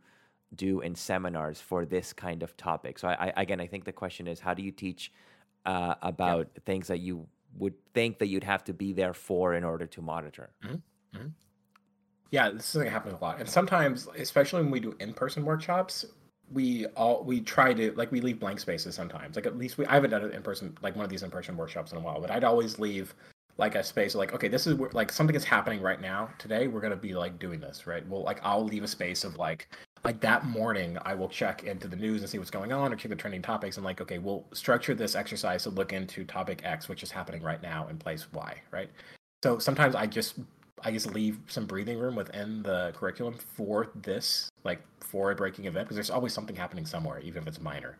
do 0.53 0.81
in 0.81 0.93
seminars 0.93 1.61
for 1.61 1.85
this 1.85 2.11
kind 2.11 2.43
of 2.43 2.57
topic 2.57 2.99
so 2.99 3.07
I, 3.07 3.31
I 3.37 3.41
again 3.43 3.61
i 3.61 3.67
think 3.67 3.85
the 3.85 3.93
question 3.93 4.27
is 4.27 4.41
how 4.41 4.53
do 4.53 4.61
you 4.61 4.73
teach 4.73 5.09
uh, 5.65 5.95
about 6.01 6.49
yeah. 6.53 6.59
things 6.65 6.87
that 6.87 6.99
you 6.99 7.25
would 7.57 7.73
think 7.93 8.19
that 8.19 8.27
you'd 8.27 8.43
have 8.43 8.63
to 8.65 8.73
be 8.73 8.93
there 8.93 9.13
for 9.13 9.53
in 9.53 9.63
order 9.63 9.85
to 9.85 10.01
monitor. 10.01 10.51
Mm-hmm. 10.63 11.17
Mm-hmm. 11.17 11.27
Yeah, 12.31 12.49
this 12.49 12.61
is 12.61 12.65
something 12.67 12.89
happens 12.89 13.15
a 13.19 13.23
lot, 13.23 13.39
and 13.39 13.49
sometimes, 13.49 14.07
especially 14.17 14.61
when 14.61 14.71
we 14.71 14.79
do 14.79 14.95
in-person 14.99 15.43
workshops, 15.43 16.05
we 16.53 16.85
all 16.97 17.23
we 17.23 17.41
try 17.41 17.73
to 17.73 17.91
like 17.93 18.11
we 18.11 18.21
leave 18.21 18.39
blank 18.39 18.59
spaces 18.59 18.95
sometimes. 18.95 19.35
Like 19.35 19.45
at 19.45 19.57
least 19.57 19.77
we 19.77 19.85
I 19.85 19.95
haven't 19.95 20.11
done 20.11 20.23
it 20.23 20.33
in 20.33 20.41
person 20.41 20.77
like 20.81 20.95
one 20.95 21.03
of 21.03 21.09
these 21.09 21.23
in-person 21.23 21.57
workshops 21.57 21.91
in 21.91 21.97
a 21.97 22.01
while, 22.01 22.21
but 22.21 22.31
I'd 22.31 22.43
always 22.43 22.79
leave 22.79 23.13
like 23.57 23.75
a 23.75 23.83
space 23.83 24.15
like 24.15 24.33
okay 24.33 24.47
this 24.47 24.65
is 24.65 24.75
where 24.75 24.89
like 24.93 25.11
something 25.11 25.35
is 25.35 25.43
happening 25.43 25.81
right 25.81 26.01
now 26.01 26.29
today 26.37 26.67
we're 26.67 26.81
to 26.81 26.95
be 26.95 27.13
like 27.13 27.37
doing 27.37 27.59
this 27.59 27.85
right 27.85 28.07
well 28.07 28.23
like 28.23 28.39
i'll 28.43 28.63
leave 28.63 28.83
a 28.83 28.87
space 28.87 29.23
of 29.23 29.37
like 29.37 29.69
like 30.03 30.19
that 30.19 30.45
morning 30.45 30.97
i 31.03 31.13
will 31.13 31.29
check 31.29 31.63
into 31.63 31.87
the 31.87 31.95
news 31.95 32.21
and 32.21 32.29
see 32.29 32.37
what's 32.37 32.51
going 32.51 32.71
on 32.71 32.91
or 32.91 32.95
check 32.95 33.09
the 33.09 33.15
trending 33.15 33.41
topics 33.41 33.77
and 33.77 33.85
like 33.85 34.01
okay 34.01 34.17
we'll 34.17 34.45
structure 34.53 34.93
this 34.93 35.15
exercise 35.15 35.63
to 35.63 35.69
look 35.69 35.93
into 35.93 36.23
topic 36.25 36.61
x 36.63 36.89
which 36.89 37.03
is 37.03 37.11
happening 37.11 37.41
right 37.41 37.61
now 37.61 37.87
in 37.87 37.97
place 37.97 38.31
y 38.33 38.59
right? 38.71 38.89
So 39.43 39.59
sometimes 39.59 39.95
i 39.95 40.05
just 40.05 40.35
i 40.83 40.91
just 40.91 41.13
leave 41.13 41.39
some 41.47 41.65
breathing 41.65 41.99
room 41.99 42.15
within 42.15 42.63
the 42.63 42.93
curriculum 42.95 43.37
for 43.55 43.89
this 43.95 44.49
like 44.63 44.81
for 44.99 45.31
a 45.31 45.35
breaking 45.35 45.65
event 45.65 45.85
because 45.85 45.95
there's 45.95 46.09
always 46.09 46.33
something 46.33 46.55
happening 46.55 46.85
somewhere 46.85 47.19
even 47.19 47.41
if 47.43 47.47
it's 47.47 47.61
minor. 47.61 47.97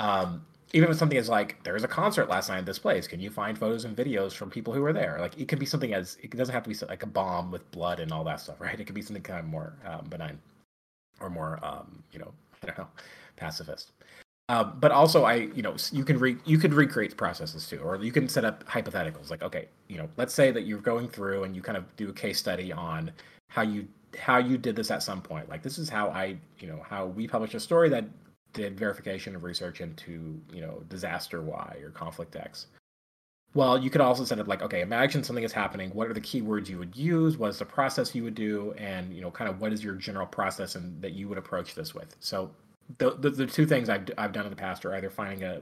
Um 0.00 0.44
even 0.72 0.90
if 0.90 0.96
something 0.96 1.18
is 1.18 1.28
like 1.28 1.62
there 1.62 1.74
was 1.74 1.84
a 1.84 1.88
concert 1.88 2.28
last 2.28 2.48
night 2.48 2.58
at 2.58 2.66
this 2.66 2.78
place 2.78 3.06
can 3.06 3.20
you 3.20 3.30
find 3.30 3.56
photos 3.56 3.84
and 3.84 3.96
videos 3.96 4.32
from 4.32 4.50
people 4.50 4.74
who 4.74 4.82
were 4.82 4.92
there? 4.92 5.18
Like 5.20 5.38
it 5.38 5.48
could 5.48 5.58
be 5.58 5.66
something 5.66 5.94
as 5.94 6.18
it 6.22 6.30
doesn't 6.36 6.52
have 6.52 6.64
to 6.64 6.70
be 6.70 6.76
like 6.86 7.02
a 7.02 7.06
bomb 7.06 7.50
with 7.50 7.70
blood 7.70 8.00
and 8.00 8.12
all 8.12 8.24
that 8.24 8.40
stuff 8.40 8.60
right? 8.60 8.78
It 8.78 8.84
could 8.84 8.94
be 8.94 9.02
something 9.02 9.22
kind 9.22 9.40
of 9.40 9.46
more 9.46 9.74
um, 9.86 10.06
benign 10.08 10.38
or 11.20 11.30
more 11.30 11.58
um, 11.62 12.02
you 12.12 12.18
know 12.18 12.32
i 12.62 12.66
don't 12.66 12.78
know 12.78 12.88
pacifist 13.36 13.92
uh, 14.48 14.64
but 14.64 14.92
also 14.92 15.24
i 15.24 15.34
you 15.34 15.62
know 15.62 15.74
you 15.92 16.04
can 16.04 16.18
re 16.18 16.36
you 16.44 16.58
could 16.58 16.74
recreate 16.74 17.16
processes 17.16 17.66
too 17.66 17.78
or 17.78 17.96
you 17.96 18.12
can 18.12 18.28
set 18.28 18.44
up 18.44 18.64
hypotheticals 18.64 19.30
like 19.30 19.42
okay 19.42 19.68
you 19.88 19.96
know 19.96 20.08
let's 20.16 20.34
say 20.34 20.50
that 20.50 20.66
you're 20.66 20.80
going 20.80 21.08
through 21.08 21.44
and 21.44 21.56
you 21.56 21.62
kind 21.62 21.78
of 21.78 21.96
do 21.96 22.08
a 22.08 22.12
case 22.12 22.38
study 22.38 22.72
on 22.72 23.10
how 23.48 23.62
you 23.62 23.86
how 24.18 24.38
you 24.38 24.56
did 24.56 24.76
this 24.76 24.90
at 24.90 25.02
some 25.02 25.20
point 25.20 25.48
like 25.48 25.62
this 25.62 25.78
is 25.78 25.88
how 25.88 26.08
i 26.10 26.36
you 26.60 26.68
know 26.68 26.80
how 26.88 27.06
we 27.06 27.26
published 27.26 27.54
a 27.54 27.60
story 27.60 27.88
that 27.88 28.04
did 28.54 28.78
verification 28.78 29.36
of 29.36 29.44
research 29.44 29.82
into 29.82 30.40
you 30.50 30.62
know 30.62 30.82
disaster 30.88 31.42
Y 31.42 31.76
or 31.82 31.90
conflict 31.90 32.34
X. 32.36 32.68
Well, 33.54 33.78
you 33.78 33.88
could 33.88 34.00
also 34.00 34.24
set 34.24 34.40
up 34.40 34.48
like, 34.48 34.62
okay, 34.62 34.80
imagine 34.80 35.22
something 35.22 35.44
is 35.44 35.52
happening. 35.52 35.90
What 35.90 36.08
are 36.08 36.12
the 36.12 36.20
keywords 36.20 36.68
you 36.68 36.78
would 36.78 36.96
use? 36.96 37.38
What 37.38 37.50
is 37.50 37.58
the 37.58 37.64
process 37.64 38.14
you 38.14 38.24
would 38.24 38.34
do? 38.34 38.74
And 38.76 39.14
you 39.14 39.20
know, 39.20 39.30
kind 39.30 39.48
of 39.48 39.60
what 39.60 39.72
is 39.72 39.82
your 39.82 39.94
general 39.94 40.26
process 40.26 40.74
and 40.74 41.00
that 41.00 41.12
you 41.12 41.28
would 41.28 41.38
approach 41.38 41.74
this 41.74 41.94
with? 41.94 42.16
So 42.20 42.50
the 42.98 43.12
the, 43.12 43.30
the 43.30 43.46
two 43.46 43.66
things 43.66 43.88
I've 43.88 44.10
I've 44.18 44.32
done 44.32 44.44
in 44.44 44.50
the 44.50 44.56
past 44.56 44.84
are 44.84 44.94
either 44.94 45.10
finding 45.10 45.44
a 45.44 45.60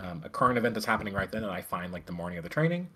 um, 0.00 0.22
a 0.24 0.28
current 0.28 0.56
event 0.56 0.74
that's 0.74 0.86
happening 0.86 1.14
right 1.14 1.30
then, 1.30 1.42
and 1.42 1.52
I 1.52 1.60
find 1.60 1.92
like 1.92 2.06
the 2.06 2.12
morning 2.12 2.38
of 2.38 2.44
the 2.44 2.50
training, 2.50 2.88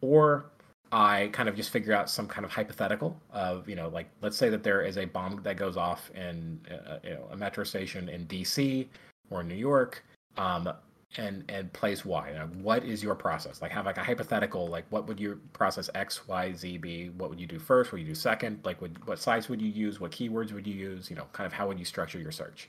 or 0.00 0.46
I 0.92 1.28
kind 1.32 1.48
of 1.48 1.56
just 1.56 1.70
figure 1.70 1.92
out 1.92 2.08
some 2.08 2.28
kind 2.28 2.44
of 2.44 2.52
hypothetical 2.52 3.20
of, 3.32 3.68
you 3.68 3.74
know, 3.74 3.88
like 3.88 4.08
let's 4.22 4.36
say 4.36 4.48
that 4.50 4.62
there 4.62 4.82
is 4.82 4.96
a 4.96 5.04
bomb 5.06 5.42
that 5.42 5.56
goes 5.56 5.76
off 5.76 6.10
in, 6.14 6.60
uh, 6.70 6.98
you 7.02 7.10
know, 7.10 7.26
a 7.32 7.36
metro 7.36 7.64
station 7.64 8.08
in 8.08 8.24
D.C. 8.26 8.88
or 9.28 9.42
New 9.42 9.56
York, 9.56 10.04
um, 10.36 10.70
and 11.16 11.44
and 11.48 11.72
place 11.72 12.04
Y. 12.04 12.32
Now, 12.34 12.46
what 12.46 12.84
is 12.84 13.02
your 13.02 13.14
process? 13.14 13.62
Like, 13.62 13.70
have 13.72 13.86
like 13.86 13.98
a 13.98 14.02
hypothetical. 14.02 14.66
Like, 14.66 14.84
what 14.90 15.06
would 15.06 15.20
your 15.20 15.36
process 15.52 15.88
X, 15.94 16.26
Y, 16.28 16.52
Z 16.52 16.78
be? 16.78 17.10
What 17.10 17.30
would 17.30 17.40
you 17.40 17.46
do 17.46 17.58
first? 17.58 17.92
What 17.92 17.98
would 17.98 18.02
you 18.02 18.08
do 18.08 18.14
second? 18.14 18.60
Like, 18.64 18.80
would, 18.80 19.04
what 19.06 19.18
size 19.18 19.48
would 19.48 19.60
you 19.60 19.68
use? 19.68 20.00
What 20.00 20.10
keywords 20.10 20.52
would 20.52 20.66
you 20.66 20.74
use? 20.74 21.10
You 21.10 21.16
know, 21.16 21.26
kind 21.32 21.46
of 21.46 21.52
how 21.52 21.68
would 21.68 21.78
you 21.78 21.84
structure 21.84 22.18
your 22.18 22.32
search? 22.32 22.68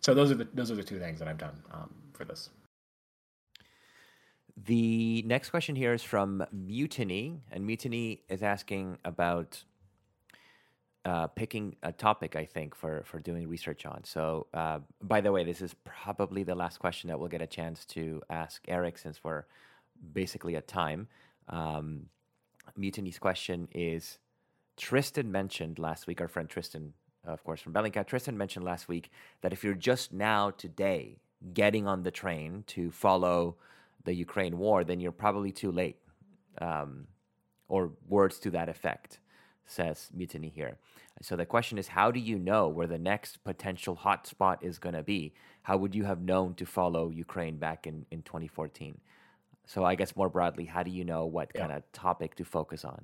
So 0.00 0.14
those 0.14 0.30
are 0.30 0.34
the 0.34 0.48
those 0.52 0.70
are 0.70 0.76
the 0.76 0.82
two 0.82 0.98
things 0.98 1.18
that 1.18 1.28
I've 1.28 1.38
done 1.38 1.62
um, 1.72 1.90
for 2.12 2.24
this. 2.24 2.50
The 4.56 5.22
next 5.26 5.50
question 5.50 5.74
here 5.74 5.92
is 5.92 6.02
from 6.02 6.44
Mutiny, 6.52 7.40
and 7.50 7.66
Mutiny 7.66 8.22
is 8.28 8.42
asking 8.42 8.98
about 9.04 9.64
uh, 11.04 11.26
picking 11.26 11.76
a 11.82 11.92
topic, 11.92 12.34
I 12.34 12.44
think, 12.46 12.74
for 12.74 13.02
for 13.04 13.18
doing 13.20 13.48
research 13.48 13.84
on. 13.84 14.04
So, 14.04 14.46
uh, 14.54 14.80
by 15.02 15.20
the 15.20 15.32
way, 15.32 15.44
this 15.44 15.60
is 15.60 15.74
probably 15.84 16.42
the 16.42 16.54
last 16.54 16.78
question 16.78 17.08
that 17.08 17.18
we'll 17.18 17.28
get 17.28 17.42
a 17.42 17.46
chance 17.46 17.84
to 17.86 18.22
ask 18.30 18.64
Aric, 18.66 18.98
since 18.98 19.22
we're 19.22 19.44
basically 20.12 20.56
at 20.56 20.66
time. 20.66 21.08
Um, 21.48 22.06
Mutiny's 22.76 23.18
question 23.18 23.68
is: 23.72 24.18
Tristan 24.76 25.30
mentioned 25.30 25.78
last 25.78 26.06
week, 26.06 26.20
our 26.20 26.28
friend 26.28 26.48
Tristan, 26.48 26.94
of 27.26 27.44
course, 27.44 27.60
from 27.60 27.74
Bellingcat. 27.74 28.06
Tristan 28.06 28.38
mentioned 28.38 28.64
last 28.64 28.88
week 28.88 29.10
that 29.42 29.52
if 29.52 29.62
you're 29.62 29.74
just 29.74 30.12
now 30.12 30.50
today 30.50 31.18
getting 31.52 31.86
on 31.86 32.02
the 32.02 32.10
train 32.10 32.64
to 32.68 32.90
follow 32.90 33.56
the 34.04 34.14
Ukraine 34.14 34.56
war, 34.56 34.84
then 34.84 35.00
you're 35.00 35.12
probably 35.12 35.52
too 35.52 35.70
late, 35.70 35.96
um, 36.62 37.06
or 37.68 37.92
words 38.08 38.38
to 38.38 38.50
that 38.50 38.70
effect 38.70 39.18
says 39.66 40.10
Mutiny 40.12 40.48
here. 40.48 40.78
So 41.22 41.36
the 41.36 41.46
question 41.46 41.78
is, 41.78 41.88
how 41.88 42.10
do 42.10 42.20
you 42.20 42.38
know 42.38 42.68
where 42.68 42.86
the 42.86 42.98
next 42.98 43.42
potential 43.44 43.96
hotspot 44.02 44.58
is 44.62 44.78
going 44.78 44.94
to 44.94 45.02
be? 45.02 45.34
How 45.62 45.76
would 45.76 45.94
you 45.94 46.04
have 46.04 46.20
known 46.20 46.54
to 46.54 46.66
follow 46.66 47.08
Ukraine 47.08 47.56
back 47.56 47.86
in, 47.86 48.04
in 48.10 48.22
2014? 48.22 48.98
So 49.66 49.84
I 49.84 49.94
guess 49.94 50.16
more 50.16 50.28
broadly, 50.28 50.66
how 50.66 50.82
do 50.82 50.90
you 50.90 51.04
know 51.04 51.24
what 51.24 51.50
yeah. 51.54 51.62
kind 51.62 51.72
of 51.72 51.90
topic 51.92 52.34
to 52.36 52.44
focus 52.44 52.84
on? 52.84 53.02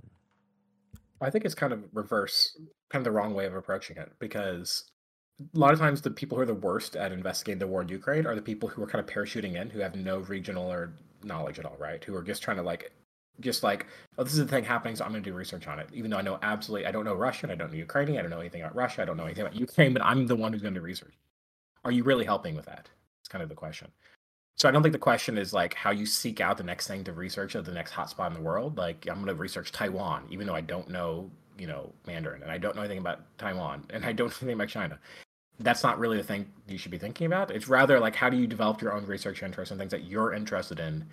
I 1.20 1.30
think 1.30 1.44
it's 1.44 1.54
kind 1.54 1.72
of 1.72 1.84
reverse, 1.92 2.56
kind 2.88 3.00
of 3.00 3.04
the 3.04 3.10
wrong 3.10 3.34
way 3.34 3.46
of 3.46 3.54
approaching 3.54 3.96
it 3.96 4.12
because 4.18 4.90
a 5.54 5.58
lot 5.58 5.72
of 5.72 5.78
times 5.78 6.02
the 6.02 6.10
people 6.10 6.36
who 6.36 6.42
are 6.42 6.46
the 6.46 6.54
worst 6.54 6.96
at 6.96 7.12
investigating 7.12 7.58
the 7.58 7.66
war 7.66 7.82
in 7.82 7.88
Ukraine 7.88 8.26
are 8.26 8.34
the 8.34 8.42
people 8.42 8.68
who 8.68 8.82
are 8.82 8.86
kind 8.86 9.02
of 9.06 9.12
parachuting 9.12 9.60
in, 9.60 9.70
who 9.70 9.80
have 9.80 9.94
no 9.94 10.18
regional 10.18 10.70
or 10.70 10.94
knowledge 11.22 11.58
at 11.58 11.64
all, 11.64 11.76
right? 11.78 12.02
Who 12.02 12.14
are 12.14 12.22
just 12.22 12.42
trying 12.42 12.56
to 12.56 12.62
like 12.62 12.92
just 13.40 13.62
like, 13.62 13.86
oh, 14.18 14.24
this 14.24 14.32
is 14.32 14.38
the 14.38 14.46
thing 14.46 14.64
happening, 14.64 14.96
so 14.96 15.04
I'm 15.04 15.10
going 15.10 15.22
to 15.22 15.30
do 15.30 15.36
research 15.36 15.66
on 15.66 15.78
it. 15.78 15.88
Even 15.92 16.10
though 16.10 16.18
I 16.18 16.22
know 16.22 16.38
absolutely, 16.42 16.86
I 16.86 16.92
don't 16.92 17.04
know 17.04 17.14
Russian, 17.14 17.50
I 17.50 17.54
don't 17.54 17.70
know 17.70 17.78
Ukrainian, 17.78 18.18
I 18.18 18.22
don't 18.22 18.30
know 18.30 18.40
anything 18.40 18.62
about 18.62 18.74
Russia, 18.74 19.02
I 19.02 19.04
don't 19.04 19.16
know 19.16 19.24
anything 19.24 19.46
about 19.46 19.58
Ukraine, 19.58 19.92
but 19.92 20.04
I'm 20.04 20.26
the 20.26 20.36
one 20.36 20.52
who's 20.52 20.62
going 20.62 20.74
to 20.74 20.80
do 20.80 20.84
research. 20.84 21.14
Are 21.84 21.92
you 21.92 22.04
really 22.04 22.24
helping 22.24 22.54
with 22.54 22.66
that? 22.66 22.88
It's 23.20 23.28
kind 23.28 23.42
of 23.42 23.48
the 23.48 23.54
question. 23.54 23.88
So 24.56 24.68
I 24.68 24.72
don't 24.72 24.82
think 24.82 24.92
the 24.92 24.98
question 24.98 25.38
is 25.38 25.54
like 25.54 25.72
how 25.72 25.90
you 25.90 26.04
seek 26.04 26.40
out 26.40 26.58
the 26.58 26.64
next 26.64 26.86
thing 26.86 27.02
to 27.04 27.12
research 27.12 27.56
or 27.56 27.62
the 27.62 27.72
next 27.72 27.92
hotspot 27.92 28.26
in 28.26 28.34
the 28.34 28.42
world. 28.42 28.76
Like 28.76 29.06
I'm 29.08 29.16
going 29.16 29.28
to 29.28 29.34
research 29.34 29.72
Taiwan, 29.72 30.26
even 30.30 30.46
though 30.46 30.54
I 30.54 30.60
don't 30.60 30.90
know, 30.90 31.30
you 31.58 31.66
know, 31.66 31.92
Mandarin 32.06 32.42
and 32.42 32.52
I 32.52 32.58
don't 32.58 32.76
know 32.76 32.82
anything 32.82 32.98
about 32.98 33.20
Taiwan 33.38 33.86
and 33.88 34.04
I 34.04 34.12
don't 34.12 34.28
know 34.30 34.36
anything 34.42 34.60
about 34.60 34.68
China. 34.68 34.98
That's 35.60 35.82
not 35.82 35.98
really 35.98 36.18
the 36.18 36.24
thing 36.24 36.46
you 36.68 36.76
should 36.76 36.90
be 36.90 36.98
thinking 36.98 37.26
about. 37.26 37.50
It's 37.50 37.68
rather 37.68 37.98
like 37.98 38.14
how 38.14 38.28
do 38.28 38.36
you 38.36 38.46
develop 38.46 38.82
your 38.82 38.92
own 38.92 39.06
research 39.06 39.42
interests 39.42 39.70
and 39.70 39.80
things 39.80 39.92
that 39.92 40.04
you're 40.04 40.34
interested 40.34 40.78
in 40.78 41.06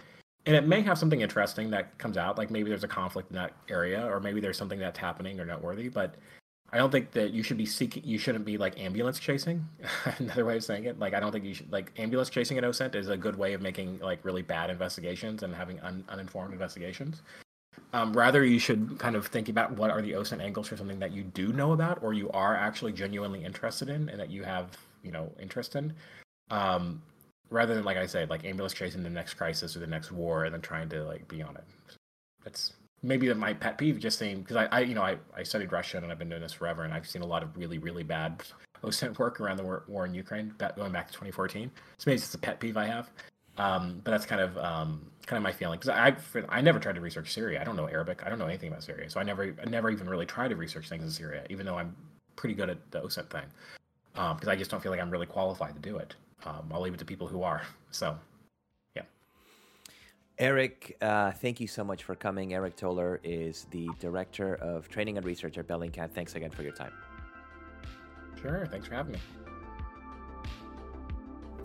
and 0.48 0.56
it 0.56 0.66
may 0.66 0.82
have 0.82 0.98
something 0.98 1.22
interesting 1.22 1.70
that 1.70 1.96
comes 1.98 2.18
out 2.18 2.38
like 2.38 2.50
maybe 2.50 2.70
there's 2.70 2.86
a 2.86 2.88
conflict 2.88 3.30
in 3.30 3.36
that 3.36 3.52
area 3.70 4.04
or 4.08 4.20
maybe 4.20 4.40
there's 4.40 4.58
something 4.58 4.80
that's 4.80 4.98
happening 4.98 5.40
or 5.40 5.46
noteworthy 5.46 5.90
but 5.90 6.16
i 6.72 6.78
don't 6.78 6.90
think 6.90 7.12
that 7.12 7.32
you 7.32 7.44
should 7.44 7.58
be 7.58 7.66
seeking 7.66 8.02
you 8.04 8.18
shouldn't 8.18 8.46
be 8.46 8.58
like 8.58 8.80
ambulance 8.80 9.20
chasing. 9.20 9.68
Another 10.18 10.46
way 10.46 10.56
of 10.56 10.64
saying 10.64 10.86
it 10.86 10.98
like 10.98 11.14
i 11.14 11.20
don't 11.20 11.32
think 11.32 11.46
you 11.46 11.54
should 11.54 11.72
like 11.72 11.92
ambulance 11.98 12.30
chasing 12.30 12.58
an 12.58 12.64
osint 12.64 12.96
is 12.96 13.10
a 13.10 13.18
good 13.18 13.38
way 13.38 13.54
of 13.54 13.62
making 13.62 14.00
like 14.00 14.24
really 14.24 14.42
bad 14.42 14.70
investigations 14.70 15.44
and 15.44 15.54
having 15.54 15.80
un, 15.82 16.04
uninformed 16.10 16.54
investigations. 16.54 17.22
Um, 17.94 18.12
rather 18.12 18.44
you 18.44 18.60
should 18.60 18.98
kind 18.98 19.16
of 19.16 19.28
think 19.28 19.50
about 19.50 19.72
what 19.74 19.92
are 19.92 20.02
the 20.02 20.14
osint 20.14 20.42
angles 20.42 20.68
for 20.68 20.76
something 20.76 21.00
that 21.00 21.12
you 21.12 21.24
do 21.24 21.54
know 21.54 21.74
about 21.74 22.02
or 22.02 22.14
you 22.14 22.30
are 22.32 22.56
actually 22.56 22.92
genuinely 22.92 23.46
interested 23.46 23.88
in 23.88 24.10
and 24.10 24.20
that 24.20 24.30
you 24.32 24.44
have 24.44 24.78
you 25.04 25.12
know 25.12 25.32
interest 25.40 25.76
in. 25.76 25.94
Um, 26.50 27.02
rather 27.50 27.76
than 27.76 27.84
like 27.84 27.98
I 27.98 28.06
said, 28.06 28.30
like 28.30 28.46
ambulance 28.46 28.74
chasing 28.74 29.04
the 29.04 29.10
next 29.10 29.36
crisis 29.36 29.76
or 29.76 29.80
the 29.80 29.88
next 29.88 30.12
war 30.12 30.46
and 30.46 30.54
then 30.54 30.62
trying 30.62 30.90
to 30.90 31.04
like 31.04 31.28
be 31.28 31.42
on 31.42 31.56
it. 31.56 31.64
That's 32.44 32.74
maybe 33.04 33.32
my 33.34 33.54
pet 33.54 33.78
peeve. 33.78 34.00
Just 34.00 34.20
saying 34.20 34.42
because 34.42 34.56
I, 34.56 34.66
I, 34.66 34.80
you 34.82 34.96
know, 34.96 35.04
I, 35.04 35.18
I 35.36 35.44
studied 35.44 35.72
Russian 35.72 36.04
and 36.04 36.12
I've 36.12 36.20
been 36.20 36.30
doing 36.30 36.42
this 36.42 36.54
forever, 36.54 36.84
and 36.84 36.94
I've 36.94 37.08
seen 37.08 37.22
a 37.22 37.26
lot 37.26 37.44
of 37.44 37.56
really, 37.58 37.78
really 37.78 38.04
bad 38.04 38.44
OSINT 38.84 39.18
work 39.18 39.40
around 39.40 39.58
the 39.58 39.64
war, 39.64 39.84
war 39.88 40.06
in 40.06 40.14
Ukraine, 40.14 40.54
going 40.76 40.92
back 40.92 41.08
to 41.08 41.14
2014. 41.14 41.72
So 41.98 42.10
maybe 42.10 42.16
it's 42.16 42.34
a 42.34 42.38
pet 42.38 42.60
peeve 42.60 42.78
I 42.78 42.86
have. 42.86 43.10
Um, 43.58 44.02
but 44.04 44.12
that's 44.12 44.26
kind 44.26 44.40
of 44.40 44.56
um, 44.60 45.02
kind 45.26 45.38
of 45.38 45.44
my 45.44 45.52
feeling 45.52 45.80
because 45.80 45.90
I 45.90 46.16
I 46.50 46.62
never 46.62 46.80
tried 46.80 46.96
to 46.96 47.02
research 47.02 47.34
Syria. 47.34 47.60
I 47.60 47.64
don't 47.64 47.76
know 47.76 47.88
Arabic. 47.88 48.22
I 48.24 48.30
don't 48.30 48.38
know 48.38 48.46
anything 48.46 48.70
about 48.70 48.84
Syria. 48.84 49.10
So 49.10 49.20
I 49.20 49.24
never 49.24 49.56
I 49.62 49.70
never 49.70 49.90
even 49.90 50.08
really 50.08 50.28
tried 50.28 50.50
to 50.50 50.56
research 50.56 50.90
things 50.90 51.04
in 51.04 51.10
Syria, 51.10 51.44
even 51.50 51.66
though 51.66 51.78
I'm 51.78 51.96
pretty 52.36 52.54
good 52.54 52.70
at 52.70 52.92
the 52.92 53.02
OSINT 53.02 53.30
thing. 53.32 53.46
Because 54.14 54.48
um, 54.48 54.50
I 54.50 54.56
just 54.56 54.70
don't 54.70 54.82
feel 54.82 54.92
like 54.92 55.02
I'm 55.02 55.10
really 55.10 55.26
qualified 55.26 55.76
to 55.76 55.82
do 55.82 55.98
it 55.98 56.16
um, 56.46 56.70
I'll 56.72 56.82
leave 56.82 56.94
it 56.94 57.00
to 57.00 57.06
people 57.06 57.28
who 57.28 57.44
are. 57.44 57.64
So, 57.92 58.18
yeah. 58.96 59.04
Aric, 60.40 60.94
uh, 61.02 61.32
thank 61.32 61.60
you 61.60 61.68
so 61.68 61.84
much 61.84 62.04
for 62.04 62.16
coming. 62.16 62.52
Aric 62.52 62.76
Toler 62.76 63.20
is 63.24 63.66
the 63.72 63.90
Director 64.00 64.56
of 64.56 64.88
Training 64.90 65.18
and 65.18 65.26
Research 65.26 65.58
at 65.58 65.68
Bellingcat. 65.68 66.12
Thanks 66.12 66.36
again 66.36 66.52
for 66.52 66.64
your 66.64 66.74
time. 66.74 66.94
Sure. 68.42 68.66
Thanks 68.68 68.88
for 68.88 68.96
having 68.96 69.14
me. 69.14 69.20